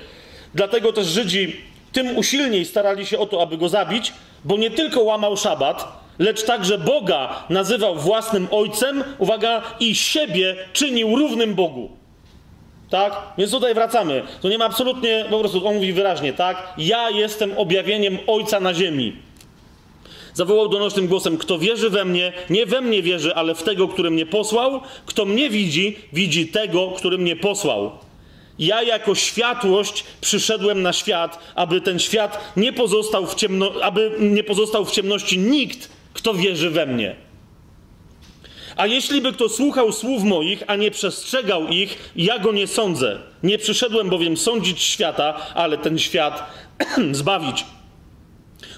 [0.55, 1.55] Dlatego też Żydzi
[1.91, 4.13] tym usilniej starali się o to, aby go zabić,
[4.45, 5.87] bo nie tylko łamał szabat,
[6.19, 11.89] lecz także Boga nazywał własnym ojcem, uwaga, i siebie czynił równym Bogu.
[12.89, 13.13] Tak?
[13.37, 14.23] Więc tutaj wracamy.
[14.41, 16.73] To nie ma absolutnie, po prostu on mówi wyraźnie, tak?
[16.77, 19.15] Ja jestem objawieniem Ojca na ziemi.
[20.33, 24.11] Zawołał donośnym głosem: Kto wierzy we mnie, nie we mnie wierzy, ale w tego, który
[24.11, 24.81] mnie posłał.
[25.05, 27.91] Kto mnie widzi, widzi tego, który mnie posłał.
[28.59, 34.43] Ja jako światłość przyszedłem na świat, aby ten świat nie pozostał w, ciemno, aby nie
[34.43, 35.89] pozostał w ciemności nikt,
[36.19, 37.15] kto wierzy we mnie.
[38.75, 43.19] A jeśli by kto słuchał słów moich, a nie przestrzegał ich, ja go nie sądzę.
[43.43, 46.51] Nie przyszedłem bowiem sądzić świata, ale ten świat
[47.11, 47.65] zbawić.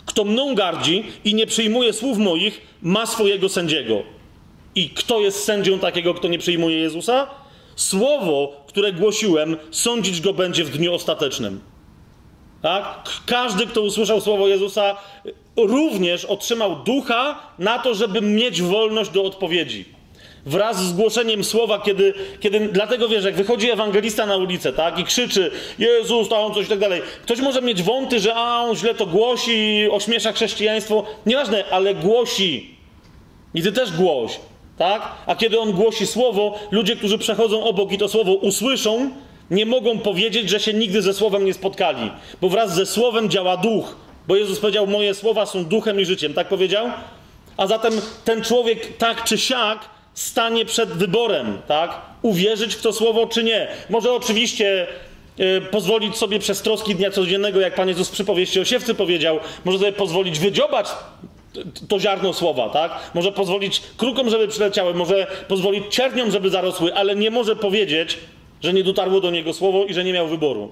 [0.06, 4.04] Kto mną gardzi i nie przyjmuje słów moich, ma swojego sędziego.
[4.76, 7.28] I kto jest sędzią takiego, kto nie przyjmuje Jezusa?
[7.76, 11.71] Słowo, które głosiłem, sądzić go będzie w dniu ostatecznym.
[12.62, 13.10] Tak?
[13.26, 14.98] Każdy, kto usłyszał słowo Jezusa,
[15.58, 19.86] również otrzymał ducha na to, żeby mieć wolność do odpowiedzi.
[20.46, 25.04] Wraz z głoszeniem słowa, kiedy, kiedy dlatego wiesz, jak wychodzi ewangelista na ulicę, tak, i
[25.04, 27.02] krzyczy Jezus, a on coś i tak dalej.
[27.24, 31.06] Ktoś może mieć wąty, że a on źle to głosi, ośmiesza chrześcijaństwo.
[31.26, 32.76] Nieważne, ale głosi.
[33.54, 34.40] I ty też głoś,
[34.78, 35.12] tak?
[35.26, 39.12] A kiedy on głosi słowo, ludzie, którzy przechodzą obok i to słowo usłyszą,
[39.52, 43.58] nie mogą powiedzieć, że się nigdy ze słowem nie spotkali, bo wraz ze słowem działa
[43.58, 43.96] duch.
[44.28, 46.34] Bo Jezus powiedział: Moje słowa są duchem i życiem.
[46.34, 46.92] Tak powiedział?
[47.58, 47.94] A zatem
[48.26, 49.80] ten człowiek tak czy siak
[50.14, 52.02] stanie przed wyborem, tak?
[52.22, 53.68] Uwierzyć w to słowo czy nie.
[53.90, 54.88] Może oczywiście
[55.38, 59.40] yy, pozwolić sobie przez troski dnia codziennego, jak Pan Jezus w przypowieści o siewcy powiedział,
[59.66, 60.88] może sobie pozwolić wydziobać
[61.90, 62.92] to ziarno słowa, tak?
[63.14, 68.18] Może pozwolić krukom, żeby przyleciały, może pozwolić czerniom, żeby zarosły, ale nie może powiedzieć,
[68.64, 70.72] że nie dotarło do niego słowo i że nie miał wyboru.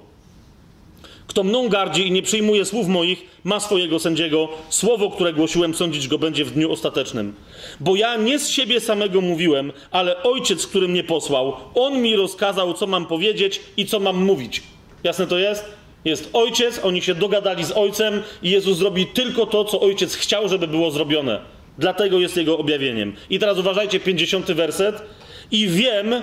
[1.26, 4.48] Kto mną gardzi i nie przyjmuje słów moich, ma swojego sędziego.
[4.68, 7.34] Słowo, które głosiłem, sądzić go będzie w dniu ostatecznym.
[7.80, 12.74] Bo ja nie z siebie samego mówiłem, ale ojciec, który mnie posłał, on mi rozkazał,
[12.74, 14.62] co mam powiedzieć i co mam mówić.
[15.04, 15.64] Jasne to jest?
[16.04, 20.48] Jest ojciec, oni się dogadali z ojcem i Jezus zrobi tylko to, co ojciec chciał,
[20.48, 21.40] żeby było zrobione.
[21.78, 23.12] Dlatego jest jego objawieniem.
[23.30, 25.02] I teraz uważajcie, 50 werset.
[25.50, 26.14] I wiem,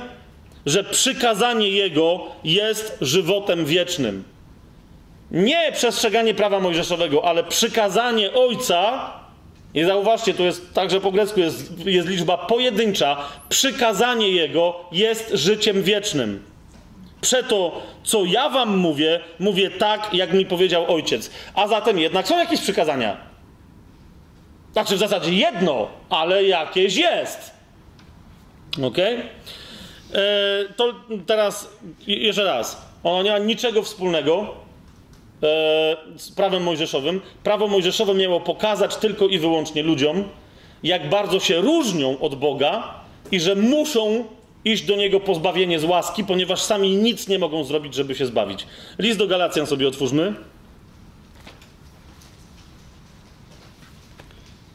[0.67, 4.23] że przykazanie jego jest żywotem wiecznym.
[5.31, 9.11] Nie przestrzeganie prawa mojżeszowego, ale przykazanie ojca.
[9.73, 13.17] I zauważcie, tu jest także po grecku jest, jest liczba pojedyncza.
[13.49, 16.43] Przykazanie jego jest życiem wiecznym.
[17.21, 21.31] Przeto, co ja wam mówię, mówię tak, jak mi powiedział ojciec.
[21.53, 23.17] A zatem jednak są jakieś przykazania.
[24.73, 27.51] Znaczy w zasadzie jedno, ale jakieś jest.
[28.83, 28.97] Ok?
[28.97, 29.13] E,
[30.75, 30.93] to
[31.25, 31.69] teraz
[32.07, 32.81] jeszcze raz.
[33.03, 34.55] Ono nie ma niczego wspólnego
[35.43, 37.21] e, z prawem mojżeszowym.
[37.43, 40.23] Prawo mojżeszowe miało pokazać tylko i wyłącznie ludziom,
[40.83, 42.93] jak bardzo się różnią od Boga
[43.31, 44.25] i że muszą
[44.65, 48.67] iść do niego pozbawienie z łaski, ponieważ sami nic nie mogą zrobić, żeby się zbawić.
[48.99, 50.33] List do Galacjan sobie otwórzmy.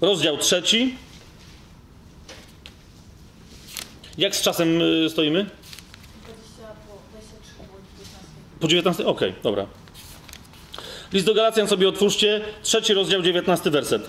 [0.01, 0.95] Rozdział trzeci.
[4.19, 5.47] Jak z czasem y, stoimy?
[8.61, 9.07] Po 19?
[9.07, 9.67] Okej, okay, dobra.
[11.13, 14.09] List do Galacjan sobie otwórzcie, trzeci rozdział, 19 werset.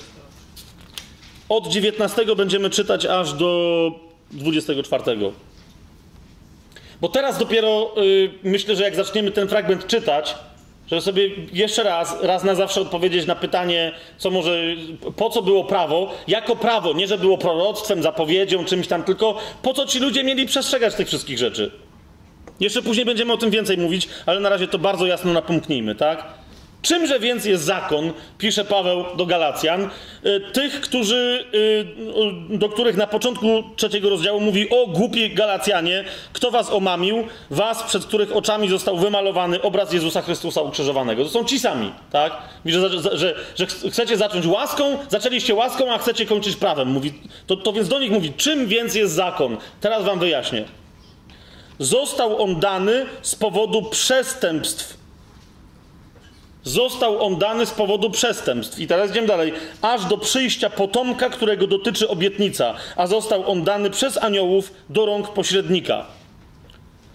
[1.49, 3.91] Od 19 będziemy czytać aż do
[4.31, 5.03] 24.
[7.01, 10.35] Bo teraz dopiero yy, myślę, że jak zaczniemy ten fragment czytać,
[10.87, 14.63] żeby sobie jeszcze raz, raz na zawsze odpowiedzieć na pytanie, co może,
[15.15, 19.73] po co było prawo, jako prawo, nie że było proroctwem, zapowiedzią, czymś tam, tylko po
[19.73, 21.71] co ci ludzie mieli przestrzegać tych wszystkich rzeczy.
[22.59, 26.42] Jeszcze później będziemy o tym więcej mówić, ale na razie to bardzo jasno napomknijmy, tak?
[26.83, 29.89] Czymże więc jest zakon, pisze Paweł do Galacjan,
[30.25, 31.45] y, tych, którzy,
[32.51, 36.03] y, do których na początku trzeciego rozdziału mówi: O głupi Galacjanie,
[36.33, 37.27] kto was omamił?
[37.49, 41.23] Was, przed których oczami został wymalowany obraz Jezusa Chrystusa ukrzyżowanego.
[41.23, 42.33] To są ci sami, tak?
[42.65, 46.87] Że, że, że, że chcecie zacząć łaską, zaczęliście łaską, a chcecie kończyć prawem.
[46.87, 47.13] Mówi,
[47.47, 49.57] to, to więc do nich mówi: Czym więc jest zakon?
[49.81, 50.65] Teraz wam wyjaśnię.
[51.79, 55.02] Został on dany z powodu przestępstw
[56.63, 58.79] Został on dany z powodu przestępstw.
[58.79, 59.53] I teraz idziemy dalej.
[59.81, 65.29] Aż do przyjścia potomka, którego dotyczy obietnica, a został on dany przez aniołów do rąk
[65.29, 66.05] pośrednika.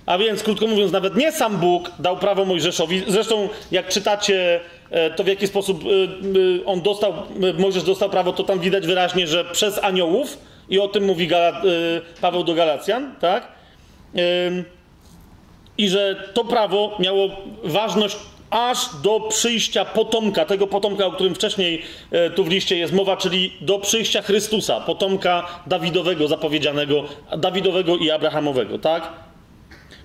[0.06, 3.02] A więc, krótko mówiąc, nawet nie sam Bóg dał prawo Mojżeszowi.
[3.08, 7.12] Zresztą, jak czytacie e, to, w jaki sposób e, e, on dostał,
[7.58, 10.38] Mojżesz dostał prawo, to tam widać wyraźnie, że przez aniołów,
[10.68, 11.28] i o tym mówi
[12.20, 13.48] Paweł do Galacjan, tak?
[15.78, 17.28] I że to prawo miało
[17.64, 18.16] ważność
[18.50, 23.16] aż do przyjścia potomka, tego potomka, o którym wcześniej e, tu w liście jest mowa,
[23.16, 27.04] czyli do przyjścia Chrystusa, potomka Dawidowego zapowiedzianego,
[27.38, 29.12] Dawidowego i Abrahamowego, tak?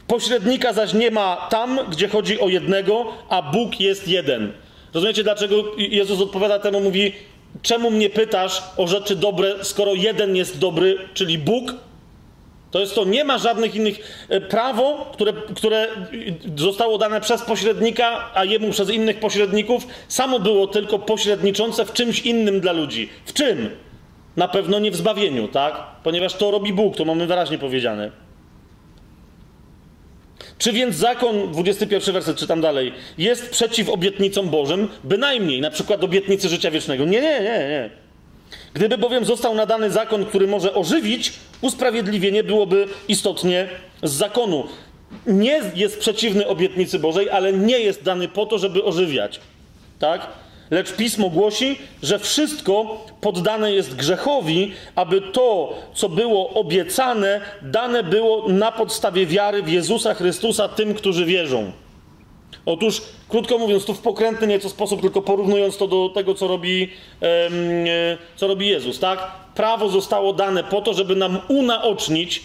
[0.08, 4.54] Pośrednika zaś nie ma tam, gdzie chodzi o jednego, a Bóg jest jeden.
[4.94, 7.12] Rozumiecie, dlaczego Jezus odpowiada temu, mówi,
[7.62, 11.74] czemu mnie pytasz o rzeczy dobre, skoro jeden jest dobry, czyli Bóg,
[12.74, 14.26] to jest to, nie ma żadnych innych.
[14.30, 15.88] E, prawo, które, które
[16.56, 22.20] zostało dane przez pośrednika, a jemu przez innych pośredników, samo było tylko pośredniczące w czymś
[22.20, 23.10] innym dla ludzi.
[23.26, 23.70] W czym?
[24.38, 25.84] Na pewno nie w zbawieniu, tak?
[26.04, 28.12] Ponieważ to robi Bóg, to mamy wyraźnie powiedziane.
[30.58, 34.88] Czy więc zakon, 21 werset czytam dalej, jest przeciw obietnicom Bożym?
[35.04, 37.06] Bynajmniej, na przykład obietnicy życia wiecznego.
[37.06, 38.03] Nie, nie, nie, nie.
[38.74, 43.70] Gdyby bowiem został nadany zakon, który może ożywić, usprawiedliwienie byłoby istotnie
[44.04, 44.64] z zakonu.
[45.28, 49.40] Nie jest przeciwny obietnicy Bożej, ale nie jest dany po to, żeby ożywiać.
[50.00, 50.28] Tak?
[50.72, 58.50] Lecz pismo głosi, że wszystko poddane jest grzechowi, aby to, co było obiecane, dane było
[58.50, 61.72] na podstawie wiary w Jezusa Chrystusa tym, którzy wierzą.
[62.66, 66.90] Otóż, krótko mówiąc, tu w pokrętny nieco sposób, tylko porównując to do tego, co robi,
[67.22, 69.32] e, co robi Jezus, tak?
[69.56, 72.44] Prawo zostało dane po to, żeby nam unaocznić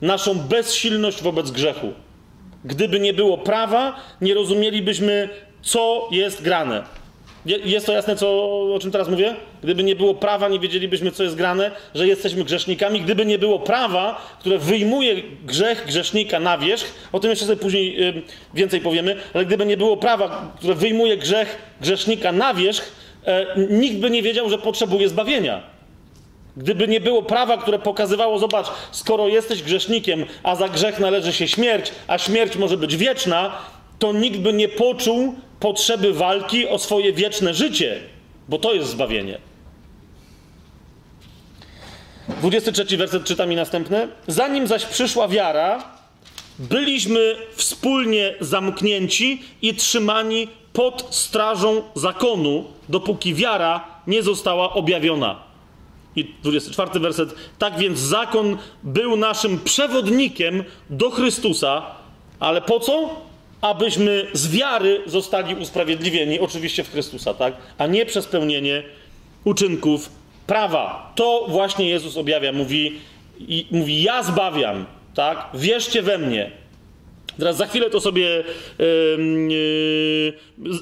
[0.00, 1.92] naszą bezsilność wobec grzechu.
[2.64, 5.28] Gdyby nie było prawa, nie rozumielibyśmy,
[5.62, 6.84] co jest grane.
[7.46, 8.28] Jest to jasne, co,
[8.74, 9.34] o czym teraz mówię?
[9.62, 13.00] Gdyby nie było prawa, nie wiedzielibyśmy, co jest grane, że jesteśmy grzesznikami.
[13.00, 18.14] Gdyby nie było prawa, które wyjmuje grzech grzesznika na wierzch, o tym jeszcze sobie później
[18.54, 22.92] więcej powiemy, ale gdyby nie było prawa, które wyjmuje grzech grzesznika na wierzch,
[23.26, 25.62] e, nikt by nie wiedział, że potrzebuje zbawienia.
[26.56, 31.48] Gdyby nie było prawa, które pokazywało, zobacz, skoro jesteś grzesznikiem, a za grzech należy się
[31.48, 33.52] śmierć, a śmierć może być wieczna,
[33.98, 38.00] to nikt by nie poczuł potrzeby walki o swoje wieczne życie,
[38.48, 39.38] bo to jest zbawienie.
[42.28, 44.08] 23 werset czyta mi następny.
[44.26, 45.84] Zanim zaś przyszła wiara,
[46.58, 55.42] byliśmy wspólnie zamknięci i trzymani pod strażą zakonu, dopóki wiara nie została objawiona.
[56.16, 57.34] I 24 werset.
[57.58, 61.82] Tak więc zakon był naszym przewodnikiem do Chrystusa,
[62.40, 63.22] ale po co?
[63.62, 67.54] Abyśmy z wiary zostali usprawiedliwieni, oczywiście w Chrystusa, tak?
[67.78, 68.82] A nie przez pełnienie
[69.44, 70.10] uczynków
[70.46, 71.12] prawa.
[71.14, 73.00] To właśnie Jezus objawia, mówi,
[73.40, 75.48] i, mówi ja zbawiam, tak?
[75.54, 76.50] Wierzcie we mnie.
[77.38, 78.44] Teraz za chwilę to sobie
[78.78, 80.32] yy,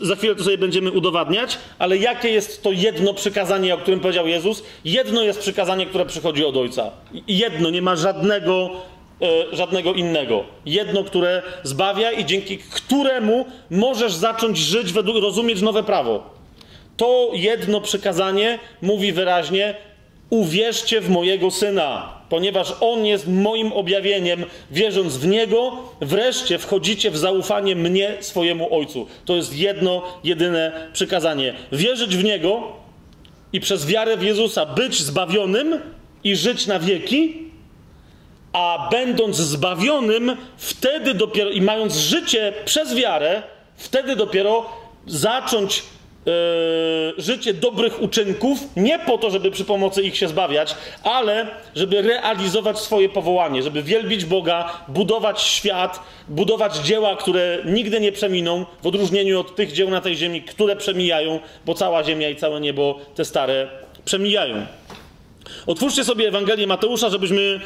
[0.03, 4.26] za chwilę to sobie będziemy udowadniać, ale jakie jest to jedno przykazanie, o którym powiedział
[4.26, 4.62] Jezus?
[4.85, 6.91] Jedno jest przykazanie, które przychodzi od Ojca.
[7.28, 8.70] Jedno, nie ma żadnego
[9.52, 10.44] żadnego innego.
[10.66, 16.30] Jedno, które zbawia i dzięki któremu możesz zacząć żyć, według, rozumieć nowe prawo.
[16.96, 19.74] To jedno przykazanie mówi wyraźnie:
[20.30, 24.44] uwierzcie w mojego syna, ponieważ on jest moim objawieniem.
[24.70, 29.06] Wierząc w niego, wreszcie wchodzicie w zaufanie mnie, swojemu ojcu.
[29.24, 31.54] To jest jedno, jedyne przykazanie.
[31.72, 32.62] Wierzyć w niego
[33.52, 35.80] i przez wiarę w Jezusa być zbawionym
[36.24, 37.49] i żyć na wieki
[38.53, 43.42] a będąc zbawionym, wtedy dopiero i mając życie przez wiarę,
[43.76, 44.66] wtedy dopiero
[45.07, 45.82] zacząć
[46.26, 52.03] yy, życie dobrych uczynków, nie po to, żeby przy pomocy ich się zbawiać, ale żeby
[52.03, 58.86] realizować swoje powołanie, żeby wielbić Boga, budować świat, budować dzieła, które nigdy nie przeminą, w
[58.86, 62.98] odróżnieniu od tych dzieł na tej ziemi, które przemijają, bo cała ziemia i całe niebo,
[63.14, 63.68] te stare,
[64.05, 64.66] przemijają.
[65.66, 67.61] Otwórzcie sobie Ewangelię Mateusza, żebyśmy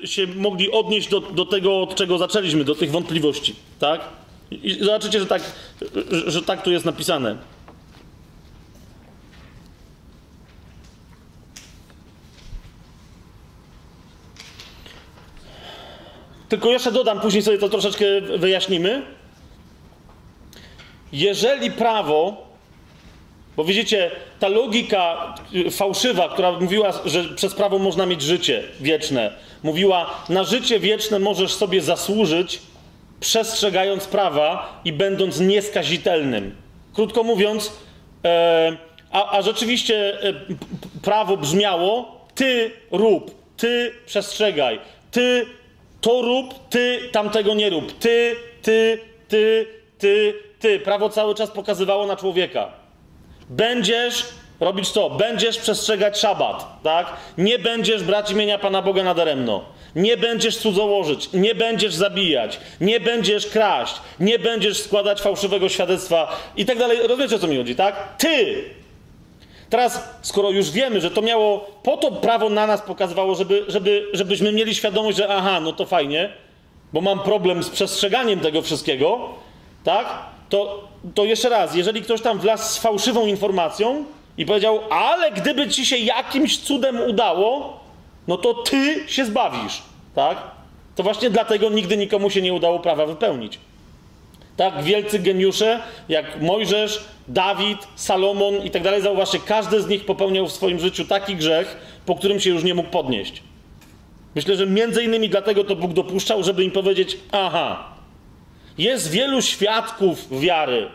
[0.00, 3.54] yy, się mogli odnieść do, do tego, od czego zaczęliśmy, do tych wątpliwości.
[3.78, 4.00] Tak?
[4.50, 5.42] I zobaczycie, że tak,
[6.10, 7.36] że, że tak tu jest napisane.
[16.48, 18.04] Tylko jeszcze dodam, później sobie to troszeczkę
[18.38, 19.02] wyjaśnimy.
[21.12, 22.51] Jeżeli prawo
[23.56, 29.32] bo widzicie, ta logika y, fałszywa, która mówiła, że przez prawo można mieć życie wieczne,
[29.62, 32.58] mówiła, na życie wieczne możesz sobie zasłużyć,
[33.20, 36.56] przestrzegając prawa i będąc nieskazitelnym.
[36.94, 37.72] Krótko mówiąc,
[38.24, 38.76] e,
[39.12, 40.34] a, a rzeczywiście e,
[41.02, 44.80] prawo brzmiało: ty rób, ty przestrzegaj,
[45.10, 45.46] ty
[46.00, 48.98] to rób, ty tamtego nie rób, ty, ty,
[49.28, 49.66] ty,
[49.98, 50.80] ty, ty.
[50.80, 52.81] Prawo cały czas pokazywało na człowieka.
[53.56, 54.24] Będziesz
[54.60, 55.10] robić co?
[55.10, 57.06] Będziesz przestrzegać szabat, tak?
[57.38, 59.64] Nie będziesz brać imienia Pana Boga nadaremno.
[59.96, 66.64] Nie będziesz cudzołożyć, nie będziesz zabijać, nie będziesz kraść, nie będziesz składać fałszywego świadectwa i
[66.64, 66.98] tak dalej.
[67.02, 68.16] Rozumiecie, o co mi chodzi, tak?
[68.18, 68.64] Ty!
[69.70, 74.06] Teraz, skoro już wiemy, że to miało, po to prawo na nas pokazywało, żeby, żeby,
[74.12, 76.32] żebyśmy mieli świadomość, że aha, no to fajnie,
[76.92, 79.28] bo mam problem z przestrzeganiem tego wszystkiego,
[79.84, 80.31] tak?
[80.52, 84.04] To to jeszcze raz, jeżeli ktoś tam wlazł z fałszywą informacją
[84.38, 87.80] i powiedział, ale gdyby ci się jakimś cudem udało,
[88.28, 89.82] no to ty się zbawisz,
[90.14, 90.42] tak?
[90.96, 93.58] To właśnie dlatego nigdy nikomu się nie udało prawa wypełnić.
[94.56, 99.02] Tak, wielcy geniusze, jak Mojżesz, Dawid, Salomon i tak dalej.
[99.02, 101.76] Zauważcie, każdy z nich popełniał w swoim życiu taki grzech,
[102.06, 103.42] po którym się już nie mógł podnieść.
[104.34, 107.91] Myślę, że między innymi dlatego to Bóg dopuszczał, żeby im powiedzieć: Aha,
[108.78, 110.88] jest wielu świadków wiary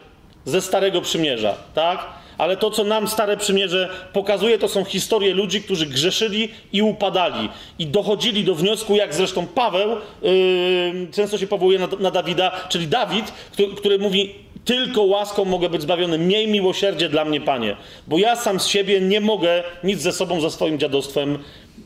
[0.45, 2.07] ze Starego Przymierza, tak?
[2.37, 7.49] Ale to, co nam Stare Przymierze pokazuje, to są historie ludzi, którzy grzeszyli i upadali.
[7.79, 9.89] I dochodzili do wniosku, jak zresztą Paweł
[10.21, 14.35] yy, często się powołuje na, na Dawida, czyli Dawid, który, który mówi:
[14.65, 16.17] Tylko łaską mogę być zbawiony.
[16.17, 17.75] Miej miłosierdzie dla mnie, panie.
[18.07, 21.39] Bo ja sam z siebie nie mogę nic ze sobą, ze swoim dziadostwem,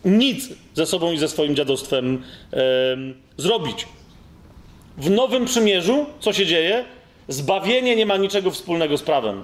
[0.05, 2.59] nic ze sobą i ze swoim dziadostwem yy,
[3.37, 3.87] zrobić.
[5.01, 6.85] W Nowym Przymierzu co się dzieje?
[7.27, 9.43] Zbawienie nie ma niczego wspólnego z prawem.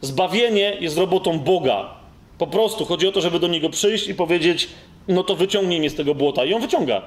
[0.00, 1.94] Zbawienie jest robotą Boga.
[2.38, 4.68] Po prostu chodzi o to, żeby do Niego przyjść i powiedzieć:
[5.08, 6.44] No to wyciągnij mnie z tego błota.
[6.44, 7.02] I on wyciąga.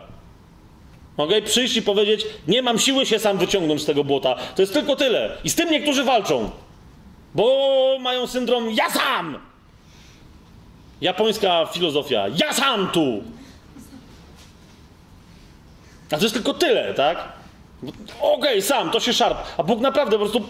[1.17, 4.35] Mogę przyjść i powiedzieć: Nie mam siły się sam wyciągnąć z tego błota.
[4.55, 5.37] To jest tylko tyle.
[5.43, 6.49] I z tym niektórzy walczą,
[7.35, 9.39] bo mają syndrom: Ja sam!
[11.01, 13.23] Japońska filozofia: Ja sam tu!
[16.11, 17.42] A to jest tylko tyle, tak?
[17.89, 19.37] Okej, okay, sam, to się szarp.
[19.57, 20.41] A Bóg naprawdę po prostu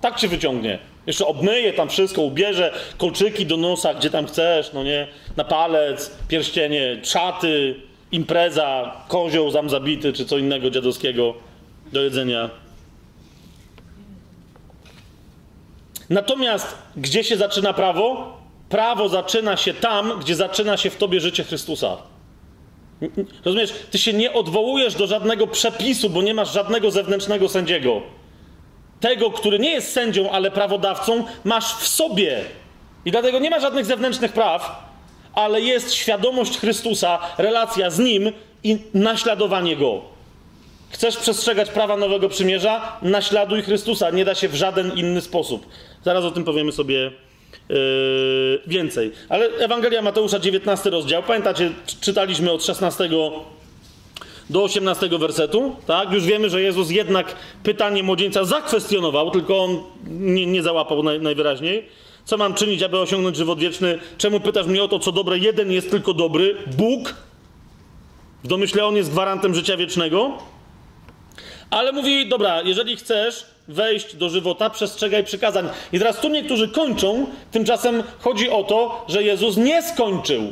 [0.00, 0.78] tak cię wyciągnie.
[1.06, 5.08] Jeszcze obmyje tam wszystko, ubierze kolczyki do nosa, gdzie tam chcesz, no nie?
[5.36, 7.74] Na palec, pierścienie, szaty,
[8.12, 11.34] impreza, kozioł zam zabity, czy co innego dziadowskiego
[11.92, 12.50] do jedzenia.
[16.10, 18.38] Natomiast gdzie się zaczyna prawo?
[18.68, 21.96] Prawo zaczyna się tam, gdzie zaczyna się w tobie życie Chrystusa.
[23.44, 23.72] Rozumiesz?
[23.90, 28.02] Ty się nie odwołujesz do żadnego przepisu, bo nie masz żadnego zewnętrznego sędziego.
[29.00, 32.40] Tego, który nie jest sędzią, ale prawodawcą, masz w sobie.
[33.04, 34.88] I dlatego nie ma żadnych zewnętrznych praw,
[35.34, 38.32] ale jest świadomość Chrystusa, relacja z Nim
[38.64, 40.02] i naśladowanie Go.
[40.90, 42.98] Chcesz przestrzegać prawa Nowego Przymierza?
[43.02, 44.10] Naśladuj Chrystusa.
[44.10, 45.66] Nie da się w żaden inny sposób.
[46.04, 47.12] Zaraz o tym powiemy sobie
[47.68, 47.76] Yy,
[48.66, 49.12] więcej.
[49.28, 51.22] Ale Ewangelia Mateusza, 19 rozdział.
[51.22, 51.70] Pamiętacie,
[52.00, 53.08] czytaliśmy od 16
[54.50, 56.12] do 18 wersetu, tak?
[56.12, 61.88] Już wiemy, że Jezus jednak pytanie młodzieńca zakwestionował, tylko on nie, nie załapał naj, najwyraźniej.
[62.24, 63.98] Co mam czynić, aby osiągnąć żywot wieczny?
[64.18, 65.38] Czemu pytasz mnie o to, co dobre?
[65.38, 67.14] Jeden jest tylko dobry, Bóg.
[68.44, 70.38] W domyśle on jest gwarantem życia wiecznego.
[71.70, 75.68] Ale mówi, dobra, jeżeli chcesz, wejść do żywota, przestrzegaj przykazań.
[75.92, 80.42] I teraz tu niektórzy kończą, tymczasem chodzi o to, że Jezus nie skończył.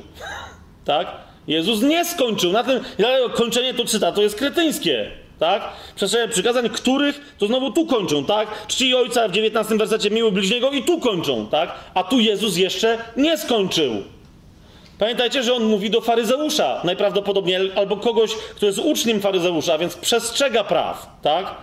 [0.84, 1.06] tak?
[1.48, 2.52] Jezus nie skończył.
[2.52, 2.80] Na tym
[3.34, 5.10] kończenie to cytatu jest kretyńskie.
[5.38, 5.62] Tak?
[5.94, 8.66] Przestrzegaj przykazań, których to znowu tu kończą, tak?
[8.66, 11.74] Czci ojca w 19 wersecie miły bliźniego i tu kończą, tak?
[11.94, 13.92] A tu Jezus jeszcze nie skończył.
[14.98, 20.64] Pamiętajcie, że on mówi do faryzeusza najprawdopodobniej, albo kogoś, kto jest uczniem faryzeusza, więc przestrzega
[20.64, 21.54] praw, tak?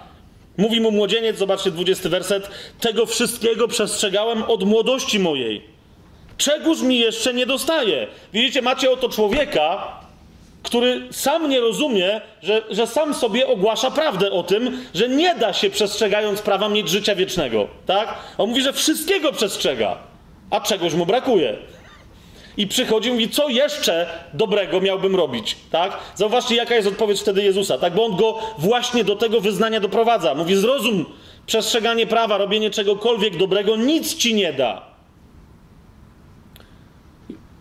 [0.58, 2.50] Mówi mu młodzieniec, zobaczcie 20 werset,
[2.80, 5.62] tego wszystkiego przestrzegałem od młodości mojej.
[6.38, 8.08] Czegóż mi jeszcze nie dostaje?
[8.34, 9.88] Widzicie, macie oto człowieka,
[10.64, 15.54] który sam nie rozumie, że, że sam sobie ogłasza prawdę o tym, że nie da
[15.54, 17.68] się przestrzegając prawa mieć życia wiecznego.
[17.86, 18.18] Tak?
[18.38, 19.98] On mówi, że wszystkiego przestrzega,
[20.50, 21.58] a czegoś mu brakuje.
[22.58, 25.98] I przychodzi i mówi, co jeszcze dobrego miałbym robić, tak?
[26.16, 27.94] Zauważcie, jaka jest odpowiedź wtedy Jezusa, tak?
[27.94, 30.36] Bo on go właśnie do tego wyznania doprowadza.
[30.36, 31.06] Mówi, zrozum,
[31.46, 34.94] przestrzeganie prawa, robienie czegokolwiek dobrego nic ci nie da.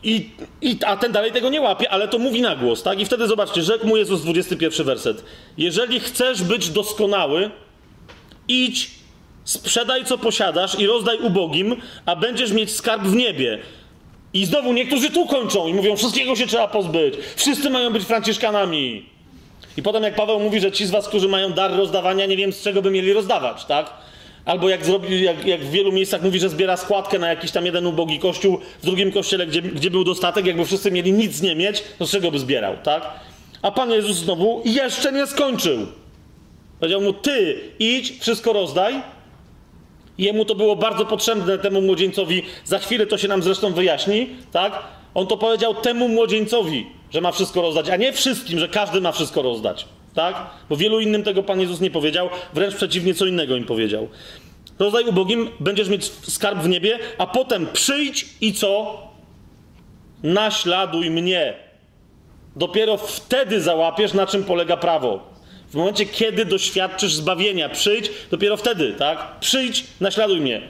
[0.03, 3.01] I, I, a ten dalej tego nie łapie, ale to mówi na głos, tak?
[3.01, 5.25] I wtedy zobaczcie, rzekł mu Jezus 21 werset.
[5.59, 7.51] Jeżeli chcesz być doskonały,
[8.49, 8.91] idź,
[9.45, 13.59] sprzedaj co posiadasz i rozdaj ubogim, a będziesz mieć skarb w niebie.
[14.35, 17.15] I znowu niektórzy tu kończą i mówią, wszystkiego się trzeba pozbyć.
[17.37, 19.07] Wszyscy mają być Franciszkanami.
[19.77, 22.53] I potem jak Paweł mówi, że ci z was, którzy mają dar rozdawania, nie wiem
[22.53, 23.91] z czego by mieli rozdawać, tak?
[24.45, 27.67] Albo jak, zrobi, jak, jak w wielu miejscach mówi, że zbiera składkę na jakiś tam
[27.67, 31.57] jeden ubogi kościół, w drugim kościele, gdzie, gdzie był dostatek, jakby wszyscy mieli nic nie
[31.57, 33.11] mieć, to z czego by zbierał, tak?
[33.63, 35.87] A Pan Jezus znowu jeszcze nie skończył.
[36.81, 39.03] Powiedział mu, ty idź, wszystko rozdaj,
[40.19, 42.43] Jemu to było bardzo potrzebne, temu młodzieńcowi.
[42.65, 44.83] Za chwilę to się nam zresztą wyjaśni, tak?
[45.15, 49.13] On to powiedział temu młodzieńcowi, że ma wszystko rozdać, a nie wszystkim, że każdy ma
[49.13, 50.47] wszystko rozdać, tak?
[50.69, 54.09] Bo wielu innym tego Pan Jezus nie powiedział, wręcz przeciwnie, co innego im powiedział.
[54.79, 58.99] Rozdaj ubogim, będziesz mieć skarb w niebie, a potem przyjdź i co?
[60.23, 61.55] Naśladuj mnie.
[62.57, 65.32] Dopiero wtedy załapiesz, na czym polega prawo.
[65.73, 69.41] W momencie, kiedy doświadczysz zbawienia, przyjdź, dopiero wtedy, tak?
[69.41, 70.63] Przyjdź, naśladuj mnie.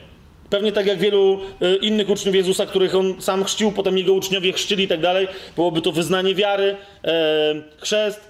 [0.49, 4.53] Pewnie tak jak wielu y, innych uczniów Jezusa, których on sam chrzcił, potem jego uczniowie
[4.53, 8.21] chrzcili i tak dalej, byłoby to wyznanie wiary, e, chrzest,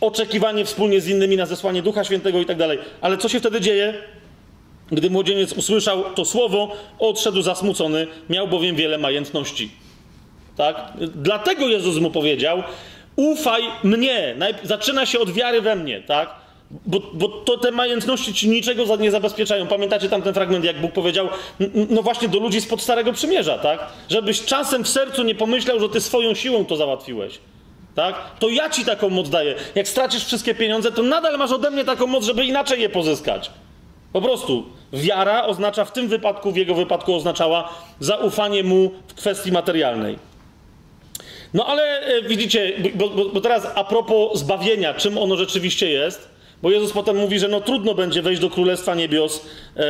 [0.00, 2.78] oczekiwanie wspólnie z innymi na zesłanie Ducha Świętego i tak dalej.
[3.00, 3.94] Ale co się wtedy dzieje?
[4.90, 9.70] Gdy młodzieniec usłyszał to słowo, odszedł zasmucony, miał bowiem wiele majętności.
[10.56, 10.92] Tak?
[11.14, 12.62] Dlatego Jezus mu powiedział:
[13.18, 14.36] Ufaj mnie.
[14.62, 16.30] Zaczyna się od wiary we mnie, tak?
[16.86, 19.66] Bo, bo to te majętności ci niczego nie zabezpieczają.
[19.66, 21.28] Pamiętacie tam ten fragment, jak Bóg powiedział,
[21.90, 23.86] no właśnie do ludzi spod Starego Przymierza, tak?
[24.08, 27.38] Żebyś czasem w sercu nie pomyślał, że ty swoją siłą to załatwiłeś.
[27.94, 28.14] Tak?
[28.38, 29.54] To ja ci taką moc daję.
[29.74, 33.50] Jak stracisz wszystkie pieniądze, to nadal masz ode mnie taką moc, żeby inaczej je pozyskać.
[34.12, 37.68] Po prostu wiara oznacza w tym wypadku, w jego wypadku oznaczała
[38.00, 40.27] zaufanie mu w kwestii materialnej.
[41.54, 46.28] No ale e, widzicie, bo, bo, bo teraz a propos zbawienia, czym ono rzeczywiście jest,
[46.62, 49.46] bo Jezus potem mówi, że no trudno będzie wejść do Królestwa Niebios
[49.76, 49.82] e,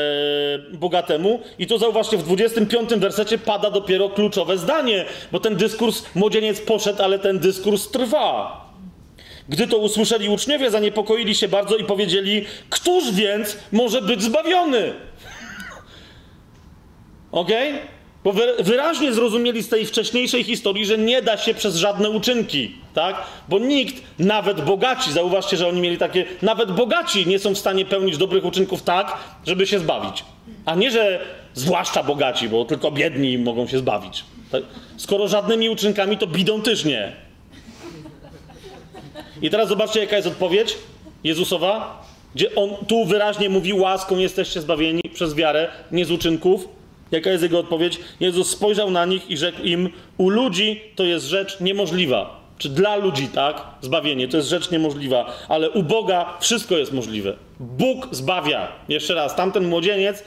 [0.72, 1.40] bogatemu.
[1.58, 7.02] I to zauważcie, w 25 wersecie pada dopiero kluczowe zdanie, bo ten dyskurs, młodzieniec poszedł,
[7.02, 8.68] ale ten dyskurs trwa.
[9.48, 14.92] Gdy to usłyszeli uczniowie, zaniepokoili się bardzo i powiedzieli: Któż więc może być zbawiony?
[17.32, 17.70] Okej?
[17.72, 17.97] Okay?
[18.24, 23.16] Bo wyraźnie zrozumieli z tej wcześniejszej historii, że nie da się przez żadne uczynki, tak?
[23.48, 27.84] Bo nikt, nawet bogaci, zauważcie, że oni mieli takie, nawet bogaci nie są w stanie
[27.84, 30.24] pełnić dobrych uczynków tak, żeby się zbawić.
[30.64, 31.20] A nie, że
[31.54, 34.24] zwłaszcza bogaci, bo tylko biedni mogą się zbawić.
[34.52, 34.62] Tak?
[34.96, 37.12] Skoro żadnymi uczynkami, to bidą też nie.
[39.42, 40.74] I teraz zobaczcie, jaka jest odpowiedź
[41.24, 42.02] Jezusowa,
[42.34, 46.77] gdzie on tu wyraźnie mówi: łaską jesteście zbawieni przez wiarę, nie z uczynków.
[47.10, 48.00] Jaka jest jego odpowiedź?
[48.20, 52.38] Jezus spojrzał na nich i rzekł im: U ludzi to jest rzecz niemożliwa.
[52.58, 53.64] Czy dla ludzi, tak?
[53.80, 57.36] Zbawienie to jest rzecz niemożliwa, ale u Boga wszystko jest możliwe.
[57.60, 58.72] Bóg zbawia.
[58.88, 60.24] Jeszcze raz, tamten młodzieniec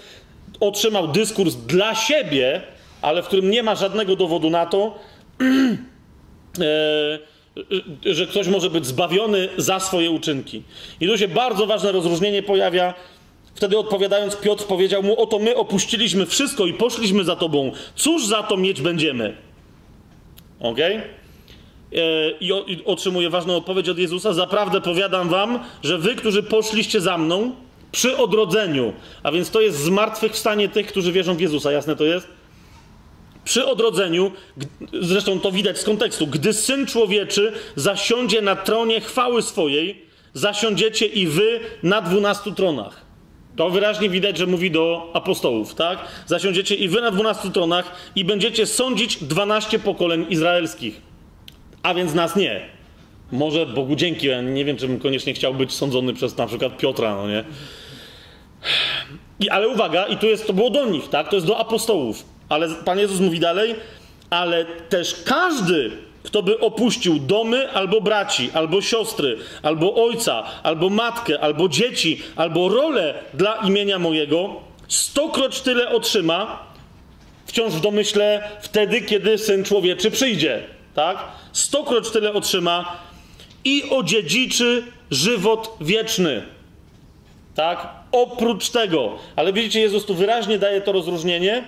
[0.60, 2.62] otrzymał dyskurs dla siebie,
[3.02, 4.99] ale w którym nie ma żadnego dowodu na to,
[6.60, 10.64] e, że ktoś może być zbawiony za swoje uczynki.
[10.99, 12.94] I tu się bardzo ważne rozróżnienie pojawia
[13.56, 17.72] Wtedy odpowiadając, Piotr powiedział mu: Oto my opuściliśmy wszystko i poszliśmy za tobą.
[17.95, 19.38] Cóż za to mieć będziemy?
[20.60, 20.80] Ok?
[20.80, 21.02] E,
[22.40, 27.52] I otrzymuje ważną odpowiedź od Jezusa: Zaprawdę powiadam wam, że wy, którzy poszliście za mną
[27.91, 32.28] przy odrodzeniu, a więc to jest zmartwychwstanie tych, którzy wierzą w Jezusa, jasne to jest?
[33.44, 34.32] Przy odrodzeniu,
[35.02, 41.28] zresztą to widać z kontekstu, gdy syn człowieczy zasiądzie na tronie chwały swojej, zasiądziecie i
[41.28, 43.11] wy na dwunastu tronach.
[43.56, 45.99] To wyraźnie widać, że mówi do apostołów, tak?
[46.26, 51.02] Zasiądziecie i wy na dwunastu tronach i będziecie sądzić dwanaście pokoleń izraelskich.
[51.84, 52.61] A więc nas nie.
[53.32, 56.78] Może Bogu dzięki, ja nie wiem, czy bym koniecznie chciał być sądzony przez na przykład
[56.78, 57.44] Piotra, no nie?
[59.40, 61.30] I, ale uwaga, i tu jest, to było do nich, tak?
[61.30, 62.26] To jest do apostołów.
[62.49, 63.76] Ale Pan Jezus mówi dalej,
[64.30, 65.91] ale też każdy,
[66.23, 72.69] kto by opuścił domy albo braci, albo siostry, albo ojca, albo matkę, albo dzieci, albo
[72.69, 74.56] rolę dla imienia mojego,
[74.88, 76.65] stokroć tyle otrzyma,
[77.45, 80.64] wciąż w domyśle wtedy, kiedy Syn Człowieczy przyjdzie.
[80.95, 81.18] Tak?
[81.52, 82.98] Stokroć tyle otrzyma
[83.64, 86.43] i odziedziczy żywot wieczny.
[87.56, 87.88] Tak?
[88.11, 89.18] Oprócz tego.
[89.35, 91.64] Ale widzicie, Jezus tu wyraźnie daje to rozróżnienie.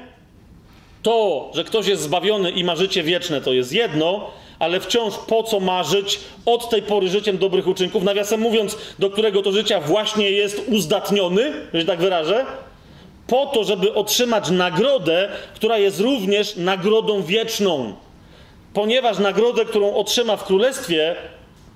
[1.03, 4.31] To, że ktoś jest zbawiony i ma życie wieczne, to jest jedno,
[4.63, 9.41] ale wciąż po co marzyć od tej pory życiem dobrych uczynków, nawiasem mówiąc, do którego
[9.41, 12.45] to życia właśnie jest uzdatniony, że tak wyrażę,
[13.27, 17.93] po to, żeby otrzymać nagrodę, która jest również nagrodą wieczną.
[18.73, 21.15] Ponieważ nagrodę, którą otrzyma w królestwie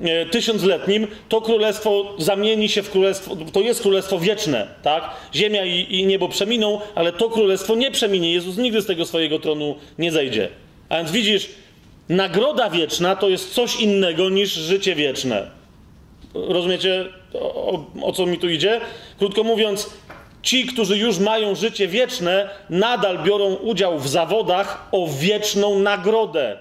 [0.01, 5.09] e, tysiącletnim, to królestwo zamieni się w królestwo, to jest królestwo wieczne, tak?
[5.35, 8.33] Ziemia i, i niebo przeminą, ale to królestwo nie przeminie.
[8.33, 10.49] Jezus nigdy z tego swojego tronu nie zejdzie.
[10.89, 11.49] A więc widzisz,
[12.09, 15.51] Nagroda wieczna to jest coś innego niż życie wieczne.
[16.33, 18.81] Rozumiecie, o, o, co mi tu idzie?
[19.19, 19.89] Krótko mówiąc,
[20.41, 26.57] ci, którzy już mają życie wieczne, nadal biorą udział w zawodach o wieczną nagrodę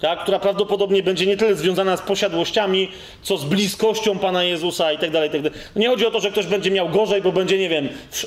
[0.00, 2.88] tak, która prawdopodobnie będzie nie tyle związana z posiadłościami,
[3.22, 5.58] co z bliskością Pana Jezusa i tak dalej, tak dalej.
[5.76, 8.24] Nie chodzi o to, że ktoś będzie miał gorzej, bo będzie, nie wiem, w,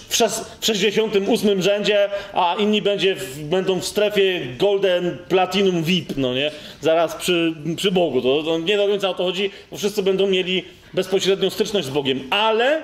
[0.60, 6.52] w 68 rzędzie, a inni będzie w, będą w strefie Golden Platinum VIP, no nie?
[6.82, 8.22] Zaraz przy, przy Bogu.
[8.22, 10.64] To, to nie do końca o to chodzi, bo wszyscy będą mieli
[10.94, 12.24] bezpośrednią styczność z Bogiem.
[12.30, 12.84] Ale,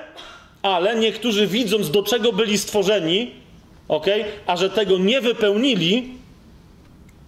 [0.62, 3.30] ale niektórzy widząc, do czego byli stworzeni,
[3.88, 4.06] ok,
[4.46, 6.19] a że tego nie wypełnili,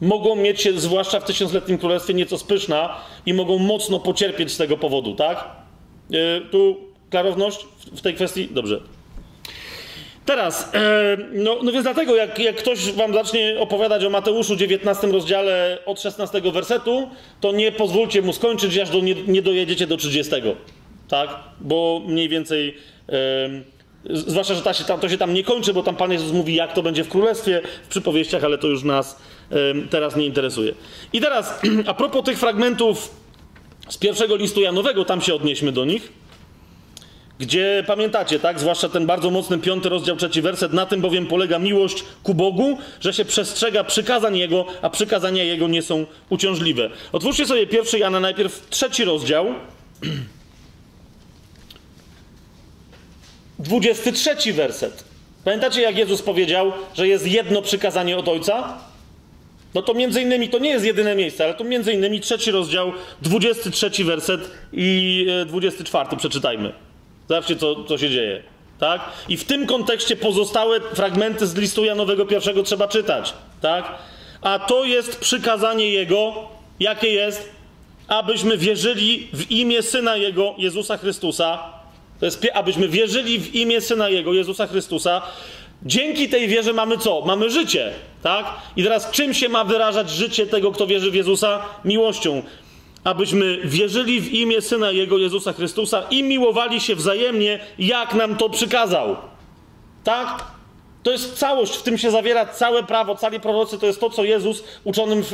[0.02, 2.96] mogą mieć się, zwłaszcza w tysiącletnim królestwie, nieco spyszna
[3.26, 5.44] i mogą mocno pocierpieć z tego powodu, tak?
[6.10, 6.18] Yy,
[6.50, 6.76] tu
[7.10, 8.48] klarowność w tej kwestii?
[8.50, 8.80] Dobrze.
[10.26, 15.06] Teraz, e, no, no więc dlatego, jak, jak ktoś wam zacznie opowiadać o Mateuszu 19
[15.06, 17.08] rozdziale od 16 wersetu,
[17.40, 20.32] to nie pozwólcie mu skończyć, aż do, nie, nie dojedziecie do 30.
[21.08, 21.30] Tak?
[21.60, 22.74] Bo mniej więcej
[24.10, 26.54] Zwłaszcza, że ta się tam, to się tam nie kończy, bo tam Pan Jezus mówi,
[26.54, 29.18] jak to będzie w królestwie, w przypowieściach, ale to już nas
[29.90, 30.74] teraz nie interesuje.
[31.12, 33.10] I teraz, a propos tych fragmentów
[33.88, 36.12] z pierwszego listu Janowego, tam się odnieśmy do nich,
[37.38, 38.60] gdzie pamiętacie, tak?
[38.60, 40.72] Zwłaszcza ten bardzo mocny piąty rozdział, trzeci werset.
[40.72, 45.68] Na tym bowiem polega miłość ku Bogu, że się przestrzega przykazań Jego, a przykazania Jego
[45.68, 46.90] nie są uciążliwe.
[47.12, 49.46] Otwórzcie sobie pierwszy Jana, najpierw trzeci rozdział.
[53.58, 55.04] 23 werset.
[55.44, 58.78] Pamiętacie, jak Jezus powiedział, że jest jedno przykazanie od Ojca?
[59.74, 62.92] No to między innymi, to nie jest jedyne miejsce, ale to między innymi trzeci rozdział,
[63.22, 66.72] 23 werset i 24 przeczytajmy.
[67.28, 68.42] Zobaczcie, co, co się dzieje.
[68.78, 69.00] Tak?
[69.28, 73.34] I w tym kontekście pozostałe fragmenty z listu Janowego pierwszego trzeba czytać.
[73.60, 73.98] Tak?
[74.42, 76.48] A to jest przykazanie Jego,
[76.80, 77.50] jakie jest,
[78.08, 81.72] abyśmy wierzyli w imię Syna Jego, Jezusa Chrystusa.
[82.20, 85.22] To jest, abyśmy wierzyli w imię Syna Jego, Jezusa Chrystusa.
[85.86, 87.22] Dzięki tej wierze mamy co?
[87.26, 87.92] Mamy życie,
[88.22, 88.46] tak?
[88.76, 91.62] I teraz czym się ma wyrażać życie tego, kto wierzy w Jezusa?
[91.84, 92.42] Miłością
[93.04, 98.48] abyśmy wierzyli w imię Syna Jego, Jezusa Chrystusa i miłowali się wzajemnie, jak nam to
[98.48, 99.16] przykazał.
[100.04, 100.44] Tak?
[101.02, 104.24] To jest całość, w tym się zawiera całe prawo, cali prorocy, to jest to, co
[104.24, 105.32] Jezus uczonym w,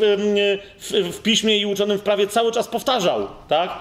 [0.79, 3.29] w, w, piśmie i uczonym w prawie cały czas powtarzał.
[3.49, 3.79] Tak?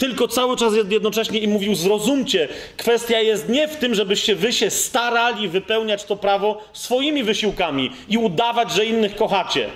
[0.00, 4.70] Tylko cały czas jednocześnie i mówił: Zrozumcie, kwestia jest nie w tym, żebyście wy się
[4.70, 9.68] starali wypełniać to prawo swoimi wysiłkami i udawać, że innych kochacie.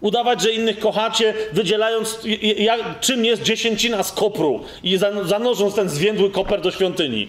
[0.00, 2.18] Udawać, że innych kochacie, wydzielając,
[2.56, 7.28] jak, czym jest dziesięcina z kopru i zanosząc ten zwiędły koper do świątyni.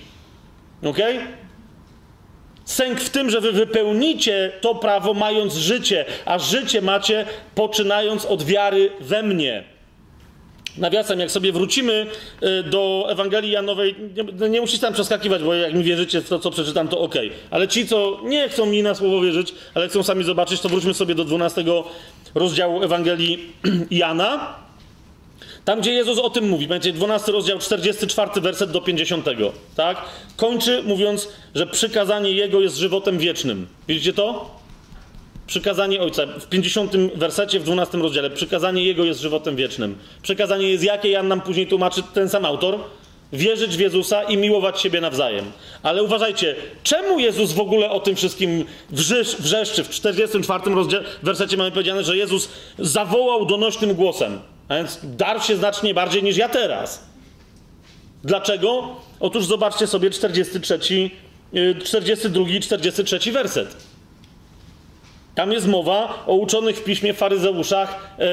[0.83, 0.97] Ok?
[2.65, 7.25] Sęk w tym, że wy wypełnicie to prawo, mając życie, a życie macie
[7.55, 9.76] poczynając od wiary we mnie.
[10.77, 12.07] Nawiasem, jak sobie wrócimy
[12.43, 13.95] y, do Ewangelii Janowej,
[14.39, 17.15] nie, nie musicie tam przeskakiwać, bo jak mi wierzycie w to, co przeczytam, to ok.
[17.51, 20.93] Ale ci, co nie chcą mi na słowo wierzyć, ale chcą sami zobaczyć, to wróćmy
[20.93, 21.63] sobie do 12
[22.35, 23.53] rozdziału Ewangelii
[23.91, 24.55] Jana.
[25.65, 29.25] Tam, gdzie Jezus o tym mówi, będzie 12 rozdział, 44 werset do 50,
[29.75, 29.97] tak?
[30.35, 33.67] Kończy mówiąc, że przykazanie Jego jest żywotem wiecznym.
[33.87, 34.56] Widzicie to?
[35.47, 38.29] Przykazanie Ojca w 50 wersecie, w 12 rozdziale.
[38.29, 39.97] Przykazanie Jego jest żywotem wiecznym.
[40.21, 41.09] Przykazanie jest jakie?
[41.09, 42.79] Jan nam później tłumaczy ten sam autor.
[43.33, 45.45] Wierzyć w Jezusa i miłować siebie nawzajem.
[45.83, 49.83] Ale uważajcie, czemu Jezus w ogóle o tym wszystkim wrzesz, wrzeszczy?
[49.83, 52.49] W 44 rozdziale, wersecie mamy powiedziane, że Jezus
[52.79, 54.39] zawołał donośnym głosem.
[54.69, 57.03] A więc darł się znacznie bardziej niż ja teraz.
[58.23, 58.95] Dlaczego?
[59.19, 60.79] Otóż zobaczcie sobie 43,
[61.83, 63.86] 42 i 43 werset.
[65.37, 68.25] Tam jest mowa o uczonych w piśmie faryzeuszach, e,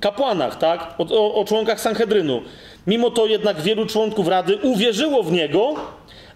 [0.00, 0.94] kapłanach, tak?
[0.98, 2.42] O, o, o członkach Sanhedrynu.
[2.86, 5.74] Mimo to jednak wielu członków rady uwierzyło w niego,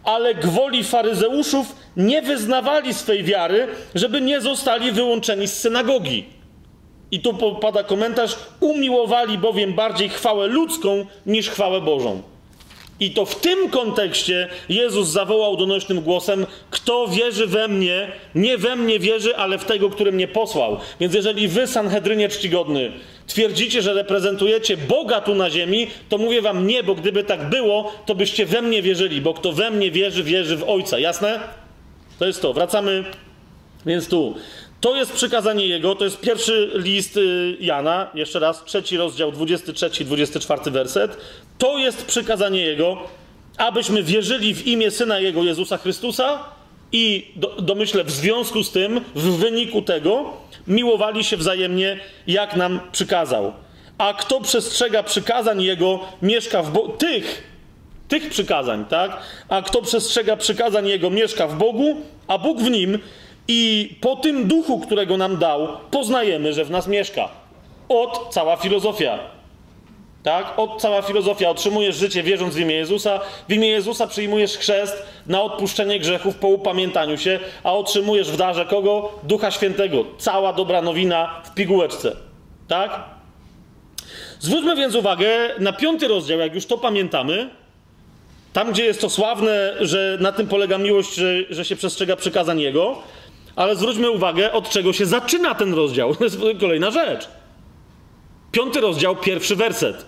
[0.04, 6.26] ale gwoli faryzeuszów nie wyznawali swej wiary, żeby nie zostali wyłączeni z synagogi.
[7.10, 12.22] I tu pada komentarz: umiłowali bowiem bardziej chwałę ludzką niż chwałę Bożą.
[13.00, 18.76] I to w tym kontekście Jezus zawołał donośnym głosem: Kto wierzy we mnie, nie we
[18.76, 20.78] mnie wierzy, ale w tego, który mnie posłał.
[21.00, 22.92] Więc jeżeli wy, Sanhedrynie czcigodny,
[23.26, 27.92] twierdzicie, że reprezentujecie Boga tu na ziemi, to mówię wam nie, bo gdyby tak było,
[28.06, 30.98] to byście we mnie wierzyli, bo kto we mnie wierzy, wierzy w Ojca.
[30.98, 31.40] Jasne?
[32.18, 32.52] To jest to.
[32.52, 33.04] Wracamy
[33.86, 34.34] więc tu.
[34.80, 40.04] To jest przykazanie Jego, to jest pierwszy list y, Jana, jeszcze raz, trzeci rozdział, 23,
[40.04, 41.16] 24 werset.
[41.58, 42.98] To jest przykazanie Jego,
[43.56, 46.44] abyśmy wierzyli w imię Syna Jego, Jezusa Chrystusa
[46.92, 50.32] i do, domyślę w związku z tym, w wyniku tego,
[50.66, 53.52] miłowali się wzajemnie, jak nam przykazał.
[53.98, 56.92] A kto przestrzega przykazań Jego, mieszka w Bogu.
[56.92, 57.42] Tych,
[58.08, 59.22] tych przykazań, tak?
[59.48, 61.96] A kto przestrzega przykazań Jego, mieszka w Bogu,
[62.26, 62.98] a Bóg w nim
[63.52, 67.28] i po tym duchu, którego nam dał, poznajemy, że w nas mieszka.
[67.88, 69.18] Od cała filozofia.
[70.22, 70.58] Tak?
[70.58, 71.48] Od cała filozofia.
[71.48, 73.20] Otrzymujesz życie wierząc w imię Jezusa.
[73.48, 78.64] W imię Jezusa przyjmujesz chrzest na odpuszczenie grzechów po upamiętaniu się, a otrzymujesz w darze
[78.64, 79.12] kogo?
[79.22, 80.04] Ducha Świętego.
[80.18, 82.16] Cała dobra nowina w pigułeczce.
[82.68, 83.04] Tak?
[84.40, 85.28] Zwróćmy więc uwagę
[85.58, 87.50] na piąty rozdział, jak już to pamiętamy.
[88.52, 92.60] Tam, gdzie jest to sławne, że na tym polega miłość, że, że się przestrzega przykazań
[92.60, 93.02] Jego.
[93.56, 96.14] Ale zwróćmy uwagę, od czego się zaczyna ten rozdział.
[96.16, 97.28] To jest kolejna rzecz.
[98.52, 100.06] Piąty rozdział, pierwszy werset.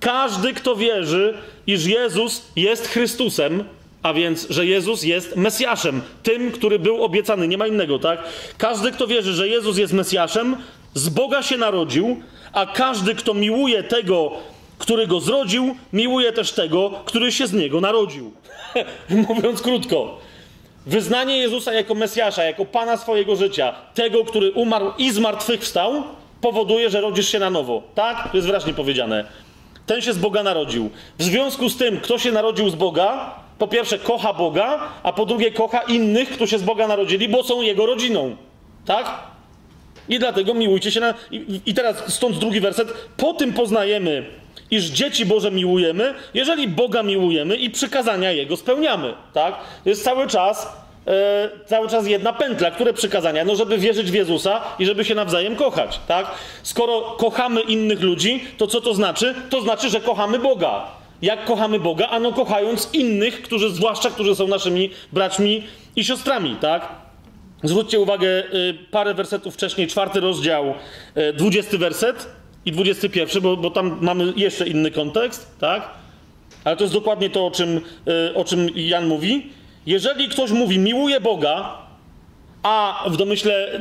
[0.00, 1.34] Każdy, kto wierzy,
[1.66, 3.64] iż Jezus jest Chrystusem,
[4.02, 8.22] a więc, że Jezus jest Mesjaszem, tym, który był obiecany, nie ma innego, tak?
[8.58, 10.56] Każdy, kto wierzy, że Jezus jest Mesjaszem,
[10.94, 12.22] z Boga się narodził,
[12.52, 14.32] a każdy, kto miłuje tego,
[14.78, 18.32] który go zrodził, miłuje też tego, który się z niego narodził.
[19.28, 20.20] Mówiąc krótko,
[20.86, 26.02] wyznanie Jezusa jako Mesjasza, jako Pana swojego życia, tego, który umarł i zmartwychwstał,
[26.40, 27.82] powoduje, że rodzisz się na nowo.
[27.94, 28.30] Tak?
[28.30, 29.24] To jest wyraźnie powiedziane.
[29.86, 30.90] Ten się z Boga narodził.
[31.18, 35.26] W związku z tym, kto się narodził z Boga, po pierwsze kocha Boga, a po
[35.26, 38.36] drugie kocha innych, którzy się z Boga narodzili, bo są jego rodziną.
[38.86, 39.34] Tak?
[40.08, 41.14] I dlatego miłujcie się na.
[41.66, 42.92] I, teraz stąd drugi werset.
[43.16, 44.26] Po tym poznajemy,
[44.70, 49.14] iż dzieci Boże miłujemy, jeżeli Boga miłujemy i przykazania Jego spełniamy.
[49.32, 49.54] Tak?
[49.84, 50.84] To jest cały czas.
[51.06, 52.70] E, cały czas jedna pętla.
[52.70, 53.44] Które przykazania?
[53.44, 56.00] No, żeby wierzyć w Jezusa i żeby się nawzajem kochać.
[56.08, 56.26] Tak?
[56.62, 59.34] Skoro kochamy innych ludzi, to co to znaczy?
[59.50, 60.86] To znaczy, że kochamy Boga.
[61.22, 62.08] Jak kochamy Boga?
[62.08, 65.64] Ano kochając innych, którzy, zwłaszcza którzy są naszymi braćmi
[65.96, 66.88] i siostrami, tak?
[67.62, 70.74] Zwróćcie uwagę, y, parę wersetów wcześniej, czwarty rozdział,
[71.16, 72.26] y, dwudziesty werset
[72.66, 75.88] i dwudziesty pierwszy, bo, bo tam mamy jeszcze inny kontekst, tak?
[76.64, 77.80] Ale to jest dokładnie to, o czym,
[78.30, 79.46] y, o czym Jan mówi.
[79.86, 81.78] Jeżeli ktoś mówi, miłuje Boga,
[82.62, 83.80] a w domyśle,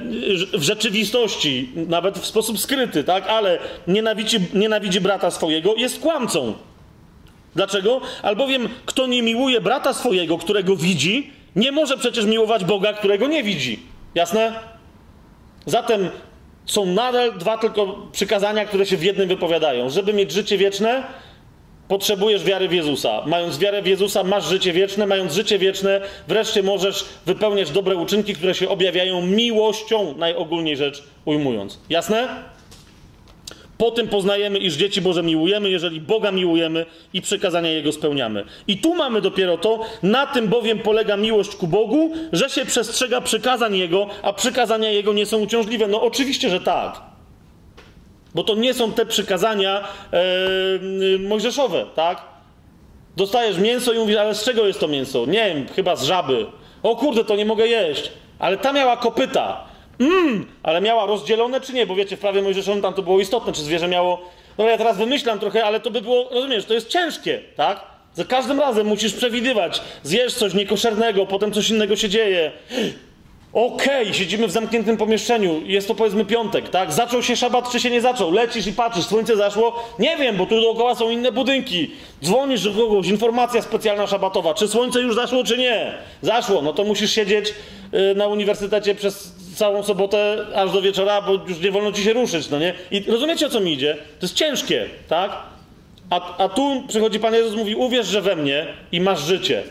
[0.53, 6.53] w rzeczywistości, nawet w sposób skryty, tak, ale nienawidzi, nienawidzi brata swojego, jest kłamcą.
[7.55, 8.01] Dlaczego?
[8.21, 13.43] Albowiem kto nie miłuje brata swojego, którego widzi, nie może przecież miłować Boga, którego nie
[13.43, 13.79] widzi.
[14.15, 14.53] Jasne?
[15.65, 16.09] Zatem
[16.65, 19.89] są nadal dwa tylko przykazania, które się w jednym wypowiadają.
[19.89, 21.03] Żeby mieć życie wieczne,
[21.87, 23.21] potrzebujesz wiary w Jezusa.
[23.25, 25.07] Mając wiarę w Jezusa, masz życie wieczne.
[25.07, 31.79] Mając życie wieczne, wreszcie możesz wypełniać dobre uczynki, które się objawiają miłością, najogólniej rzecz ujmując.
[31.89, 32.27] Jasne?
[33.77, 38.45] Po tym poznajemy, iż dzieci Boże miłujemy, jeżeli Boga miłujemy i przykazania Jego spełniamy.
[38.67, 43.21] I tu mamy dopiero to, na tym bowiem polega miłość ku Bogu, że się przestrzega
[43.21, 45.87] przykazań Jego, a przykazania Jego nie są uciążliwe.
[45.87, 47.01] No oczywiście, że tak.
[48.35, 52.21] Bo to nie są te przykazania e, mojżeszowe, tak?
[53.17, 55.25] Dostajesz mięso i mówisz, ale z czego jest to mięso?
[55.25, 56.45] Nie wiem, chyba z żaby.
[56.83, 58.11] O kurde, to nie mogę jeść.
[58.39, 59.72] Ale ta miała kopyta.
[60.03, 61.85] Mmm, ale miała rozdzielone czy nie?
[61.85, 64.21] Bo wiecie, w prawie mojżeszowym tam to było istotne, czy zwierzę miało...
[64.57, 67.81] No ja teraz wymyślam trochę, ale to by było, rozumiesz, to jest ciężkie, tak?
[68.13, 69.81] Za każdym razem musisz przewidywać.
[70.03, 72.51] Zjesz coś niekoszernego, potem coś innego się dzieje.
[73.53, 76.91] Okej, okay, siedzimy w zamkniętym pomieszczeniu, jest to powiedzmy piątek, tak?
[76.91, 78.31] Zaczął się szabat, czy się nie zaczął?
[78.31, 79.83] Lecisz i patrzysz, słońce zaszło?
[79.99, 81.91] Nie wiem, bo tu dookoła są inne budynki.
[82.23, 85.93] Dzwonisz do kogoś, informacja specjalna szabatowa, czy słońce już zaszło, czy nie?
[86.21, 87.53] Zaszło, no to musisz siedzieć
[87.91, 92.13] yy, na uniwersytecie przez całą sobotę aż do wieczora, bo już nie wolno ci się
[92.13, 92.73] ruszyć, no nie?
[92.91, 93.97] I rozumiecie, o co mi idzie?
[94.19, 95.31] To jest ciężkie, tak?
[96.09, 99.63] A, a tu przychodzi Pan Jezus mówi, uwierz, że we mnie i masz życie.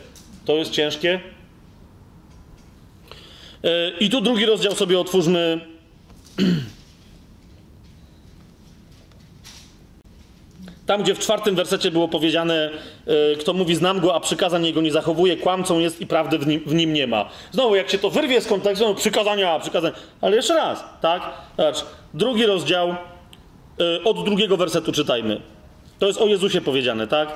[0.44, 1.20] To jest ciężkie?
[3.62, 5.60] Yy, I tu drugi rozdział sobie otwórzmy.
[10.86, 12.70] Tam, gdzie w czwartym wersecie było powiedziane,
[13.06, 16.46] yy, kto mówi znam go, a przykazań jego nie zachowuje, kłamcą jest i prawdy w
[16.46, 17.28] nim, w nim, nie ma.
[17.52, 19.94] Znowu, jak się to wyrwie z kontekstu, no przykazania, przykazania.
[20.20, 21.22] Ale jeszcze raz, tak?
[21.58, 21.84] Zobacz,
[22.14, 22.94] drugi rozdział,
[23.78, 25.40] yy, od drugiego wersetu czytajmy.
[25.98, 27.28] To jest o Jezusie powiedziane, tak?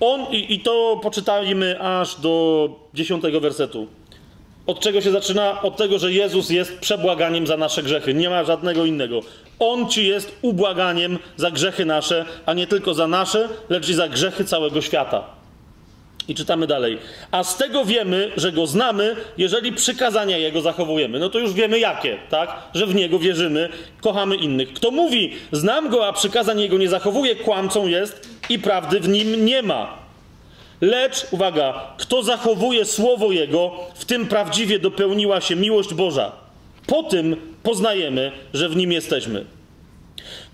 [0.00, 3.86] On, i, i to poczytajmy aż do dziesiątego wersetu.
[4.66, 5.62] Od czego się zaczyna?
[5.62, 8.14] Od tego, że Jezus jest przebłaganiem za nasze grzechy.
[8.14, 9.20] Nie ma żadnego innego.
[9.58, 14.08] On ci jest ubłaganiem za grzechy nasze, a nie tylko za nasze, lecz i za
[14.08, 15.24] grzechy całego świata.
[16.28, 16.98] I czytamy dalej.
[17.30, 21.18] A z tego wiemy, że go znamy, jeżeli przykazania jego zachowujemy.
[21.18, 22.56] No to już wiemy jakie, tak?
[22.74, 23.68] Że w niego wierzymy,
[24.00, 24.72] kochamy innych.
[24.72, 29.44] Kto mówi, znam go, a przykazań jego nie zachowuje, kłamcą jest i prawdy w nim
[29.44, 30.05] nie ma.
[30.80, 36.32] Lecz, uwaga, kto zachowuje słowo Jego, w tym prawdziwie dopełniła się miłość Boża.
[36.86, 39.44] Po tym poznajemy, że w nim jesteśmy.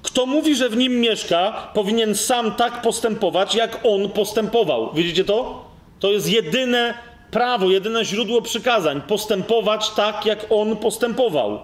[0.03, 4.93] Kto mówi, że w nim mieszka, powinien sam tak postępować, jak on postępował.
[4.94, 5.65] Widzicie to?
[6.01, 6.94] To jest jedyne
[7.31, 9.01] prawo, jedyne źródło przykazań.
[9.01, 11.59] Postępować tak, jak on postępował.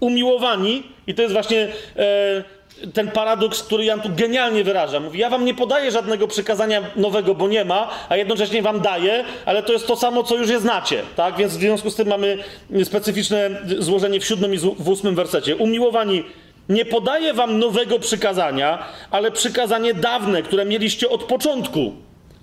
[0.00, 1.68] Umiłowani, i to jest właśnie.
[1.96, 2.57] E,
[2.94, 5.00] ten paradoks, który Jan tu genialnie wyraża.
[5.00, 9.24] Mówi, ja wam nie podaję żadnego przykazania nowego, bo nie ma, a jednocześnie wam daję,
[9.46, 11.36] ale to jest to samo, co już je znacie, tak?
[11.36, 12.38] Więc w związku z tym mamy
[12.84, 15.56] specyficzne złożenie w siódmym i w ósmym wersecie.
[15.56, 16.24] Umiłowani,
[16.68, 18.78] nie podaję wam nowego przykazania,
[19.10, 21.92] ale przykazanie dawne, które mieliście od początku.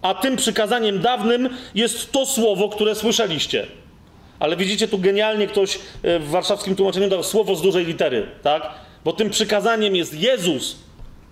[0.01, 3.67] A tym przykazaniem dawnym jest to słowo, które słyszeliście.
[4.39, 8.69] Ale widzicie, tu genialnie ktoś e, w warszawskim tłumaczeniu dał słowo z dużej litery, tak?
[9.05, 10.75] Bo tym przykazaniem jest Jezus.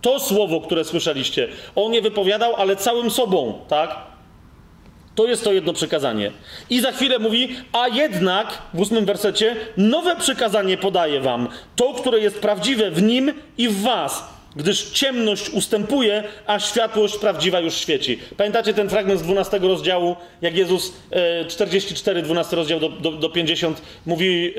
[0.02, 1.48] To słowo, które słyszeliście.
[1.76, 3.96] On je wypowiadał, ale całym sobą, tak?
[5.16, 6.32] To jest to jedno przykazanie.
[6.70, 11.48] I za chwilę mówi, a jednak w ósmym wersecie, nowe przykazanie podaję wam.
[11.76, 14.33] To, które jest prawdziwe w nim i w was.
[14.56, 18.20] Gdyż ciemność ustępuje, a światłość prawdziwa już świeci.
[18.38, 20.94] Pamiętacie ten fragment z 12 rozdziału, jak Jezus
[21.48, 24.54] 44, 12 rozdział do, do, do 50 mówi,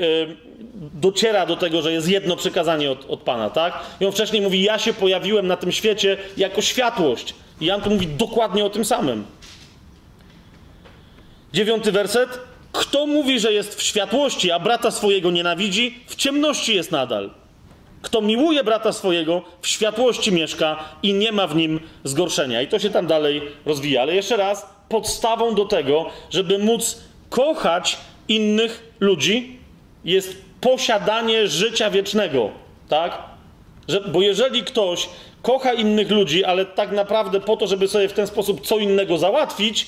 [0.73, 3.79] dociera do tego, że jest jedno przykazanie od, od Pana, tak?
[3.99, 7.33] I on wcześniej mówi, ja się pojawiłem na tym świecie jako światłość.
[7.61, 9.25] I Jan tu mówi dokładnie o tym samym.
[11.53, 12.39] Dziewiąty werset.
[12.71, 17.29] Kto mówi, że jest w światłości, a brata swojego nienawidzi, w ciemności jest nadal.
[18.05, 22.61] Kto miłuje brata swojego, w światłości mieszka i nie ma w nim zgorszenia.
[22.61, 24.01] I to się tam dalej rozwija.
[24.01, 29.59] Ale jeszcze raz, podstawą do tego, żeby móc kochać innych ludzi,
[30.03, 32.49] jest posiadanie życia wiecznego.
[32.89, 33.23] Tak?
[33.87, 35.09] Że, bo jeżeli ktoś
[35.41, 39.17] kocha innych ludzi, ale tak naprawdę po to, żeby sobie w ten sposób co innego
[39.17, 39.87] załatwić,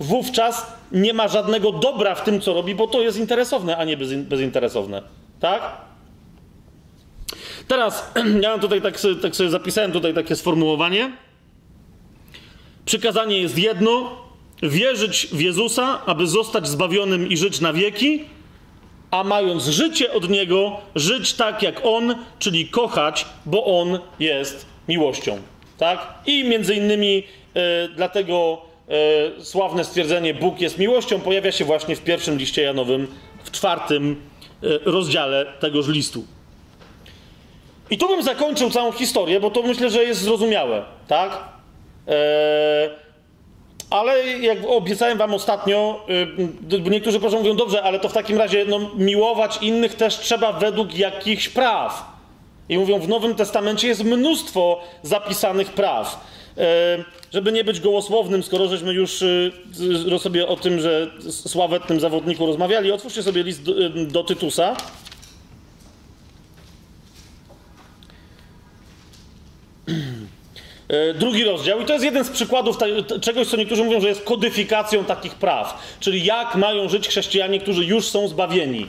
[0.00, 3.96] wówczas nie ma żadnego dobra w tym, co robi, bo to jest interesowne, a nie
[3.96, 5.02] bezinteresowne.
[5.40, 5.85] Tak?
[7.68, 8.12] Teraz,
[8.42, 11.12] ja mam tutaj tak sobie, tak sobie zapisałem tutaj takie sformułowanie.
[12.84, 14.16] Przykazanie jest jedno:
[14.62, 18.24] wierzyć w Jezusa, aby zostać zbawionym i żyć na wieki,
[19.10, 25.38] a mając życie od Niego, żyć tak jak On, czyli kochać, bo On jest miłością.
[25.78, 26.14] Tak?
[26.26, 27.22] I między innymi
[27.54, 28.62] e, dlatego
[29.38, 33.06] e, sławne stwierdzenie Bóg jest miłością pojawia się właśnie w pierwszym liście Janowym,
[33.44, 34.22] w czwartym
[34.62, 36.24] e, rozdziale tegoż listu.
[37.90, 41.30] I tu bym zakończył całą historię, bo to myślę, że jest zrozumiałe, tak?
[42.08, 42.90] Eee,
[43.90, 46.06] ale jak obiecałem wam ostatnio,
[46.70, 50.52] yy, niektórzy proszę mówią, dobrze, ale to w takim razie no, miłować innych też trzeba
[50.52, 52.16] według jakichś praw.
[52.68, 56.26] I mówią, w Nowym Testamencie jest mnóstwo zapisanych praw.
[56.58, 59.24] E, żeby nie być gołosłownym, skoro żeśmy już
[60.18, 64.76] sobie o tym, że sławetnym zawodniku rozmawiali, otwórzcie sobie list do, do Tytusa.
[71.14, 72.76] Drugi rozdział, i to jest jeden z przykładów
[73.20, 77.84] czegoś, co niektórzy mówią, że jest kodyfikacją takich praw, czyli jak mają żyć chrześcijanie, którzy
[77.84, 78.86] już są zbawieni,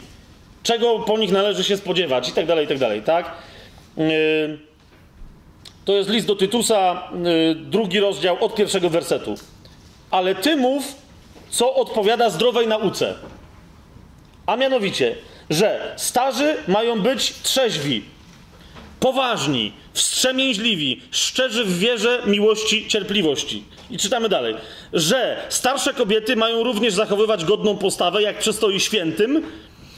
[0.64, 3.32] czego po nich należy się spodziewać, i tak dalej, i tak dalej, tak?
[3.98, 4.02] E,
[5.86, 7.04] to jest list do Tytusa,
[7.52, 9.36] e, drugi rozdział, od pierwszego wersetu.
[10.12, 10.96] Ale ty mów,
[11.50, 13.16] co odpowiada zdrowej nauce.
[14.46, 15.16] A mianowicie,
[15.50, 18.04] że starzy mają być trzeźwi,
[19.00, 23.64] poważni, wstrzemięźliwi, szczerzy w wierze, miłości, cierpliwości.
[23.92, 24.56] I czytamy dalej,
[24.94, 29.44] że starsze kobiety mają również zachowywać godną postawę, jak przystoi świętym,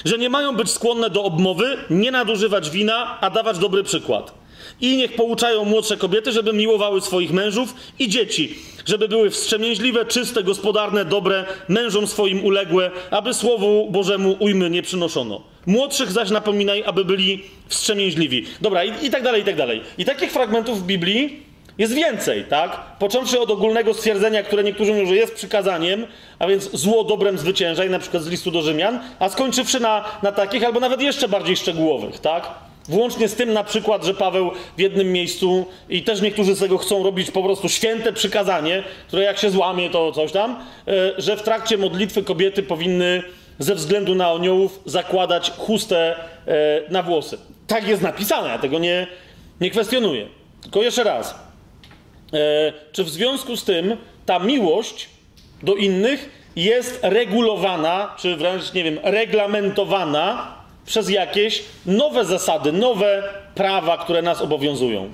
[0.06, 4.34] że nie mają być skłonne do obmowy, nie nadużywać wina, a dawać dobry przykład.
[4.82, 10.44] I niech pouczają młodsze kobiety, żeby miłowały swoich mężów i dzieci, żeby były wstrzemięźliwe, czyste,
[10.44, 15.42] gospodarne, dobre, mężom swoim uległe, aby Słowu Bożemu ujmy nie przynoszono.
[15.66, 18.46] Młodszych zaś napominaj, aby byli wstrzemięźliwi.
[18.62, 19.82] Dobra, i, i tak dalej, i tak dalej.
[19.98, 22.82] I takich fragmentów w Biblii jest więcej, tak?
[23.00, 26.08] Począwszy od ogólnego stwierdzenia, które niektórzy mówią, że jest przykazaniem,
[26.40, 30.32] a więc zło dobrem zwyciężaj, na przykład z listu do Rzymian, a skończywszy na, na
[30.32, 32.69] takich, albo nawet jeszcze bardziej szczegółowych, tak?
[32.90, 36.78] Włącznie z tym na przykład, że Paweł w jednym miejscu, i też niektórzy z tego
[36.78, 41.38] chcą robić po prostu święte przykazanie, które jak się złamie, to coś tam, e, że
[41.38, 43.24] w trakcie modlitwy kobiety powinny
[43.60, 46.16] ze względu na aniołów zakładać chustę
[46.48, 47.38] e, na włosy.
[47.68, 49.08] Tak jest napisane, ja tego nie,
[49.62, 50.28] nie kwestionuję.
[50.62, 51.36] Tylko jeszcze raz.
[52.34, 55.10] E, czy w związku z tym ta miłość
[55.64, 60.59] do innych jest regulowana, czy wręcz, nie wiem, reglamentowana
[60.90, 63.24] przez jakieś nowe zasady, nowe
[63.56, 65.10] prawa, które nas obowiązują?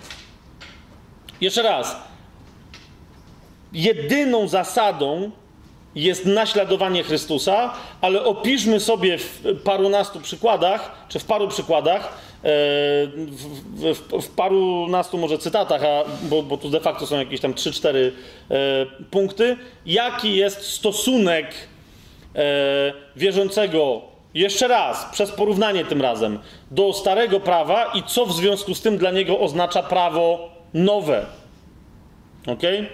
[1.42, 1.96] Jeszcze raz.
[3.74, 5.32] Jedyną zasadą
[5.96, 12.10] jest naśladowanie Chrystusa, ale opiszmy sobie w parunastu przykładach, czy w paru przykładach, e,
[13.08, 17.54] w, w, w parunastu może cytatach, a, bo, bo tu de facto są jakieś tam
[17.54, 18.12] 3-4 e,
[19.12, 21.54] punkty, jaki jest stosunek
[22.36, 26.40] e, wierzącego, jeszcze raz, przez porównanie tym razem,
[26.72, 31.26] do starego prawa i co w związku z tym dla niego oznacza prawo nowe.
[32.48, 32.88] Okay?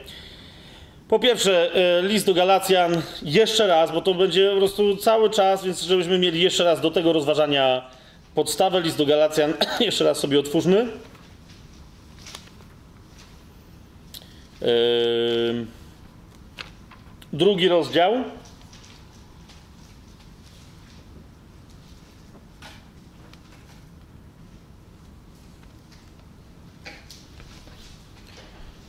[1.07, 5.65] Po pierwsze, e, list do Galacjan jeszcze raz, bo to będzie po prostu cały czas,
[5.65, 7.89] więc żebyśmy mieli jeszcze raz do tego rozważania
[8.35, 8.81] podstawę.
[8.81, 10.88] List do Galacjan jeszcze raz sobie otwórzmy.
[17.34, 18.13] Drugi rozdział.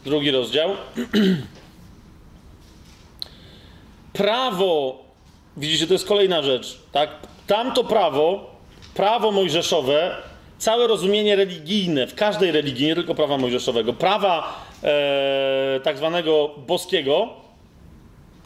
[0.04, 0.70] Drugi rozdział.
[4.12, 4.98] prawo,
[5.56, 7.10] widzicie, to jest kolejna rzecz, tak?
[7.46, 8.50] Tamto prawo,
[8.94, 10.16] prawo mojżeszowe,
[10.58, 17.28] całe rozumienie religijne w każdej religii, nie tylko prawa mojżeszowego, prawa e, tak zwanego boskiego,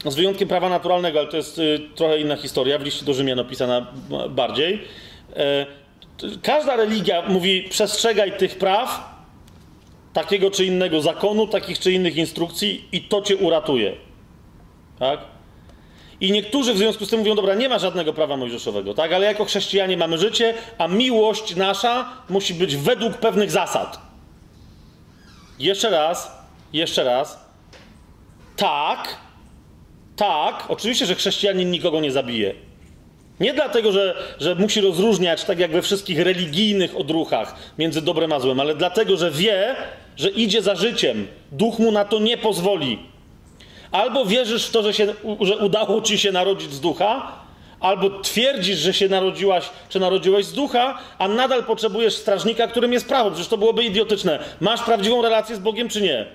[0.05, 3.39] z wyjątkiem prawa naturalnego, ale to jest y, trochę inna historia, w liście do Rzymian
[3.39, 3.87] opisana
[4.29, 4.81] bardziej.
[5.35, 5.65] E,
[6.41, 9.16] każda religia mówi: przestrzegaj tych praw,
[10.17, 13.95] takiego czy innego zakonu, takich czy innych instrukcji, i to cię uratuje.
[14.99, 15.19] Tak?
[16.21, 19.13] I niektórzy w związku z tym mówią: Dobra, nie ma żadnego prawa mojżeszowego, tak?
[19.13, 23.99] Ale jako chrześcijanie mamy życie, a miłość nasza musi być według pewnych zasad.
[25.59, 26.31] Jeszcze raz,
[26.73, 27.45] jeszcze raz.
[28.55, 29.17] Tak,
[30.15, 32.53] tak, oczywiście, że chrześcijanin nikogo nie zabije.
[33.39, 38.39] Nie dlatego, że, że musi rozróżniać, tak jak we wszystkich religijnych odruchach, między dobrem a
[38.39, 39.75] złem, ale dlatego, że wie,
[40.17, 41.27] że idzie za życiem.
[41.51, 42.99] Duch mu na to nie pozwoli.
[43.91, 47.31] Albo wierzysz w to, że, się, że udało ci się narodzić z ducha,
[47.79, 53.07] albo twierdzisz, że się narodziłaś, czy narodziłeś z ducha, a nadal potrzebujesz strażnika, którym jest
[53.07, 53.31] prawo.
[53.31, 54.39] Przecież to byłoby idiotyczne.
[54.59, 56.25] Masz prawdziwą relację z Bogiem, czy nie?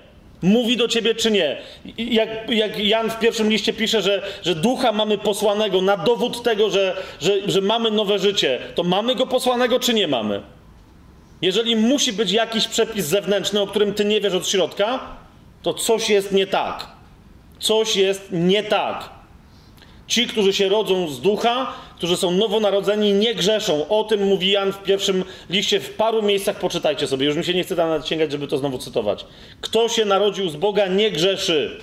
[0.41, 1.57] Mówi do ciebie, czy nie?
[1.97, 6.69] Jak, jak Jan w pierwszym liście pisze, że, że ducha mamy posłanego na dowód tego,
[6.69, 10.41] że, że, że mamy nowe życie, to mamy go posłanego, czy nie mamy?
[11.43, 14.99] Jeżeli musi być jakiś przepis zewnętrzny, o którym ty nie wiesz od środka,
[15.61, 16.87] to coś jest nie tak.
[17.59, 19.09] Coś jest nie tak.
[20.07, 23.87] Ci, którzy się rodzą z ducha, którzy są nowonarodzeni, nie grzeszą.
[23.87, 27.25] O tym mówi Jan w pierwszym liście, w paru miejscach poczytajcie sobie.
[27.25, 29.25] Już mi się nie chce tam sięgać, żeby to znowu cytować.
[29.61, 31.79] Kto się narodził z Boga, nie grzeszy.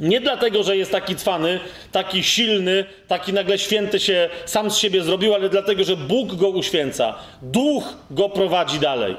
[0.00, 1.60] Nie dlatego, że jest taki cwany,
[1.92, 6.48] taki silny, taki nagle święty się sam z siebie zrobił, ale dlatego, że Bóg go
[6.48, 7.14] uświęca.
[7.42, 9.16] Duch go prowadzi dalej.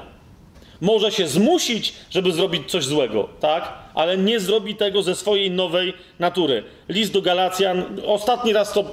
[0.80, 3.72] Może się zmusić, żeby zrobić coś złego, tak?
[3.94, 6.62] Ale nie zrobi tego ze swojej nowej natury.
[6.88, 8.84] List do Galacjan, ostatni raz to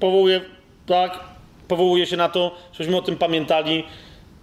[0.00, 0.40] powołuje,
[0.86, 1.20] tak?
[1.68, 3.84] Powołuje się na to, żebyśmy o tym pamiętali.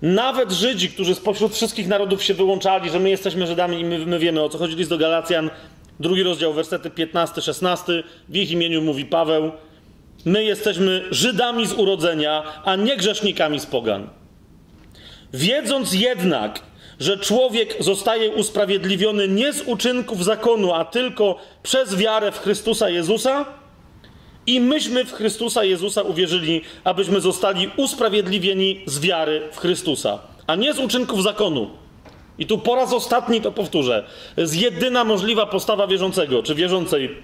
[0.01, 4.19] Nawet Żydzi, którzy spośród wszystkich narodów się wyłączali, że my jesteśmy Żydami i my, my
[4.19, 4.75] wiemy o co chodzi.
[4.75, 5.49] List do Galacjan,
[5.99, 8.03] drugi rozdział, wersety 15-16.
[8.29, 9.51] W ich imieniu mówi Paweł.
[10.25, 14.09] My jesteśmy Żydami z urodzenia, a nie grzesznikami z pogan.
[15.33, 16.61] Wiedząc jednak,
[16.99, 23.45] że człowiek zostaje usprawiedliwiony nie z uczynków zakonu, a tylko przez wiarę w Chrystusa Jezusa,
[24.47, 30.73] i myśmy w Chrystusa Jezusa uwierzyli, abyśmy zostali usprawiedliwieni z wiary w Chrystusa, a nie
[30.73, 31.69] z uczynków zakonu.
[32.39, 34.03] I tu po raz ostatni to powtórzę.
[34.37, 37.17] Jest jedyna możliwa postawa wierzącego czy wierzącej.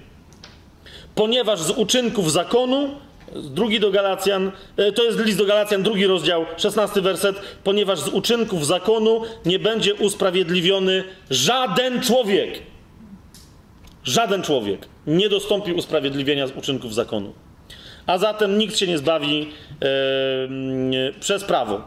[1.16, 2.90] Ponieważ z uczynków zakonu
[3.36, 7.42] Drugi do Galacjan, e, to jest list do Galacjan, drugi rozdział, szesnasty werset.
[7.64, 12.62] Ponieważ z uczynków zakonu nie będzie usprawiedliwiony żaden człowiek.
[14.04, 17.34] Żaden człowiek nie dostąpi usprawiedliwienia z uczynków zakonu.
[18.06, 21.82] A zatem nikt się nie zbawi yy, przez prawo.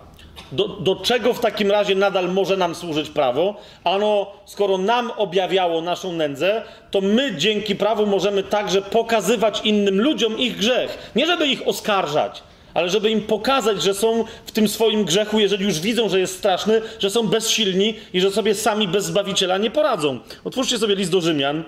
[0.52, 3.54] Do, do, czego w takim razie nadal może nam służyć prawo?
[3.84, 10.38] Ano, skoro nam objawiało naszą nędzę, to my dzięki prawu możemy także pokazywać innym ludziom
[10.38, 11.12] ich grzech.
[11.16, 12.42] Nie żeby ich oskarżać,
[12.74, 16.38] ale żeby im pokazać, że są w tym swoim grzechu, jeżeli już widzą, że jest
[16.38, 20.18] straszny, że są bezsilni i że sobie sami bez Zbawiciela nie poradzą.
[20.44, 21.64] Otwórzcie sobie list do Rzymian,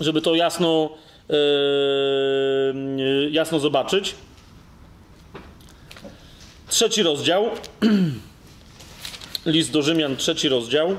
[0.00, 0.90] żeby to jasno,
[1.28, 1.36] yy,
[3.30, 4.14] jasno zobaczyć.
[6.68, 7.50] Trzeci rozdział.
[9.46, 10.96] List do Rzymian, trzeci rozdział.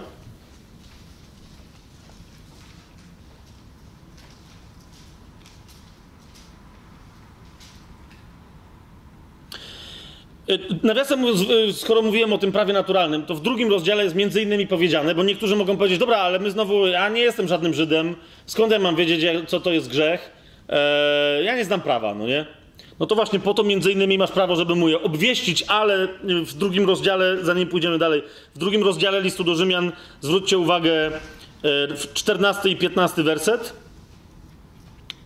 [10.49, 14.41] E, nawiasem e, skoro mówiłem o tym prawie naturalnym, to w drugim rozdziale jest między
[14.41, 18.15] innymi powiedziane, bo niektórzy mogą powiedzieć, dobra, ale my znowu, ja nie jestem żadnym Żydem,
[18.45, 20.31] skąd ja mam wiedzieć, co to jest grzech?
[20.69, 22.45] Eee, ja nie znam prawa, no nie?
[22.99, 26.53] No to właśnie po to między innymi masz prawo, żeby mu je obwieścić, ale w
[26.53, 28.23] drugim rozdziale, zanim pójdziemy dalej,
[28.55, 29.91] w drugim rozdziale listu do Rzymian
[30.21, 31.11] zwróćcie uwagę e,
[31.95, 33.73] w 14 i 15 werset.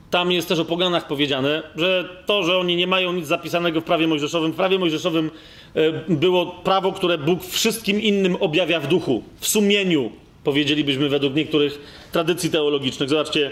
[0.10, 3.84] Tam jest też o poganach powiedziane, że to, że oni nie mają nic zapisanego w
[3.84, 5.32] prawie mojżeszowym, w prawie mojżeszowym
[5.76, 10.12] e, było prawo, które Bóg wszystkim innym objawia w duchu, w sumieniu,
[10.44, 11.80] powiedzielibyśmy według niektórych
[12.12, 13.10] tradycji teologicznych.
[13.10, 13.52] Zobaczcie,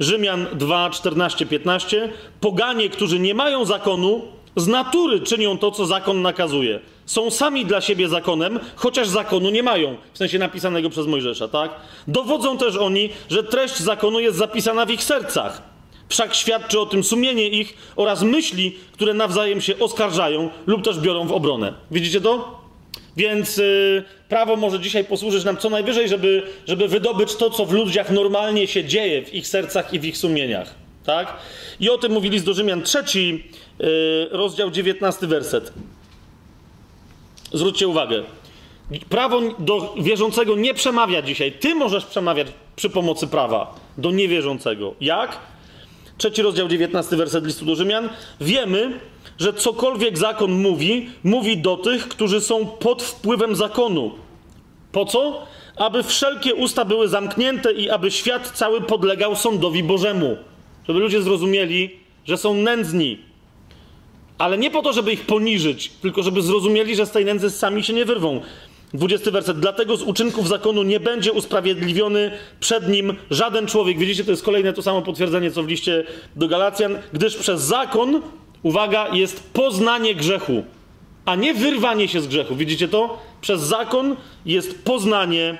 [0.00, 2.12] Rzymian 2, 14, 15.
[2.40, 4.22] Poganie, którzy nie mają zakonu,
[4.56, 6.80] z natury czynią to, co zakon nakazuje.
[7.06, 11.70] Są sami dla siebie zakonem, chociaż zakonu nie mają, w sensie napisanego przez Mojżesza, tak?
[12.08, 15.62] Dowodzą też oni, że treść zakonu jest zapisana w ich sercach.
[16.08, 21.26] Wszak świadczy o tym sumienie ich oraz myśli, które nawzajem się oskarżają lub też biorą
[21.26, 21.74] w obronę.
[21.90, 22.57] Widzicie to?
[23.18, 27.72] Więc y, prawo może dzisiaj posłużyć nam co najwyżej, żeby, żeby wydobyć to, co w
[27.72, 30.74] ludziach normalnie się dzieje w ich sercach i w ich sumieniach.
[31.04, 31.36] Tak?
[31.80, 33.44] I o tym mówi list do Rzymian, trzeci
[33.80, 33.84] y,
[34.30, 35.72] rozdział, dziewiętnasty werset.
[37.52, 38.22] Zwróćcie uwagę.
[39.08, 41.52] Prawo do wierzącego nie przemawia dzisiaj.
[41.52, 42.46] Ty możesz przemawiać
[42.76, 44.94] przy pomocy prawa do niewierzącego.
[45.00, 45.38] Jak?
[46.18, 48.08] Trzeci rozdział, 19 werset listu do Rzymian.
[48.40, 49.00] Wiemy,
[49.38, 54.10] że cokolwiek zakon mówi, mówi do tych, którzy są pod wpływem zakonu.
[54.92, 55.46] Po co?
[55.76, 60.36] Aby wszelkie usta były zamknięte i aby świat cały podlegał sądowi Bożemu.
[60.88, 61.90] Żeby ludzie zrozumieli,
[62.26, 63.18] że są nędzni.
[64.38, 67.84] Ale nie po to, żeby ich poniżyć, tylko żeby zrozumieli, że z tej nędzy sami
[67.84, 68.40] się nie wyrwą.
[68.94, 69.60] 20 werset.
[69.60, 73.98] Dlatego z uczynków zakonu nie będzie usprawiedliwiony przed nim żaden człowiek.
[73.98, 76.04] Widzicie, to jest kolejne to samo potwierdzenie, co w liście
[76.36, 78.22] do Galacjan, gdyż przez zakon,
[78.62, 80.64] uwaga, jest poznanie grzechu,
[81.24, 82.56] a nie wyrwanie się z grzechu.
[82.56, 83.22] Widzicie to?
[83.40, 84.16] Przez zakon
[84.46, 85.58] jest poznanie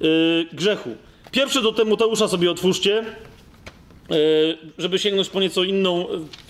[0.00, 0.90] yy, grzechu.
[1.30, 3.04] Pierwszy do Tymoteusza sobie otwórzcie,
[4.10, 6.06] yy, żeby sięgnąć po nieco inną,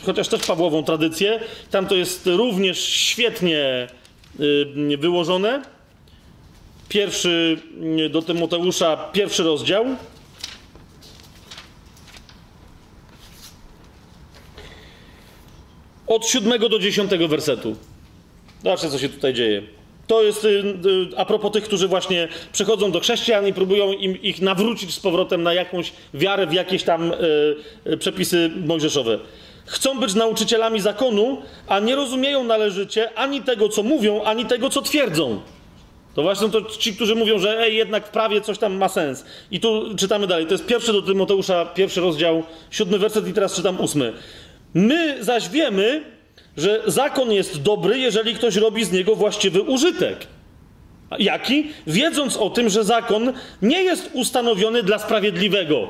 [0.06, 1.40] chociaż też Pawłową tradycję.
[1.70, 3.88] Tam to jest również świetnie
[4.38, 5.62] yy, wyłożone.
[6.88, 7.60] Pierwszy
[8.10, 9.86] do Tymoteusza, pierwszy rozdział.
[16.10, 17.76] Od siódmego do dziesiątego wersetu.
[18.64, 19.62] Zobaczcie, co się tutaj dzieje.
[20.06, 24.22] To jest y, y, a propos tych, którzy właśnie przychodzą do chrześcijan i próbują im,
[24.22, 27.12] ich nawrócić z powrotem na jakąś wiarę w jakieś tam
[27.86, 29.18] y, przepisy mojżeszowe.
[29.66, 34.82] Chcą być nauczycielami zakonu, a nie rozumieją należycie ani tego, co mówią, ani tego, co
[34.82, 35.40] twierdzą.
[36.14, 39.24] To właśnie to ci, którzy mówią, że ej, jednak w prawie coś tam ma sens.
[39.50, 40.46] I tu czytamy dalej.
[40.46, 44.12] To jest pierwszy do Tymoteusza, pierwszy rozdział, siódmy werset i teraz czytam ósmy.
[44.74, 46.04] My zaś wiemy,
[46.56, 50.26] że zakon jest dobry, jeżeli ktoś robi z niego właściwy użytek.
[51.18, 51.70] Jaki?
[51.86, 53.32] Wiedząc o tym, że zakon
[53.62, 55.88] nie jest ustanowiony dla sprawiedliwego.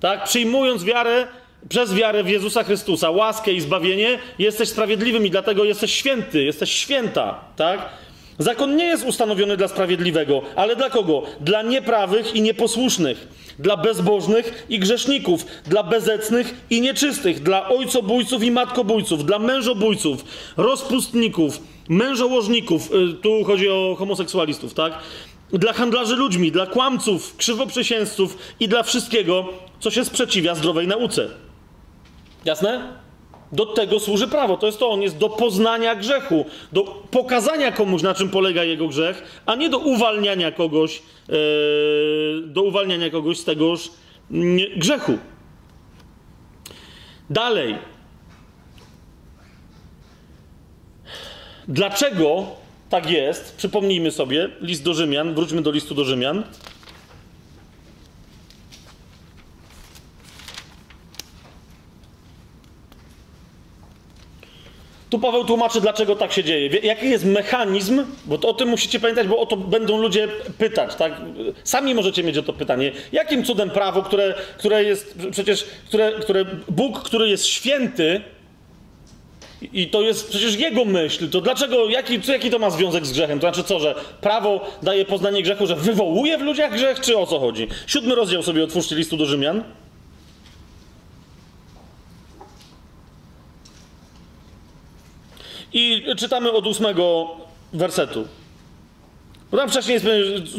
[0.00, 0.24] Tak?
[0.24, 1.26] Przyjmując wiarę,
[1.68, 6.72] przez wiarę w Jezusa Chrystusa, łaskę i zbawienie, jesteś sprawiedliwym i dlatego jesteś święty, jesteś
[6.72, 7.40] święta.
[7.56, 7.88] Tak?
[8.38, 11.22] Zakon nie jest ustanowiony dla sprawiedliwego, ale dla kogo?
[11.40, 13.28] Dla nieprawych i nieposłusznych,
[13.58, 20.24] dla bezbożnych i grzeszników, dla bezecnych i nieczystych, dla ojcobójców i matkobójców, dla mężobójców,
[20.56, 21.58] rozpustników,
[21.88, 24.92] mężołożników, y, tu chodzi o homoseksualistów, tak?
[25.52, 29.48] Dla handlarzy ludźmi, dla kłamców, krzywoprzysięzców i dla wszystkiego,
[29.80, 31.28] co się sprzeciwia zdrowej nauce.
[32.44, 33.03] Jasne?
[33.52, 34.56] Do tego służy prawo.
[34.56, 38.88] To jest to, on jest do poznania grzechu, do pokazania komuś, na czym polega jego
[38.88, 43.90] grzech, a nie do uwalniania kogoś, yy, do uwalniania kogoś z tegoż
[44.30, 45.18] yy, grzechu.
[47.30, 47.78] Dalej.
[51.68, 52.46] Dlaczego
[52.90, 53.56] tak jest?
[53.56, 56.42] Przypomnijmy sobie, list do Rzymian, wróćmy do listu do Rzymian.
[65.14, 66.68] Tu Paweł tłumaczy, dlaczego tak się dzieje.
[66.82, 70.28] Jaki jest mechanizm, bo to, o tym musicie pamiętać, bo o to będą ludzie
[70.58, 71.12] pytać, tak?
[71.64, 72.92] Sami możecie mieć o to pytanie.
[73.12, 78.20] Jakim cudem prawo, które, które jest przecież, które, które Bóg, który jest święty,
[79.72, 83.12] i to jest przecież jego myśl, to dlaczego, jaki, co, jaki to ma związek z
[83.12, 83.40] grzechem?
[83.40, 87.26] To znaczy co, że prawo daje poznanie grzechu, że wywołuje w ludziach grzech, czy o
[87.26, 87.68] co chodzi?
[87.86, 89.64] Siódmy rozdział sobie otwórzcie listu do Rzymian.
[95.74, 97.30] I czytamy od ósmego
[97.72, 98.28] wersetu.
[99.50, 100.06] Bo tam wcześniej jest,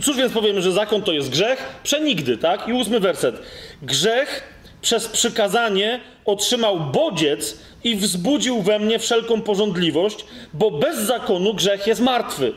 [0.05, 1.79] cóż więc powiemy, że zakon to jest grzech?
[1.83, 2.67] Przenigdy, tak?
[2.67, 3.35] I ósmy werset.
[3.81, 4.43] Grzech
[4.81, 12.01] przez przykazanie otrzymał bodziec i wzbudził we mnie wszelką porządliwość, bo bez zakonu grzech jest
[12.01, 12.53] martwy.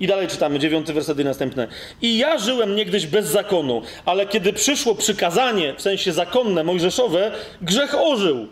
[0.00, 1.68] I dalej czytamy, dziewiąty werset i następne.
[2.02, 7.32] I ja żyłem niegdyś bez zakonu, ale kiedy przyszło przykazanie, w sensie zakonne, mojżeszowe,
[7.62, 8.48] grzech ożył.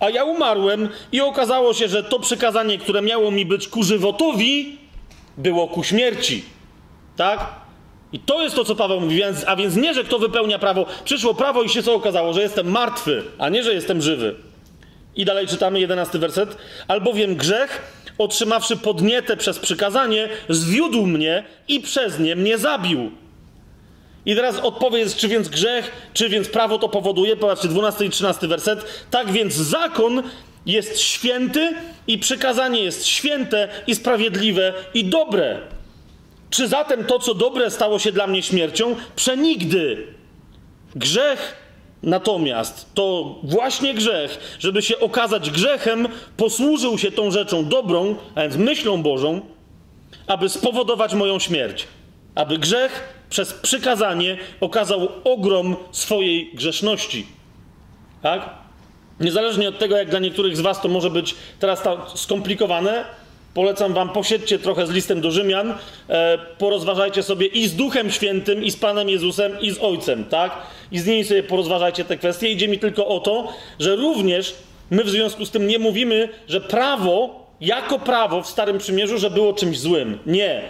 [0.00, 4.78] A ja umarłem i okazało się, że to przykazanie, które miało mi być ku żywotowi,
[5.36, 6.44] było ku śmierci.
[7.16, 7.46] Tak?
[8.12, 9.16] I to jest to, co Paweł mówi.
[9.16, 10.86] Więc, a więc nie, że kto wypełnia prawo.
[11.04, 12.32] Przyszło prawo i się co okazało?
[12.32, 14.34] Że jestem martwy, a nie, że jestem żywy.
[15.16, 16.56] I dalej czytamy jedenasty werset.
[16.88, 17.82] Albowiem grzech,
[18.18, 23.10] otrzymawszy podnietę przez przykazanie, zwiódł mnie i przez nie mnie zabił.
[24.26, 27.36] I teraz odpowiedź, czy więc grzech, czy więc prawo to powoduje.
[27.36, 28.84] Popatrzcie, 12 i 13 werset.
[29.10, 30.22] Tak więc zakon
[30.66, 31.74] jest święty
[32.06, 35.60] i przykazanie jest święte i sprawiedliwe i dobre.
[36.50, 38.96] Czy zatem to, co dobre, stało się dla mnie śmiercią?
[39.16, 40.06] Przenigdy.
[40.96, 41.64] Grzech
[42.02, 48.56] natomiast to właśnie grzech, żeby się okazać grzechem, posłużył się tą rzeczą dobrą, a więc
[48.56, 49.40] myślą Bożą,
[50.26, 51.86] aby spowodować moją śmierć.
[52.34, 57.26] Aby grzech przez przykazanie okazał ogrom swojej grzeszności.
[58.22, 58.50] Tak?
[59.20, 61.82] Niezależnie od tego, jak dla niektórych z Was to może być teraz
[62.14, 63.04] skomplikowane,
[63.54, 65.74] Polecam wam, posiedźcie trochę z listem do Rzymian,
[66.08, 70.52] e, porozważajcie sobie i z Duchem Świętym, i z Panem Jezusem, i z Ojcem, tak?
[70.92, 72.48] I z nimi sobie porozważajcie te kwestie.
[72.48, 74.54] Idzie mi tylko o to, że również
[74.90, 79.30] my w związku z tym nie mówimy, że prawo, jako prawo w Starym Przymierzu, że
[79.30, 80.18] było czymś złym.
[80.26, 80.62] Nie.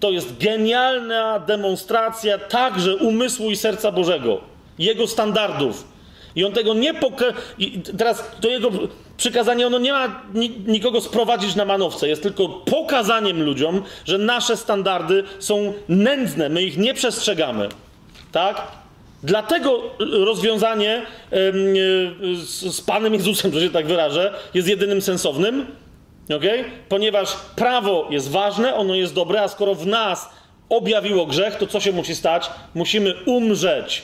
[0.00, 4.40] To jest genialna demonstracja także umysłu i serca Bożego,
[4.78, 5.90] Jego standardów.
[6.36, 7.32] I on tego nie pokaże.
[7.98, 8.70] Teraz to jego
[9.16, 10.22] przykazanie, ono nie ma
[10.66, 12.08] nikogo sprowadzić na manowce.
[12.08, 17.68] Jest tylko pokazaniem ludziom, że nasze standardy są nędzne, my ich nie przestrzegamy.
[18.32, 18.62] Tak?
[19.22, 21.02] Dlatego rozwiązanie
[22.44, 25.66] z Panem Jezusem, że się tak wyrażę, jest jedynym sensownym,
[26.36, 26.64] okay?
[26.88, 30.30] ponieważ prawo jest ważne, ono jest dobre, a skoro w nas
[30.68, 32.50] objawiło grzech, to co się musi stać?
[32.74, 34.02] Musimy umrzeć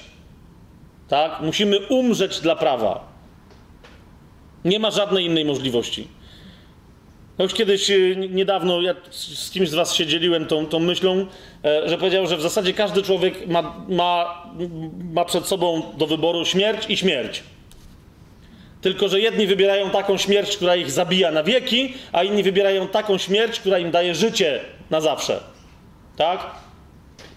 [1.08, 1.40] tak?
[1.40, 3.16] Musimy umrzeć dla prawa.
[4.64, 6.08] Nie ma żadnej innej możliwości.
[7.38, 11.26] No już kiedyś, y, niedawno, ja z kimś z Was się dzieliłem tą, tą myślą,
[11.64, 14.42] e, że powiedział, że w zasadzie każdy człowiek ma, ma,
[15.12, 17.42] ma przed sobą do wyboru śmierć i śmierć.
[18.86, 23.18] Tylko, że jedni wybierają taką śmierć, która ich zabija na wieki, a inni wybierają taką
[23.18, 24.60] śmierć, która im daje życie
[24.90, 25.40] na zawsze.
[26.16, 26.50] Tak?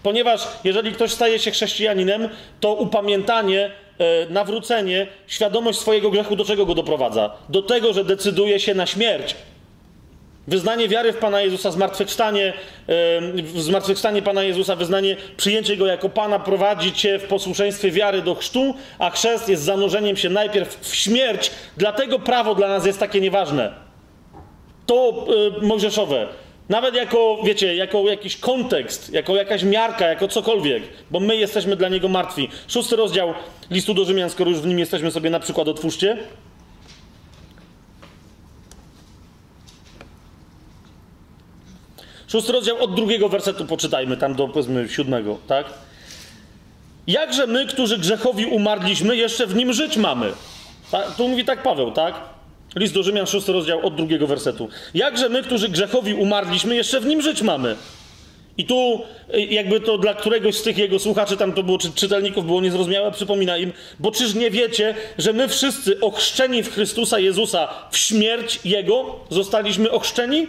[0.02, 2.28] Ponieważ jeżeli ktoś staje się chrześcijaninem,
[2.60, 7.36] to upamiętanie, e, nawrócenie, świadomość swojego grzechu do czego go doprowadza?
[7.48, 9.36] Do tego, że decyduje się na śmierć.
[10.48, 12.52] Wyznanie wiary w Pana Jezusa, zmartwychwstanie,
[12.88, 18.34] e, zmartwychwstanie Pana Jezusa, wyznanie, przyjęcie Go jako Pana prowadzi Cię w posłuszeństwie wiary do
[18.34, 21.50] chrztu, a chrzest jest zanurzeniem się najpierw w śmierć.
[21.76, 23.74] Dlatego prawo dla nas jest takie nieważne.
[24.86, 25.26] To
[25.60, 26.26] yy, mojżeszowe.
[26.68, 31.88] Nawet jako, wiecie, jako jakiś kontekst, jako jakaś miarka, jako cokolwiek, bo my jesteśmy dla
[31.88, 32.48] niego martwi.
[32.68, 33.34] Szósty rozdział
[33.70, 36.16] listu do Rzymian, skoro już w nim jesteśmy sobie na przykład otwórzcie.
[42.32, 45.66] Szósty rozdział od drugiego wersetu poczytajmy, tam do powiedzmy siódmego, tak?
[47.06, 50.32] Jakże my, którzy grzechowi umarliśmy, jeszcze w nim żyć mamy?
[51.16, 52.14] tu mówi tak Paweł, tak?
[52.76, 54.68] List do Rzymian, 6 rozdział od drugiego wersetu.
[54.94, 57.76] Jakże my, którzy grzechowi umarliśmy, jeszcze w nim żyć mamy?
[58.58, 59.00] I tu,
[59.34, 62.60] y, jakby to dla któregoś z tych jego słuchaczy, tam to było, czy czytelników było
[62.60, 67.98] niezrozumiałe, przypomina im, bo czyż nie wiecie, że my wszyscy ochrzczeni w Chrystusa Jezusa w
[67.98, 70.46] śmierć Jego zostaliśmy ochrzczeni?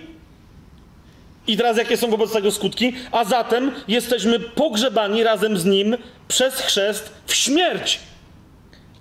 [1.48, 2.94] I teraz jakie są wobec tego skutki?
[3.12, 5.98] A zatem jesteśmy pogrzebani razem z Nim
[6.28, 8.00] przez chrzest w śmierć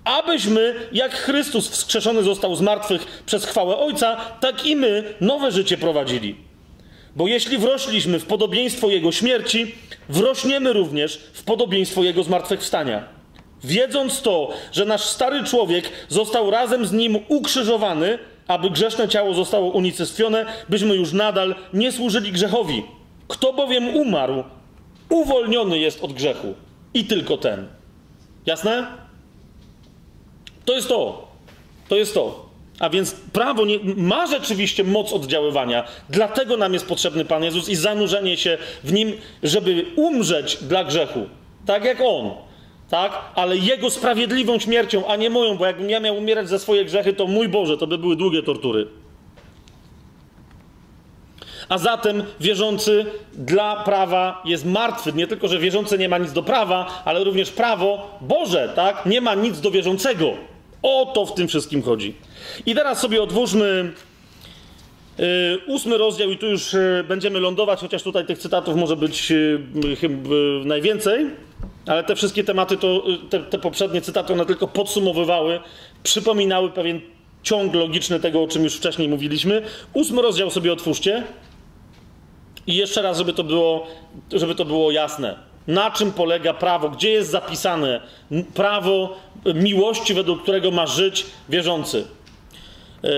[0.03, 5.77] abyśmy, jak Chrystus wskrzeszony został z martwych przez chwałę Ojca, tak i my nowe życie
[5.77, 6.35] prowadzili.
[7.15, 9.75] Bo jeśli wrośliśmy w podobieństwo Jego śmierci,
[10.09, 13.03] wrośniemy również w podobieństwo Jego zmartwychwstania.
[13.63, 18.19] Wiedząc to, że nasz stary człowiek został razem z Nim ukrzyżowany,
[18.51, 22.83] aby grzeszne ciało zostało unicestwione, byśmy już nadal nie służyli grzechowi.
[23.27, 24.43] Kto bowiem umarł,
[25.09, 26.53] uwolniony jest od grzechu.
[26.93, 27.67] I tylko ten.
[28.45, 28.87] Jasne?
[30.65, 31.27] To jest to.
[31.87, 32.49] To jest to.
[32.79, 35.87] A więc prawo nie, ma rzeczywiście moc oddziaływania.
[36.09, 39.13] Dlatego nam jest potrzebny Pan Jezus i zanurzenie się w nim,
[39.43, 41.19] żeby umrzeć dla grzechu.
[41.65, 42.31] Tak jak On.
[42.91, 43.11] Tak?
[43.35, 47.13] Ale Jego sprawiedliwą śmiercią, a nie moją, bo jakbym ja miał umierać za swoje grzechy,
[47.13, 48.87] to mój Boże, to by były długie tortury.
[51.69, 55.13] A zatem wierzący dla prawa jest martwy.
[55.13, 59.05] Nie tylko, że wierzący nie ma nic do prawa, ale również prawo Boże, tak?
[59.05, 60.33] Nie ma nic do wierzącego.
[60.81, 62.15] O to w tym wszystkim chodzi.
[62.65, 63.91] I teraz sobie odwórzmy
[65.17, 65.25] yy,
[65.67, 69.95] ósmy rozdział i tu już yy, będziemy lądować, chociaż tutaj tych cytatów może być yy,
[69.95, 70.29] chyba
[70.65, 71.27] najwięcej,
[71.87, 75.59] ale te wszystkie tematy, to, te, te poprzednie cytaty, one tylko podsumowywały,
[76.03, 77.01] przypominały pewien
[77.43, 79.61] ciąg logiczny tego, o czym już wcześniej mówiliśmy.
[79.93, 81.23] Ósmy rozdział sobie otwórzcie
[82.67, 83.87] i jeszcze raz, żeby to było,
[84.31, 88.01] żeby to było jasne na czym polega prawo, gdzie jest zapisane
[88.53, 89.17] prawo
[89.55, 92.05] miłości, według którego ma żyć wierzący.
[93.03, 93.09] Yy,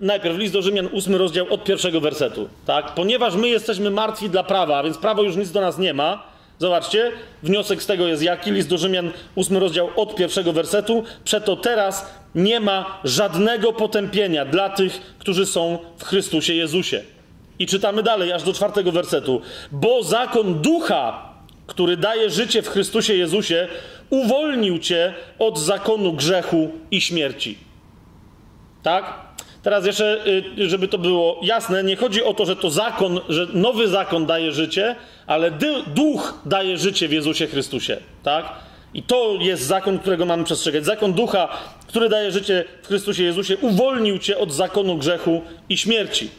[0.00, 2.48] najpierw list do Rzymian, ósmy rozdział od pierwszego wersetu.
[2.66, 2.94] Tak?
[2.94, 6.22] Ponieważ my jesteśmy martwi dla prawa, więc prawo już nic do nas nie ma.
[6.58, 7.12] Zobaczcie,
[7.42, 8.52] wniosek z tego jest jaki?
[8.52, 11.04] List do Rzymian, ósmy rozdział od pierwszego wersetu.
[11.24, 17.02] Przeto teraz nie ma żadnego potępienia dla tych, którzy są w Chrystusie Jezusie.
[17.58, 19.40] I czytamy dalej, aż do czwartego wersetu.
[19.72, 21.28] Bo zakon ducha
[21.68, 23.68] który daje życie w Chrystusie Jezusie,
[24.10, 27.58] uwolnił cię od zakonu grzechu i śmierci.
[28.82, 29.27] Tak?
[29.68, 30.26] Teraz jeszcze,
[30.58, 34.26] y, żeby to było jasne, nie chodzi o to, że to zakon, że nowy zakon
[34.26, 34.96] daje życie,
[35.26, 35.50] ale
[35.94, 37.96] duch daje życie w Jezusie Chrystusie.
[38.22, 38.52] Tak?
[38.94, 40.84] I to jest zakon, którego mamy przestrzegać.
[40.84, 41.48] Zakon ducha,
[41.86, 46.30] który daje życie w Chrystusie Jezusie, uwolnił cię od zakonu grzechu i śmierci.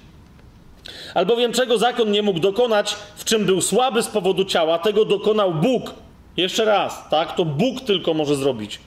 [1.14, 5.54] Albowiem czego zakon nie mógł dokonać, w czym był słaby z powodu ciała, tego dokonał
[5.54, 5.94] Bóg.
[6.38, 7.36] Jeszcze raz, tak?
[7.36, 8.80] To Bóg tylko może zrobić.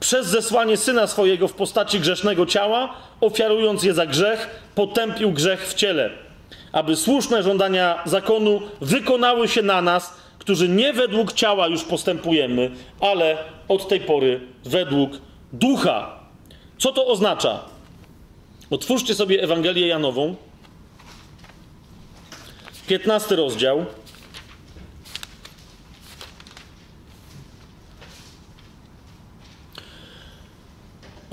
[0.00, 5.74] Przez zesłanie syna swojego w postaci grzesznego ciała, ofiarując je za grzech, potępił grzech w
[5.74, 6.10] ciele,
[6.72, 12.70] aby słuszne żądania zakonu wykonały się na nas, którzy nie według ciała już postępujemy,
[13.00, 13.38] ale
[13.68, 15.10] od tej pory według
[15.52, 16.18] ducha.
[16.78, 17.60] Co to oznacza?
[18.70, 20.34] Otwórzcie sobie Ewangelię Janową,
[22.86, 23.86] 15 rozdział.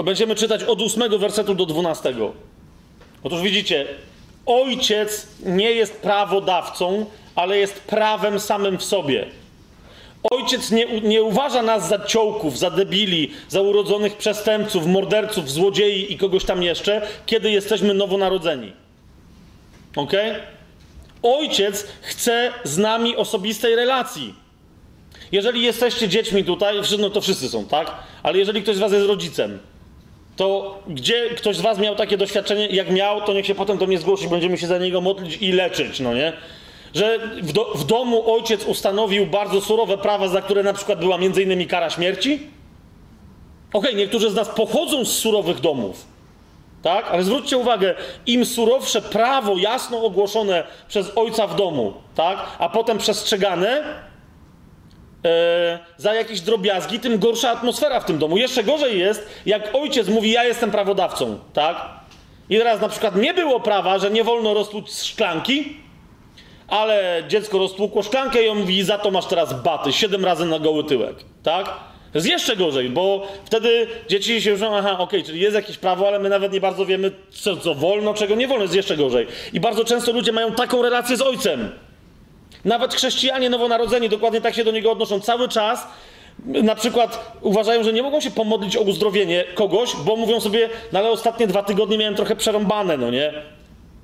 [0.04, 2.14] Będziemy czytać od 8 wersetu do 12.
[3.24, 3.88] Otóż widzicie,
[4.46, 7.06] ojciec nie jest prawodawcą,
[7.36, 9.26] ale jest prawem samym w sobie.
[10.32, 16.18] Ojciec nie, nie uważa nas za ciołków, za debili, za urodzonych przestępców, morderców, złodziei i
[16.18, 18.74] kogoś tam jeszcze, kiedy jesteśmy nowonarodzeni.
[19.96, 20.12] Ok?
[21.24, 24.36] Ojciec chce z nami osobistej relacji.
[25.32, 27.92] Jeżeli jesteście dziećmi tutaj, no to wszyscy są, tak?
[28.24, 29.60] Ale jeżeli ktoś z Was jest rodzicem,
[30.36, 33.88] to gdzie ktoś z Was miał takie doświadczenie, jak miał, to niech się potem do
[33.88, 36.34] mnie zgłosi, będziemy się za niego modlić i leczyć, no nie?
[36.94, 41.18] Że w, do, w domu ojciec ustanowił bardzo surowe prawa, za które na przykład była
[41.18, 42.34] między innymi kara śmierci.
[43.74, 46.06] Okej, okay, niektórzy z nas pochodzą z surowych domów,
[46.82, 47.06] tak?
[47.12, 47.95] Ale zwróćcie uwagę,
[48.26, 52.38] im surowsze prawo jasno ogłoszone przez ojca w domu, tak?
[52.60, 53.84] A potem przestrzegane,
[55.26, 58.38] E, za jakieś drobiazgi, tym gorsza atmosfera w tym domu.
[58.38, 61.89] Jeszcze gorzej jest, jak ojciec mówi, ja jestem prawodawcą, tak?
[62.49, 65.77] I teraz na przykład nie było prawa, że nie wolno roztłuc szklanki,
[66.68, 70.60] ale dziecko roztłukło szklankę i on mówi, za to masz teraz baty, siedem razy na
[70.60, 71.65] goły tyłek, tak?
[72.11, 75.77] To jest jeszcze gorzej, bo wtedy dzieci się już, aha, okej, okay, czyli jest jakieś
[75.77, 78.97] prawo, ale my nawet nie bardzo wiemy, co, co wolno, czego nie wolno, jest jeszcze
[78.97, 79.27] gorzej.
[79.53, 81.72] I bardzo często ludzie mają taką relację z ojcem,
[82.66, 85.88] nawet chrześcijanie nowonarodzeni dokładnie tak się do niego odnoszą cały czas.
[86.46, 91.00] Na przykład uważają, że nie mogą się pomodlić o uzdrowienie kogoś, bo mówią sobie, no
[91.00, 93.34] ale ostatnie dwa tygodnie miałem trochę przerąbane, no nie?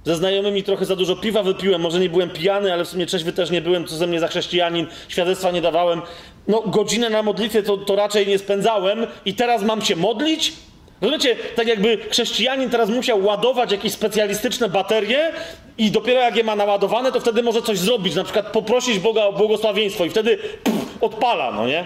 [0.05, 3.33] Ze znajomymi trochę za dużo piwa wypiłem, może nie byłem pijany, ale w sumie trzeźwy
[3.33, 6.01] też nie byłem, co ze mnie za chrześcijanin, świadectwa nie dawałem.
[6.47, 10.53] No godzinę na modlitwie to, to raczej nie spędzałem i teraz mam się modlić?
[11.01, 15.31] Rozumiecie, tak jakby chrześcijanin teraz musiał ładować jakieś specjalistyczne baterie
[15.77, 19.23] i dopiero jak je ma naładowane, to wtedy może coś zrobić, na przykład poprosić Boga
[19.23, 21.85] o błogosławieństwo i wtedy pff, odpala, no nie?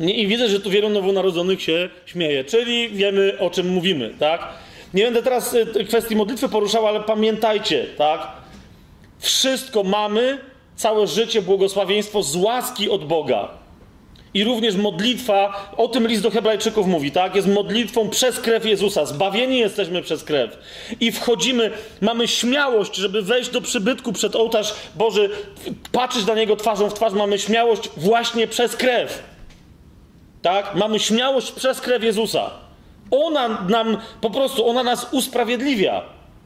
[0.00, 4.48] I widzę, że tu wielu nowonarodzonych się śmieje, czyli wiemy o czym mówimy, tak?
[4.94, 8.28] Nie będę teraz y, kwestii modlitwy poruszał, ale pamiętajcie, tak?
[9.18, 10.38] Wszystko mamy,
[10.76, 13.61] całe życie, błogosławieństwo z łaski od Boga.
[14.34, 17.34] I również modlitwa, o tym list do Hebrajczyków mówi, tak?
[17.34, 19.06] Jest modlitwą przez krew Jezusa.
[19.06, 20.58] Zbawieni jesteśmy przez krew.
[21.00, 25.30] I wchodzimy, mamy śmiałość, żeby wejść do przybytku przed ołtarz Boży,
[25.92, 27.12] patrzeć na Niego twarzą w twarz.
[27.12, 29.22] Mamy śmiałość właśnie przez krew.
[30.42, 30.74] Tak?
[30.74, 32.50] Mamy śmiałość przez krew Jezusa.
[33.10, 36.02] Ona nam, po prostu, ona nas usprawiedliwia.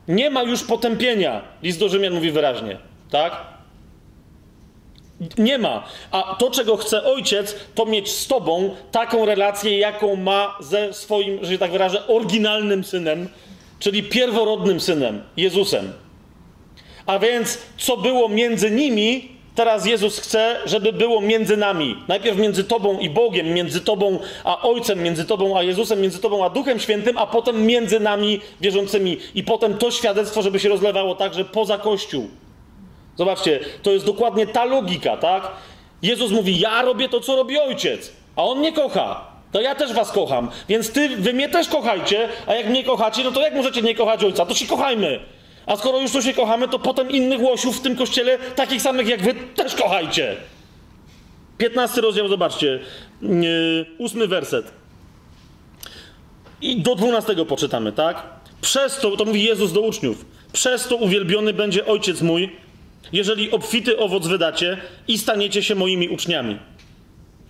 [0.09, 1.43] Nie ma już potępienia.
[1.63, 2.79] List do Rzymian mówi wyraźnie.
[3.11, 3.56] Tak?
[5.39, 5.85] Nie ma.
[6.11, 11.45] A to, czego chce ojciec, to mieć z tobą taką relację, jaką ma ze swoim,
[11.45, 13.29] że się tak wyrażę, oryginalnym synem,
[13.79, 15.93] czyli pierworodnym synem, Jezusem.
[17.07, 21.97] A więc, co było między nimi, teraz Jezus chce, żeby było między nami.
[22.09, 26.45] Najpierw między Tobą i Bogiem, między Tobą a Ojcem, między Tobą a Jezusem, między Tobą
[26.45, 29.19] a Duchem Świętym, a potem między nami wierzącymi.
[29.35, 32.29] I potem to świadectwo, żeby się rozlewało także poza Kościół.
[33.19, 35.49] Zobaczcie, to jest dokładnie ta logika, tak?
[36.03, 39.37] Jezus mówi: Ja robię to, co robi ojciec, a on mnie kocha.
[39.53, 40.51] To ja też was kocham.
[40.69, 43.95] Więc ty, wy mnie też kochajcie, a jak mnie kochacie, no to jak możecie nie
[43.95, 44.47] kochać ojca?
[44.47, 45.21] To się kochajmy.
[45.67, 49.09] A skoro już tu się kochamy, to potem innych łosiów w tym kościele, takich samych
[49.09, 50.37] jak wy, też kochajcie.
[51.59, 52.81] 15 rozdział, zobaczcie.
[53.23, 54.73] Yy, werset.
[56.61, 58.23] I do 12 poczytamy, tak?
[58.61, 62.51] Przez to, to mówi Jezus do uczniów, przez to uwielbiony będzie ojciec mój,
[63.13, 64.77] jeżeli obfity owoc wydacie
[65.09, 66.59] i staniecie się moimi uczniami.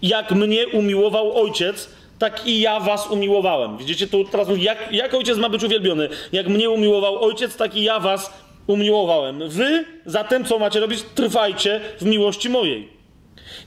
[0.02, 3.78] Jak mnie umiłował ojciec, tak i ja was umiłowałem.
[3.78, 6.08] Widzicie, tu teraz jak, jak ojciec ma być uwielbiony?
[6.32, 8.32] Jak mnie umiłował ojciec, tak i ja was
[8.66, 9.48] umiłowałem.
[9.48, 11.02] Wy zatem, co macie robić?
[11.14, 12.88] Trwajcie w miłości mojej.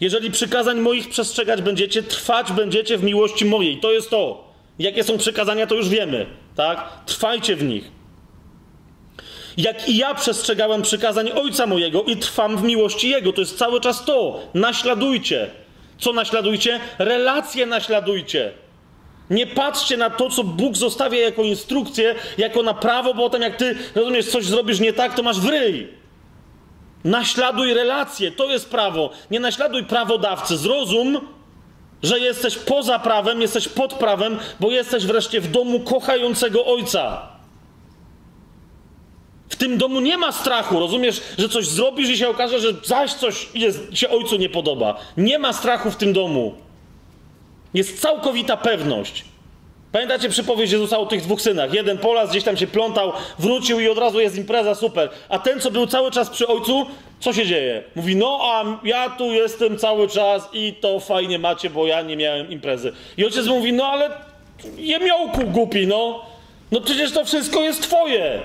[0.02, 3.78] Jeżeli przykazań moich przestrzegać będziecie, trwać będziecie w miłości mojej.
[3.78, 4.50] To jest to.
[4.80, 6.26] Jakie są przykazania, to już wiemy,
[6.56, 6.90] tak?
[7.06, 7.99] Trwajcie w nich
[9.60, 13.34] jak i ja przestrzegałem przykazań Ojca mojego i trwam w miłości Jego.
[13.34, 14.40] To jest cały czas to.
[14.54, 15.50] Naśladujcie.
[15.98, 16.80] Co naśladujcie?
[17.00, 18.52] Relacje naśladujcie.
[19.30, 23.56] Nie patrzcie na to, co Bóg zostawia jako instrukcję, jako na prawo, bo potem jak
[23.56, 25.88] ty, rozumiesz, coś zrobisz nie tak, to masz wryj.
[27.04, 29.10] Naśladuj relacje, to jest prawo.
[29.32, 30.58] Nie naśladuj prawodawcy.
[30.58, 31.28] Zrozum,
[32.04, 37.39] że jesteś poza prawem, jesteś pod prawem, bo jesteś wreszcie w domu kochającego ojca.
[39.50, 43.14] W tym domu nie ma strachu, rozumiesz, że coś zrobisz i się okaże, że zaś
[43.14, 45.00] coś jest, się ojcu nie podoba.
[45.18, 46.54] Nie ma strachu w tym domu.
[47.74, 49.26] Jest całkowita pewność.
[49.92, 51.74] Pamiętacie przypowieść Jezusa o tych dwóch synach?
[51.74, 55.10] Jeden polas gdzieś tam się plątał, wrócił i od razu jest impreza, super.
[55.30, 56.86] A ten, co był cały czas przy ojcu,
[57.20, 57.84] co się dzieje?
[57.96, 62.18] Mówi, no a ja tu jestem cały czas i to fajnie macie, bo ja nie
[62.18, 62.94] miałem imprezy.
[63.18, 64.10] I ojciec mówi, no ale
[64.78, 66.26] jemiołku głupi, no.
[66.72, 68.42] No przecież to wszystko jest twoje.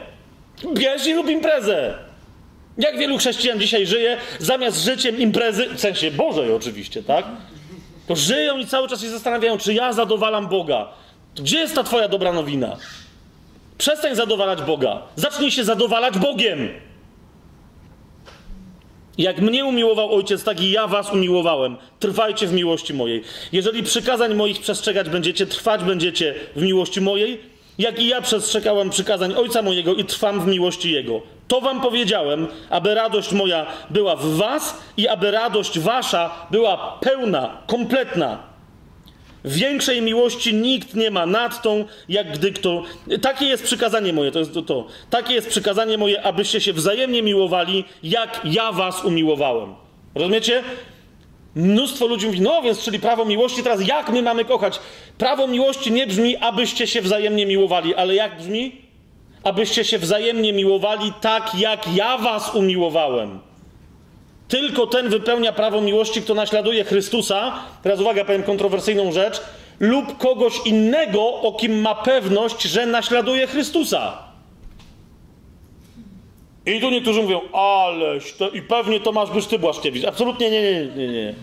[0.73, 1.95] Bierz i lub imprezę.
[2.79, 7.25] Jak wielu chrześcijan dzisiaj żyje, zamiast życiem imprezy, w sensie Bożej oczywiście, tak?
[8.07, 10.89] To żyją i cały czas się zastanawiają, czy ja zadowalam Boga.
[11.35, 12.77] To gdzie jest ta twoja dobra nowina?
[13.79, 15.03] Przestań zadowalać Boga.
[15.17, 16.69] Zacznij się zadowalać Bogiem.
[19.19, 21.77] Jak mnie umiłował ojciec, tak i ja was umiłowałem.
[22.01, 23.23] Trwajcie w miłości mojej.
[23.53, 27.41] Jeżeli przykazań moich przestrzegać będziecie, trwać będziecie w miłości mojej,
[27.79, 31.23] jak i ja przestrzegałem przykazań ojca mojego i trwam w miłości jego.
[31.49, 37.63] To wam powiedziałem, aby radość moja była w was i aby radość wasza była pełna,
[37.67, 38.39] kompletna.
[39.45, 42.83] Większej miłości nikt nie ma nad tą, jak gdy kto.
[43.23, 44.87] Takie jest przykazanie moje, to jest to, to.
[45.11, 49.75] Takie jest przykazanie moje, abyście się wzajemnie miłowali, jak ja was umiłowałem.
[50.15, 50.63] Rozumiecie?
[51.57, 54.81] Mnóstwo ludzi mówi, no więc, czyli prawo miłości, teraz jak my mamy kochać?
[55.19, 58.83] Prawo miłości nie brzmi, abyście się wzajemnie miłowali, ale jak brzmi?
[59.45, 63.41] Abyście się wzajemnie miłowali tak, jak ja was umiłowałem.
[64.49, 67.53] Tylko ten wypełnia prawo miłości, kto naśladuje Chrystusa.
[67.83, 69.41] Teraz uwaga, powiem kontrowersyjną rzecz.
[69.81, 74.24] Lub kogoś innego, o kim ma pewność, że naśladuje Chrystusa.
[76.67, 80.05] I tu niektórzy mówią, aleś, to, i pewnie Tomasz Byszty Błaszkiewicz.
[80.05, 81.35] Absolutnie nie, nie, nie, nie.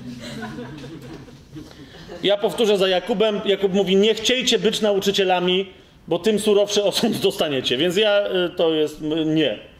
[2.24, 3.42] Ja powtórzę za Jakubem.
[3.46, 5.66] Jakub mówi, nie chciejcie być nauczycielami,
[6.08, 7.78] bo tym surowszy osąd dostaniecie.
[7.78, 9.72] Więc ja, y, to jest, nie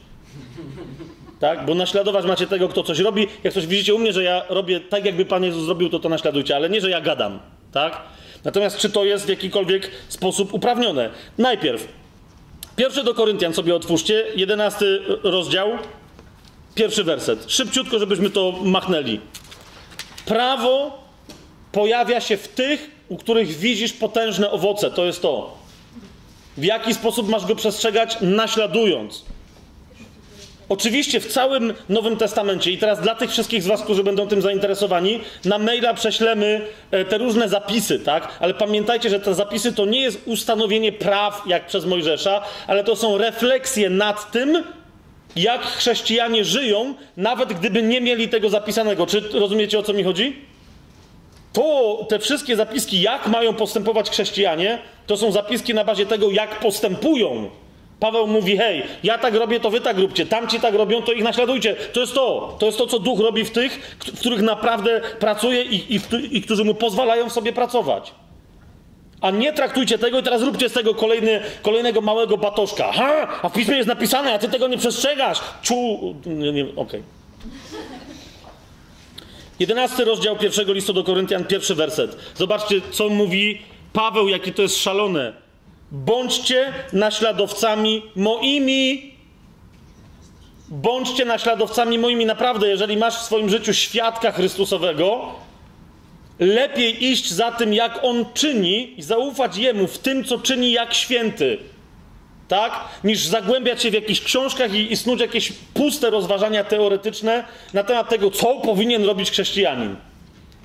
[1.42, 1.66] tak?
[1.66, 3.28] Bo naśladować macie tego, kto coś robi.
[3.44, 6.10] Jak coś widzicie u mnie, że ja robię tak, jakby Pan Jezus zrobił, to to
[6.10, 7.40] naśladujcie, ale nie, że ja gadam,
[7.72, 8.02] tak?
[8.44, 11.10] Natomiast czy to jest w jakikolwiek sposób uprawnione?
[11.38, 11.88] Najpierw,
[12.76, 15.70] pierwszy do Koryntian sobie otwórzcie, jedenasty rozdział,
[16.76, 17.46] pierwszy werset.
[17.48, 19.20] Szybciutko, żebyśmy to machnęli.
[20.26, 21.04] Prawo
[21.72, 24.92] pojawia się w tych, u których widzisz potężne owoce.
[24.92, 25.58] To jest to.
[26.58, 28.18] W jaki sposób masz go przestrzegać?
[28.22, 29.26] Naśladując.
[30.72, 34.42] Oczywiście w całym Nowym Testamencie, i teraz dla tych wszystkich z Was, którzy będą tym
[34.42, 36.62] zainteresowani, na maila prześlemy
[36.92, 38.38] e, te różne zapisy, tak?
[38.40, 42.96] Ale pamiętajcie, że te zapisy to nie jest ustanowienie praw jak przez Mojżesza, ale to
[42.96, 44.64] są refleksje nad tym,
[45.36, 49.08] jak chrześcijanie żyją, nawet gdyby nie mieli tego zapisanego.
[49.08, 50.36] Czy rozumiecie o co mi chodzi?
[51.54, 56.60] To te wszystkie zapiski, jak mają postępować chrześcijanie, to są zapiski na bazie tego, jak
[56.60, 57.50] postępują
[58.02, 61.24] Paweł mówi: Hej, ja tak robię, to wy tak róbcie, tamci tak robią, to ich
[61.24, 61.76] naśladujcie.
[61.94, 62.56] To jest to.
[62.60, 66.02] To jest to, co duch robi w tych, w których naprawdę pracuje i, i,
[66.32, 68.14] i którzy mu pozwalają sobie pracować.
[69.22, 72.92] A nie traktujcie tego i teraz róbcie z tego kolejny, kolejnego małego batoszka.
[72.92, 75.42] Ha, a w piśmie jest napisane, a ty tego nie przestrzegasz.
[75.62, 76.16] Czu.
[76.26, 76.76] Okej.
[76.76, 77.04] Okay.
[79.60, 82.18] Jedenasty rozdział pierwszego listu do Koryntian, pierwszy werset.
[82.36, 83.62] Zobaczcie, co mówi
[83.94, 85.41] Paweł, jakie to jest szalone.
[85.92, 89.14] Bądźcie naśladowcami moimi.
[90.70, 92.26] Bądźcie naśladowcami moimi.
[92.26, 95.36] Naprawdę, jeżeli masz w swoim życiu świadka Chrystusowego,
[96.40, 100.94] lepiej iść za tym, jak on czyni i zaufać jemu w tym, co czyni jak
[100.94, 101.58] święty.
[102.48, 102.72] Tak?
[103.04, 107.44] Niż zagłębiać się w jakichś książkach i, i snuć jakieś puste rozważania teoretyczne
[107.74, 109.96] na temat tego, co powinien robić chrześcijanin.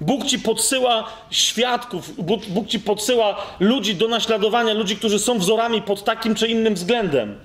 [0.00, 5.82] Bóg ci podsyła świadków, Bóg, Bóg ci podsyła ludzi do naśladowania, ludzi, którzy są wzorami
[5.82, 7.38] pod takim czy innym względem.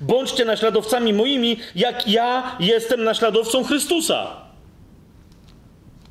[0.00, 4.36] Bądźcie naśladowcami moimi, jak ja jestem naśladowcą Chrystusa.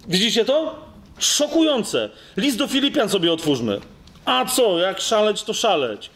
[0.08, 0.76] Widzicie to?
[1.20, 2.10] Szokujące.
[2.38, 3.80] List do Filipian sobie otwórzmy.
[4.26, 6.10] A co, jak szaleć, to szaleć.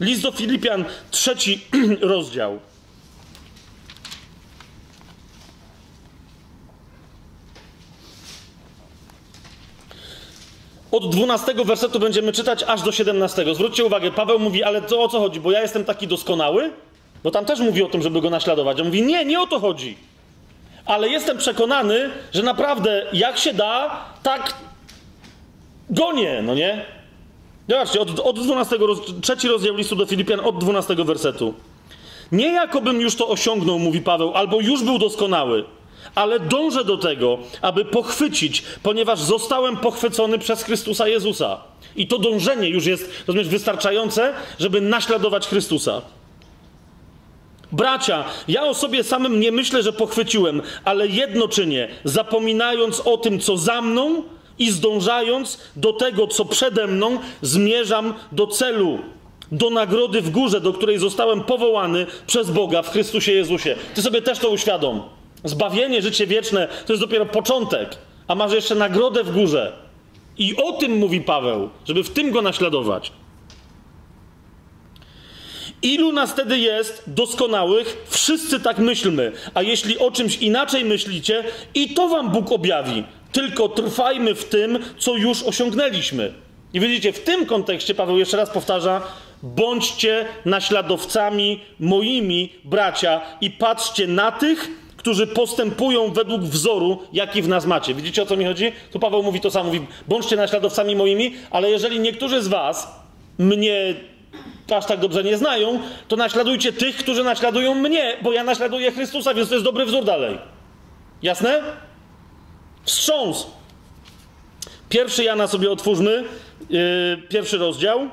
[0.00, 1.60] List do Filipian, trzeci
[2.00, 2.58] rozdział.
[10.92, 13.54] Od 12 wersetu będziemy czytać aż do 17.
[13.54, 15.40] Zwróćcie uwagę, Paweł mówi, ale to o co chodzi?
[15.40, 16.70] Bo ja jestem taki doskonały?
[17.24, 18.80] Bo tam też mówi o tym, żeby go naśladować.
[18.80, 19.96] On mówi, nie, nie o to chodzi.
[20.86, 24.54] Ale jestem przekonany, że naprawdę jak się da, tak
[25.90, 26.84] gonię, no nie?
[27.68, 31.54] Zobaczcie, od, od 12, roz, trzeci rozdział listu do Filipian, od 12 wersetu.
[32.32, 35.64] Nie jakobym już to osiągnął, mówi Paweł, albo już był doskonały,
[36.14, 41.60] ale dążę do tego, aby pochwycić, ponieważ zostałem pochwycony przez Chrystusa Jezusa.
[41.96, 46.02] I to dążenie już jest, rozumiesz, wystarczające, żeby naśladować Chrystusa.
[47.72, 53.40] Bracia, ja o sobie samym nie myślę, że pochwyciłem, ale jedno czynię, zapominając o tym,
[53.40, 54.22] co za mną
[54.58, 58.98] i zdążając do tego, co przede mną, zmierzam do celu,
[59.52, 63.76] do nagrody w górze, do której zostałem powołany przez Boga w Chrystusie Jezusie.
[63.94, 65.02] Ty sobie też to uświadom.
[65.44, 67.96] Zbawienie, życie wieczne to jest dopiero początek,
[68.28, 69.72] a masz jeszcze nagrodę w górze.
[70.38, 73.12] I o tym mówi Paweł, żeby w tym go naśladować.
[75.82, 78.04] Ilu nas wtedy jest doskonałych?
[78.08, 79.32] Wszyscy tak myślmy.
[79.54, 81.44] A jeśli o czymś inaczej myślicie,
[81.74, 83.04] i to wam Bóg objawi.
[83.32, 86.32] Tylko trwajmy w tym, co już osiągnęliśmy.
[86.72, 89.02] I widzicie, w tym kontekście Paweł jeszcze raz powtarza:
[89.42, 94.68] bądźcie naśladowcami moimi, bracia, i patrzcie na tych,
[95.00, 97.94] którzy postępują według wzoru, jaki w nas macie.
[97.94, 98.72] Widzicie o co mi chodzi?
[98.92, 103.00] Tu Paweł mówi to samo: mówi, bądźcie naśladowcami moimi, ale jeżeli niektórzy z was
[103.38, 103.94] mnie
[104.76, 109.34] aż tak dobrze nie znają, to naśladujcie tych, którzy naśladują mnie, bo ja naśladuję Chrystusa,
[109.34, 110.38] więc to jest dobry wzór dalej.
[111.22, 111.62] Jasne?
[112.84, 113.46] Wstrząs.
[114.88, 116.24] Pierwszy Jana sobie otwórzmy,
[116.70, 118.08] yy, pierwszy rozdział.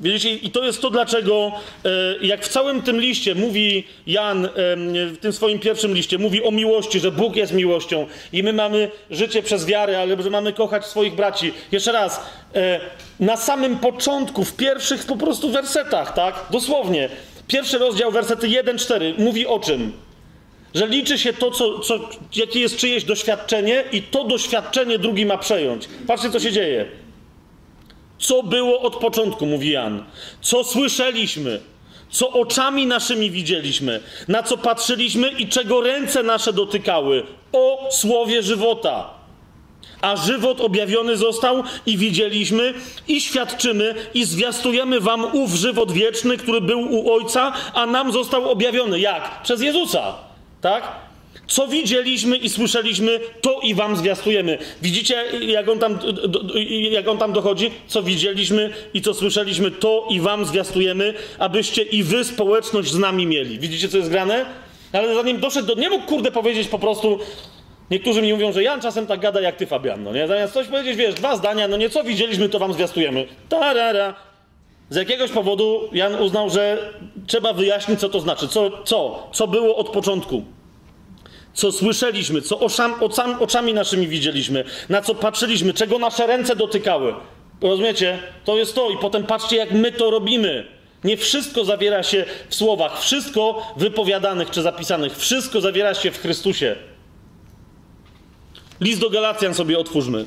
[0.00, 1.52] Widzicie, i to jest to, dlaczego,
[1.84, 1.90] yy,
[2.26, 6.50] jak w całym tym liście mówi Jan, yy, w tym swoim pierwszym liście, mówi o
[6.50, 10.86] miłości, że Bóg jest miłością i my mamy życie przez wiarę, ale że mamy kochać
[10.86, 11.52] swoich braci.
[11.72, 12.20] Jeszcze raz,
[12.54, 12.60] yy,
[13.20, 16.46] na samym początku, w pierwszych po prostu wersetach, tak?
[16.50, 17.08] Dosłownie.
[17.48, 19.92] Pierwszy rozdział, wersety 1-4, mówi o czym?
[20.74, 25.38] Że liczy się to, co, co, jakie jest czyjeś doświadczenie, i to doświadczenie drugi ma
[25.38, 25.88] przejąć.
[26.06, 26.86] Patrzcie, co się dzieje.
[28.18, 30.04] Co było od początku, mówi Jan.
[30.40, 31.60] Co słyszeliśmy,
[32.10, 37.22] co oczami naszymi widzieliśmy, na co patrzyliśmy i czego ręce nasze dotykały.
[37.52, 39.10] O słowie żywota.
[40.00, 42.74] A żywot objawiony został i widzieliśmy,
[43.08, 48.50] i świadczymy, i zwiastujemy wam ów żywot wieczny, który był u Ojca, a nam został
[48.50, 49.00] objawiony.
[49.00, 49.42] Jak?
[49.42, 50.14] Przez Jezusa.
[50.60, 51.05] Tak?
[51.46, 54.58] Co widzieliśmy i słyszeliśmy, to i wam zwiastujemy.
[54.82, 55.98] Widzicie, jak on, tam,
[56.90, 57.70] jak on tam dochodzi?
[57.86, 63.26] Co widzieliśmy i co słyszeliśmy, to i wam zwiastujemy, abyście i wy społeczność z nami
[63.26, 63.58] mieli.
[63.58, 64.44] Widzicie, co jest grane?
[64.92, 65.74] Ale zanim doszedł do...
[65.74, 67.18] Nie mógł, kurde, powiedzieć po prostu...
[67.90, 70.26] Niektórzy mi mówią, że Jan czasem tak gada jak ty, Fabian, no nie?
[70.26, 73.26] Zamiast coś powiedzieć, wiesz, dwa zdania, no nie, co widzieliśmy, to wam zwiastujemy.
[73.48, 74.14] Tarara.
[74.90, 76.92] Z jakiegoś powodu Jan uznał, że
[77.26, 78.48] trzeba wyjaśnić, co to znaczy.
[78.48, 80.44] Co, co, co było od początku
[81.56, 82.94] co słyszeliśmy, co oczami,
[83.40, 87.14] oczami naszymi widzieliśmy, na co patrzyliśmy, czego nasze ręce dotykały.
[87.60, 88.18] Rozumiecie?
[88.44, 88.90] To jest to.
[88.90, 90.66] I potem patrzcie, jak my to robimy.
[91.04, 96.76] Nie wszystko zawiera się w słowach, wszystko wypowiadanych czy zapisanych, wszystko zawiera się w Chrystusie.
[98.80, 100.26] List do Galacjan sobie otwórzmy.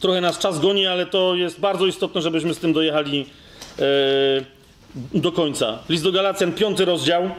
[0.00, 3.26] Trochę nas czas goni, ale to jest bardzo istotne, żebyśmy z tym dojechali.
[3.78, 4.57] Yy
[5.14, 5.78] do końca.
[5.88, 7.30] List do Galacjan, piąty rozdział.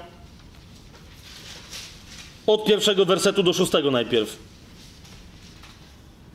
[2.47, 4.37] Od pierwszego wersetu do szóstego najpierw.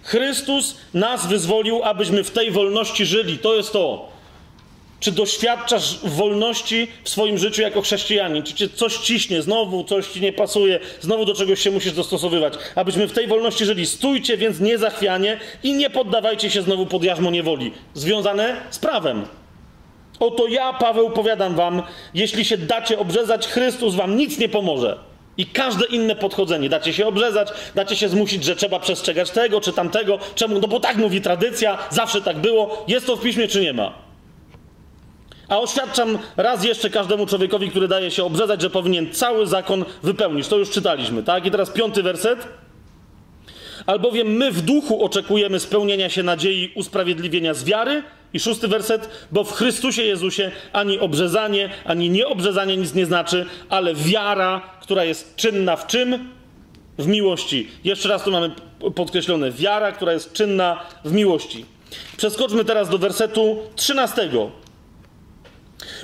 [0.02, 3.38] Chrystus nas wyzwolił, abyśmy w tej wolności żyli.
[3.38, 4.14] To jest to.
[5.00, 8.42] Czy doświadczasz wolności w swoim życiu jako chrześcijanin?
[8.42, 12.54] Czy cię coś ciśnie, znowu coś ci nie pasuje, znowu do czegoś się musisz dostosowywać?
[12.74, 13.86] Abyśmy w tej wolności żyli.
[13.86, 17.72] Stójcie więc niezachwianie i nie poddawajcie się znowu pod jarzmo niewoli.
[17.94, 19.24] Związane z prawem.
[20.20, 21.82] Oto ja, Paweł, powiadam wam,
[22.14, 24.98] jeśli się dacie obrzezać, Chrystus wam nic nie pomoże.
[25.36, 26.68] I każde inne podchodzenie.
[26.68, 30.18] Dacie się obrzezać, dacie się zmusić, że trzeba przestrzegać tego czy tamtego.
[30.34, 30.58] Czemu?
[30.58, 32.84] No bo tak mówi tradycja, zawsze tak było.
[32.88, 33.92] Jest to w piśmie czy nie ma?
[35.48, 40.48] A oświadczam raz jeszcze każdemu człowiekowi, który daje się obrzezać, że powinien cały zakon wypełnić.
[40.48, 41.46] To już czytaliśmy, tak?
[41.46, 42.48] I teraz piąty werset.
[43.86, 48.02] Albowiem my w duchu oczekujemy spełnienia się nadziei usprawiedliwienia z wiary,
[48.34, 53.94] i szósty werset, bo w Chrystusie Jezusie ani obrzezanie, ani nieobrzezanie nic nie znaczy, ale
[53.94, 56.28] wiara, która jest czynna w czym?
[56.98, 57.68] W miłości.
[57.84, 58.50] Jeszcze raz tu mamy
[58.94, 59.50] podkreślone.
[59.50, 61.66] Wiara, która jest czynna w miłości.
[62.16, 64.50] Przeskoczmy teraz do wersetu trzynastego.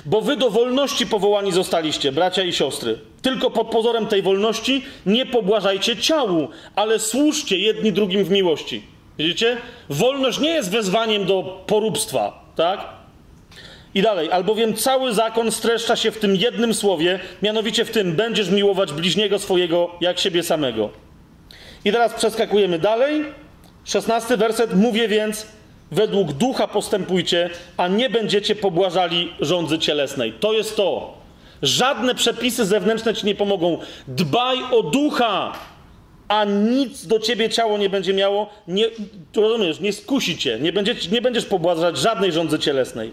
[0.05, 2.99] Bo wy do wolności powołani zostaliście, bracia i siostry.
[3.21, 8.83] Tylko pod pozorem tej wolności nie pobłażajcie ciału, ale służcie jedni drugim w miłości.
[9.21, 9.57] Widzicie?
[9.89, 12.79] Wolność nie jest wezwaniem do poróbstwa, tak?
[13.95, 18.49] I dalej, albowiem cały zakon streszcza się w tym jednym słowie, mianowicie w tym będziesz
[18.49, 20.89] miłować bliźniego swojego jak siebie samego.
[21.85, 23.25] I teraz przeskakujemy dalej
[23.83, 24.75] 16 werset.
[24.75, 25.47] Mówię więc,
[25.91, 30.33] według ducha postępujcie, a nie będziecie pobłażali rządzy cielesnej.
[30.33, 31.17] To jest to.
[31.61, 33.77] Żadne przepisy zewnętrzne ci nie pomogą.
[34.07, 35.53] Dbaj o ducha,
[36.31, 38.49] a nic do ciebie ciało nie będzie miało.
[38.67, 38.85] Nie,
[39.35, 40.59] rozumiesz, nie skusi cię.
[40.61, 43.11] Nie, będzie, nie będziesz pobłażać żadnej rządzy cielesnej.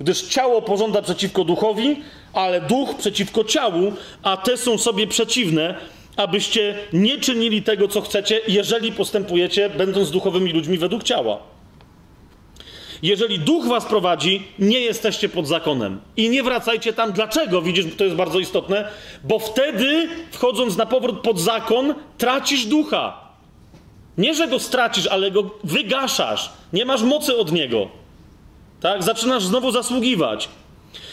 [0.00, 2.02] Gdyż ciało pożąda przeciwko duchowi,
[2.32, 3.92] ale duch przeciwko ciału,
[4.22, 5.74] a te są sobie przeciwne,
[6.16, 11.53] abyście nie czynili tego, co chcecie, jeżeli postępujecie, będąc duchowymi ludźmi według ciała.
[13.04, 16.00] Jeżeli duch was prowadzi, nie jesteście pod zakonem.
[16.16, 17.12] I nie wracajcie tam.
[17.12, 17.62] Dlaczego?
[17.62, 18.88] Widzisz, to jest bardzo istotne.
[19.24, 23.20] Bo wtedy, wchodząc na powrót pod zakon, tracisz ducha.
[24.18, 26.52] Nie, że go stracisz, ale go wygaszasz.
[26.72, 27.88] Nie masz mocy od niego.
[28.80, 29.02] Tak?
[29.02, 30.48] Zaczynasz znowu zasługiwać.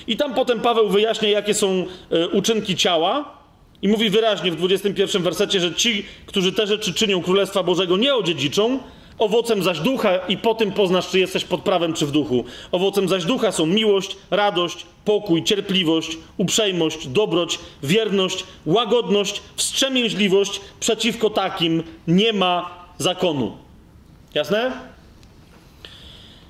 [0.07, 3.37] I tam potem Paweł wyjaśnia, jakie są y, uczynki ciała.
[3.81, 8.15] I mówi wyraźnie w 21 wersecie, że ci, którzy te rzeczy czynią Królestwa Bożego, nie
[8.15, 8.79] odziedziczą,
[9.21, 12.43] Owocem zaś ducha, i po tym poznasz, czy jesteś pod prawem, czy w duchu.
[12.71, 20.61] Owocem zaś ducha są miłość, radość, pokój, cierpliwość, uprzejmość, dobroć, wierność, łagodność, wstrzemięźliwość.
[20.79, 23.57] Przeciwko takim nie ma zakonu.
[24.33, 24.71] Jasne?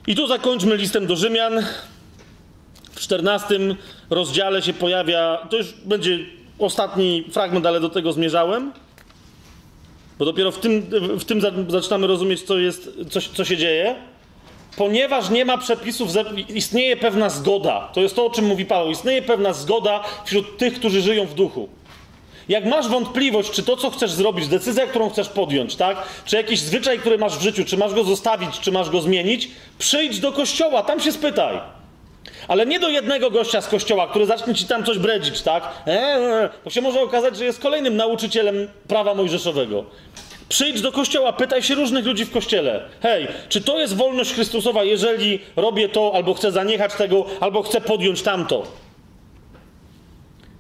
[0.07, 1.65] I tu zakończmy listem do Rzymian.
[2.91, 3.60] W 14
[4.10, 6.19] rozdziale się pojawia, to już będzie
[6.60, 8.72] ostatni fragment, ale do tego zmierzałem.
[10.22, 10.81] Bo dopiero w tym,
[11.19, 13.95] w tym zaczynamy rozumieć, co, jest, co, co się dzieje.
[14.77, 16.10] Ponieważ nie ma przepisów,
[16.49, 17.89] istnieje pewna zgoda.
[17.93, 18.91] To jest to, o czym mówi Paweł.
[18.91, 21.69] Istnieje pewna zgoda wśród tych, którzy żyją w duchu.
[22.49, 25.98] Jak masz wątpliwość, czy to, co chcesz zrobić, decyzja, którą chcesz podjąć, tak?
[26.26, 29.52] Czy jakiś zwyczaj, który masz w życiu, czy masz go zostawić, czy masz go zmienić,
[29.77, 31.60] przyjdź do kościoła, tam się spytaj.
[32.52, 35.64] Ale nie do jednego gościa z kościoła, który zacznie ci tam coś bredzić, tak?
[35.88, 39.86] Eee, się może okazać, że jest kolejnym nauczycielem prawa mojżeszowego.
[40.49, 42.82] Przyjdź do kościoła, pytaj się różnych ludzi w kościele.
[43.02, 47.82] Hej, czy to jest wolność Chrystusowa, jeżeli robię to, albo chcę zaniechać tego, albo chcę
[47.82, 48.64] podjąć tamto?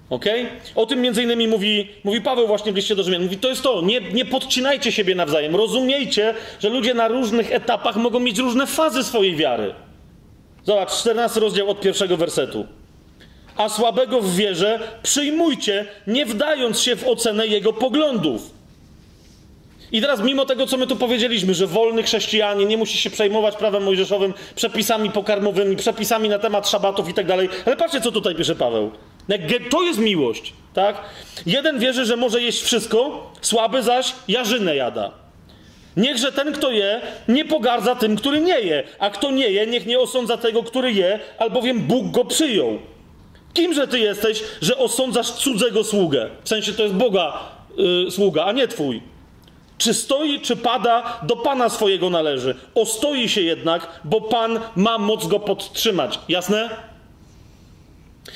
[0.09, 0.25] Ok?
[0.75, 3.23] O tym między innymi mówi, mówi Paweł właśnie w liście do Rzymian.
[3.23, 5.55] Mówi, to jest to, nie, nie podcinajcie siebie nawzajem.
[5.55, 9.73] Rozumiejcie, że ludzie na różnych etapach mogą mieć różne fazy swojej wiary.
[10.65, 12.65] Zobacz, 14 rozdział od pierwszego wersetu.
[13.57, 18.41] A słabego w wierze przyjmujcie, nie wdając się w ocenę jego poglądów.
[19.91, 23.55] I teraz, mimo tego, co my tu powiedzieliśmy, że wolny chrześcijanin nie musi się przejmować
[23.55, 28.35] prawem mojżeszowym, przepisami pokarmowymi, przepisami na temat szabatów i tak dalej, ale patrzcie, co tutaj
[28.35, 28.91] pisze Paweł.
[29.69, 31.01] To jest miłość, tak?
[31.45, 35.20] Jeden wierzy, że może jeść wszystko, słaby zaś jarzynę jada.
[35.97, 39.85] Niechże ten, kto je, nie pogardza tym, który nie je, a kto nie je, niech
[39.85, 42.79] nie osądza tego, który je, albowiem Bóg go przyjął.
[43.53, 46.29] Kimże ty jesteś, że osądzasz cudzego sługę?
[46.43, 47.39] W sensie to jest Boga
[47.77, 49.01] yy, sługa, a nie twój.
[49.77, 52.55] Czy stoi, czy pada, do Pana swojego należy.
[52.75, 56.19] Ostoi się jednak, bo Pan ma moc go podtrzymać.
[56.29, 56.69] Jasne?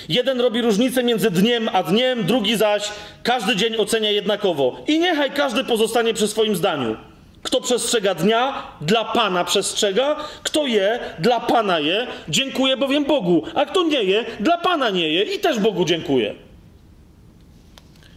[0.10, 2.92] Jeden robi różnicę między dniem a dniem, drugi zaś
[3.24, 4.84] każdy dzień ocenia jednakowo.
[4.88, 6.98] I niechaj każdy pozostanie przy swoim zdaniu.
[7.46, 10.16] Kto przestrzega dnia, dla Pana przestrzega.
[10.44, 12.08] Kto je, dla Pana je.
[12.30, 13.44] Dziękuję bowiem Bogu.
[13.56, 16.36] A kto nie je, dla Pana nie je i też Bogu dziękuję.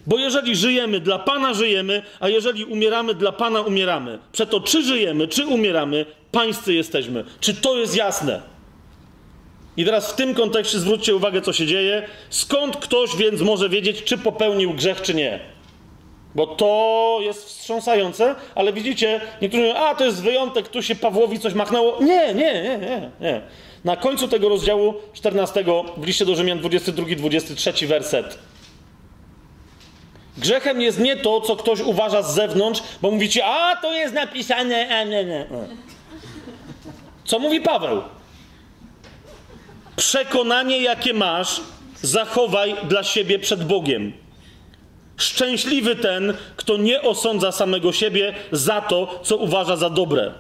[0.07, 4.19] Bo jeżeli żyjemy, dla Pana żyjemy, a jeżeli umieramy, dla Pana umieramy.
[4.33, 7.25] Przeto czy żyjemy, czy umieramy, pańscy jesteśmy.
[7.41, 8.43] Czy to jest jasne?
[9.77, 12.03] I teraz w tym kontekście zwróćcie uwagę, co się dzieje.
[12.31, 15.58] Skąd ktoś więc może wiedzieć, czy popełnił grzech, czy nie?
[16.35, 21.39] Bo to jest wstrząsające, ale widzicie, niektórzy mówią, a to jest wyjątek, tu się Pawłowi
[21.39, 21.97] coś machnęło.
[22.01, 23.43] Nie, nie, nie, nie, nie.
[23.85, 25.65] Na końcu tego rozdziału 14
[25.97, 28.39] w liście do Rzymian 22-23 werset.
[30.39, 34.99] Grzechem jest nie to, co ktoś uważa z zewnątrz, bo mówicie, a to jest napisane,
[34.99, 35.47] a nie, nie.
[37.25, 38.03] Co mówi Paweł?
[39.97, 41.61] Przekonanie, jakie masz,
[42.03, 44.13] zachowaj dla siebie przed Bogiem.
[45.19, 50.33] Szczęśliwy ten, kto nie osądza samego siebie za to, co uważa za dobre.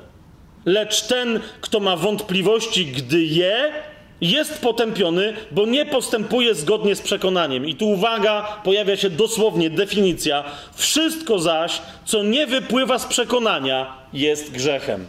[0.65, 3.73] Lecz ten, kto ma wątpliwości, gdy je,
[4.21, 7.67] jest potępiony, bo nie postępuje zgodnie z przekonaniem.
[7.67, 10.45] I tu uwaga, pojawia się dosłownie definicja.
[10.75, 15.07] Wszystko zaś, co nie wypływa z przekonania, jest grzechem.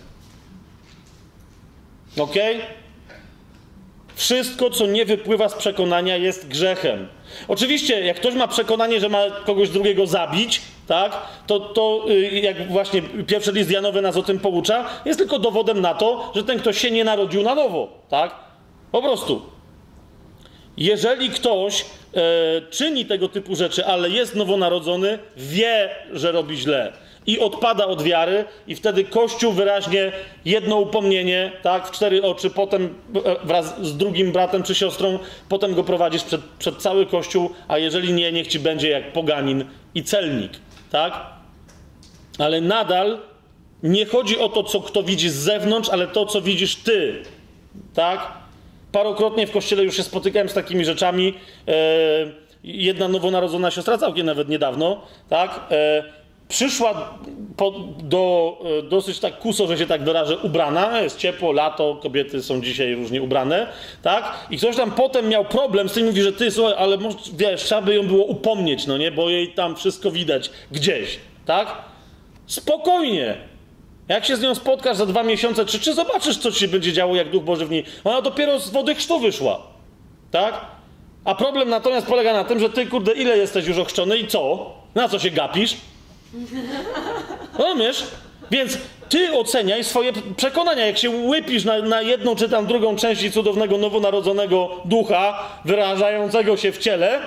[2.17, 2.35] Ok?
[4.19, 7.07] Wszystko, co nie wypływa z przekonania, jest grzechem.
[7.47, 11.17] Oczywiście, jak ktoś ma przekonanie, że ma kogoś drugiego zabić, tak,
[11.47, 15.81] to, to y, jak właśnie pierwszy list Janowy nas o tym poucza, jest tylko dowodem
[15.81, 18.35] na to, że ten ktoś się nie narodził na nowo, tak?
[18.91, 19.41] Po prostu.
[20.77, 22.21] Jeżeli ktoś e,
[22.69, 26.93] czyni tego typu rzeczy, ale jest nowonarodzony, wie, że robi źle.
[27.27, 30.11] I odpada od wiary, i wtedy Kościół wyraźnie
[30.45, 35.19] jedno upomnienie, tak, w cztery oczy, potem e, wraz z drugim bratem czy siostrą,
[35.49, 39.65] potem go prowadzisz przed, przed cały Kościół, a jeżeli nie, niech ci będzie jak poganin
[39.95, 40.51] i celnik,
[40.91, 41.13] tak?
[42.39, 43.19] Ale nadal
[43.83, 47.23] nie chodzi o to, co kto widzi z zewnątrz, ale to, co widzisz ty,
[47.93, 48.33] tak?
[48.91, 51.33] Parokrotnie w kościele już się spotykałem z takimi rzeczami.
[51.67, 51.73] E,
[52.63, 55.59] jedna nowonarodzona siostra, całkiem nawet niedawno, tak?
[55.71, 56.03] E,
[56.49, 57.19] przyszła
[57.57, 61.01] po, do e, dosyć tak kuso, że się tak wyrażę, ubrana.
[61.01, 63.67] Jest ciepło, lato, kobiety są dzisiaj różnie ubrane,
[64.01, 64.47] tak?
[64.49, 67.63] I ktoś tam potem miał problem z tym, mówi, że ty, słuchaj, ale może, wiesz,
[67.63, 69.11] trzeba by ją było upomnieć, no nie?
[69.11, 71.77] Bo jej tam wszystko widać gdzieś, tak?
[72.47, 73.37] Spokojnie.
[74.07, 77.15] Jak się z nią spotkasz za dwa miesiące, czy, czy zobaczysz, co się będzie działo,
[77.15, 77.83] jak Duch Boży w niej.
[78.03, 79.61] Ona dopiero z wody chrztu wyszła.
[80.31, 80.65] Tak?
[81.25, 84.73] A problem natomiast polega na tym, że ty, kurde, ile jesteś już ochrzczony i co?
[84.95, 85.77] Na co się gapisz?
[87.57, 88.03] Rozumiesz?
[88.51, 88.77] Więc
[89.09, 90.85] ty oceniaj swoje przekonania.
[90.85, 96.71] Jak się łypisz na, na jedną czy tam drugą część cudownego nowonarodzonego ducha, wyrażającego się
[96.71, 97.19] w ciele,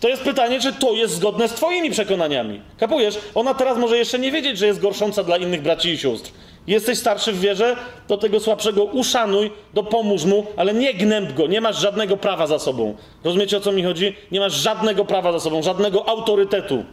[0.00, 2.60] to jest pytanie, czy to jest zgodne z Twoimi przekonaniami.
[2.78, 3.18] Kapujesz?
[3.34, 6.30] Ona teraz może jeszcze nie wiedzieć, że jest gorsząca dla innych braci i sióstr.
[6.66, 7.76] Jesteś starszy w wierze,
[8.08, 12.58] do tego słabszego uszanuj, dopomóż mu, ale nie gnęb go, nie masz żadnego prawa za
[12.58, 12.96] sobą.
[13.24, 14.16] Rozumiecie o co mi chodzi?
[14.32, 16.84] Nie masz żadnego prawa za sobą, żadnego autorytetu.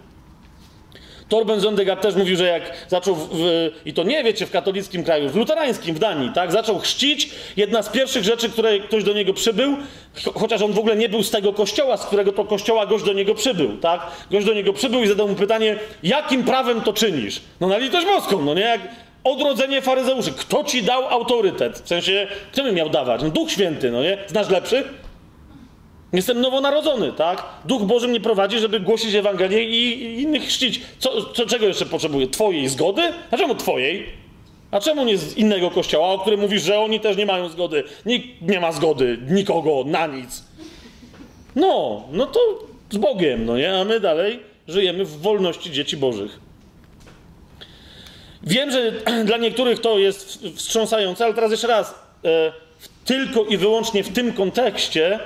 [1.30, 5.04] Torben Zondegard też mówił, że jak zaczął, w, w, i to nie wiecie, w katolickim
[5.04, 9.14] kraju, w luterańskim, w Danii, tak, zaczął chrzcić, jedna z pierwszych rzeczy, które ktoś do
[9.14, 9.78] niego przybył,
[10.34, 13.14] chociaż on w ogóle nie był z tego kościoła, z którego to kościoła gość do
[13.14, 14.02] niego przybył, tak,
[14.32, 17.42] gość do niego przybył i zadał mu pytanie, jakim prawem to czynisz?
[17.62, 18.82] No na litość boską, no nie, jak
[19.24, 20.32] odrodzenie faryzeuszy.
[20.32, 21.80] Kto ci dał autorytet?
[21.80, 23.22] W sensie, kto mi miał dawać?
[23.24, 24.18] No Duch Święty, no nie?
[24.28, 24.84] Znasz lepszy?
[26.14, 27.44] Jestem nowonarodzony, tak?
[27.65, 30.81] Duch Boży mnie prowadzi, żeby głosić Ewangelię i, innych chrzcić.
[30.99, 32.27] Co, co, czego jeszcze potrzebuję?
[32.27, 33.02] Twojej zgody?
[33.31, 34.06] A czemu twojej?
[34.72, 37.84] A czemu nie z innego kościoła, o którym mówisz, że oni też nie mają zgody?
[38.06, 40.44] Nikt nie ma zgody, nikogo, na nic.
[41.56, 42.40] No, no to
[42.90, 43.80] z Bogiem, no nie?
[43.80, 46.40] A my dalej żyjemy w wolności dzieci Bożych.
[48.44, 48.91] Wiem, że
[49.26, 51.95] dla niektórych to jest wstrząsające, ale teraz jeszcze raz.
[52.26, 52.52] E,
[53.06, 55.19] tylko i wyłącznie w tym kontekście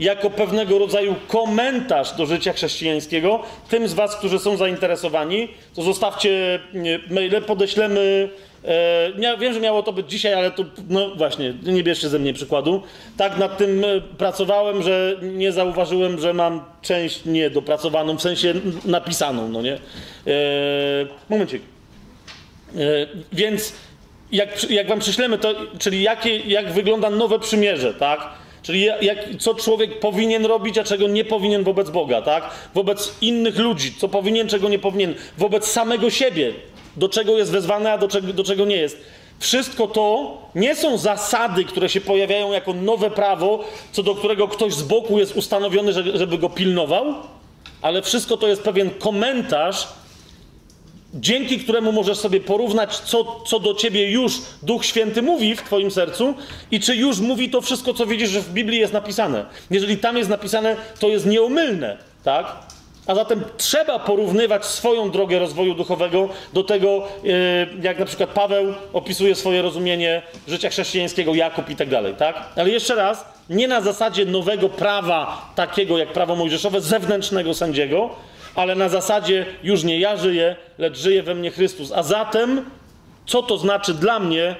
[0.00, 3.42] jako pewnego rodzaju komentarz do życia chrześcijańskiego.
[3.68, 6.60] Tym z Was, którzy są zainteresowani, to zostawcie
[7.10, 8.28] maile, podeślemy.
[9.20, 12.34] E, wiem, że miało to być dzisiaj, ale to, no właśnie, nie bierzcie ze mnie
[12.34, 12.82] przykładu.
[13.16, 18.54] Tak nad tym e, pracowałem, że nie zauważyłem, że mam część niedopracowaną, w sensie
[18.84, 19.74] napisaną, no nie?
[19.74, 19.80] E,
[21.28, 21.62] momencik.
[22.76, 22.78] E,
[23.32, 23.72] więc
[24.32, 28.43] jak, jak wam przyślemy to, czyli jakie, jak wygląda nowe przymierze, tak?
[28.64, 32.50] Czyli jak, co człowiek powinien robić, a czego nie powinien wobec Boga, tak?
[32.74, 36.52] Wobec innych ludzi, co powinien, czego nie powinien, wobec samego siebie,
[36.96, 39.00] do czego jest wezwany, a do czego, do czego nie jest.
[39.38, 44.74] Wszystko to nie są zasady, które się pojawiają jako nowe prawo, co do którego ktoś
[44.74, 47.14] z boku jest ustanowiony, żeby go pilnował,
[47.82, 49.88] ale wszystko to jest pewien komentarz
[51.14, 55.90] dzięki któremu możesz sobie porównać, co, co do ciebie już Duch Święty mówi w twoim
[55.90, 56.34] sercu
[56.70, 59.44] i czy już mówi to wszystko, co widzisz, że w Biblii jest napisane.
[59.70, 62.56] Jeżeli tam jest napisane, to jest nieomylne, tak?
[63.06, 68.74] A zatem trzeba porównywać swoją drogę rozwoju duchowego do tego, e, jak na przykład Paweł
[68.92, 72.42] opisuje swoje rozumienie życia chrześcijańskiego, Jakub i tak dalej, tak?
[72.56, 78.10] Ale jeszcze raz, nie na zasadzie nowego prawa, takiego jak prawo mojżeszowe, zewnętrznego sędziego,
[78.54, 81.92] ale na zasadzie już nie ja żyję, lecz żyje we mnie Chrystus.
[81.92, 82.70] A zatem,
[83.26, 84.56] co to znaczy dla mnie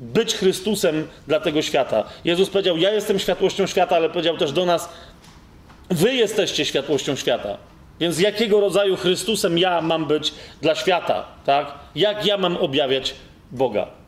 [0.00, 2.04] być Chrystusem dla tego świata?
[2.24, 4.88] Jezus powiedział: Ja jestem światłością świata, ale powiedział też do nas:
[5.90, 7.56] Wy jesteście światłością świata.
[8.00, 11.24] Więc jakiego rodzaju Chrystusem ja mam być dla świata?
[11.44, 11.74] Tak?
[11.94, 13.14] Jak ja mam objawiać
[13.52, 14.03] Boga?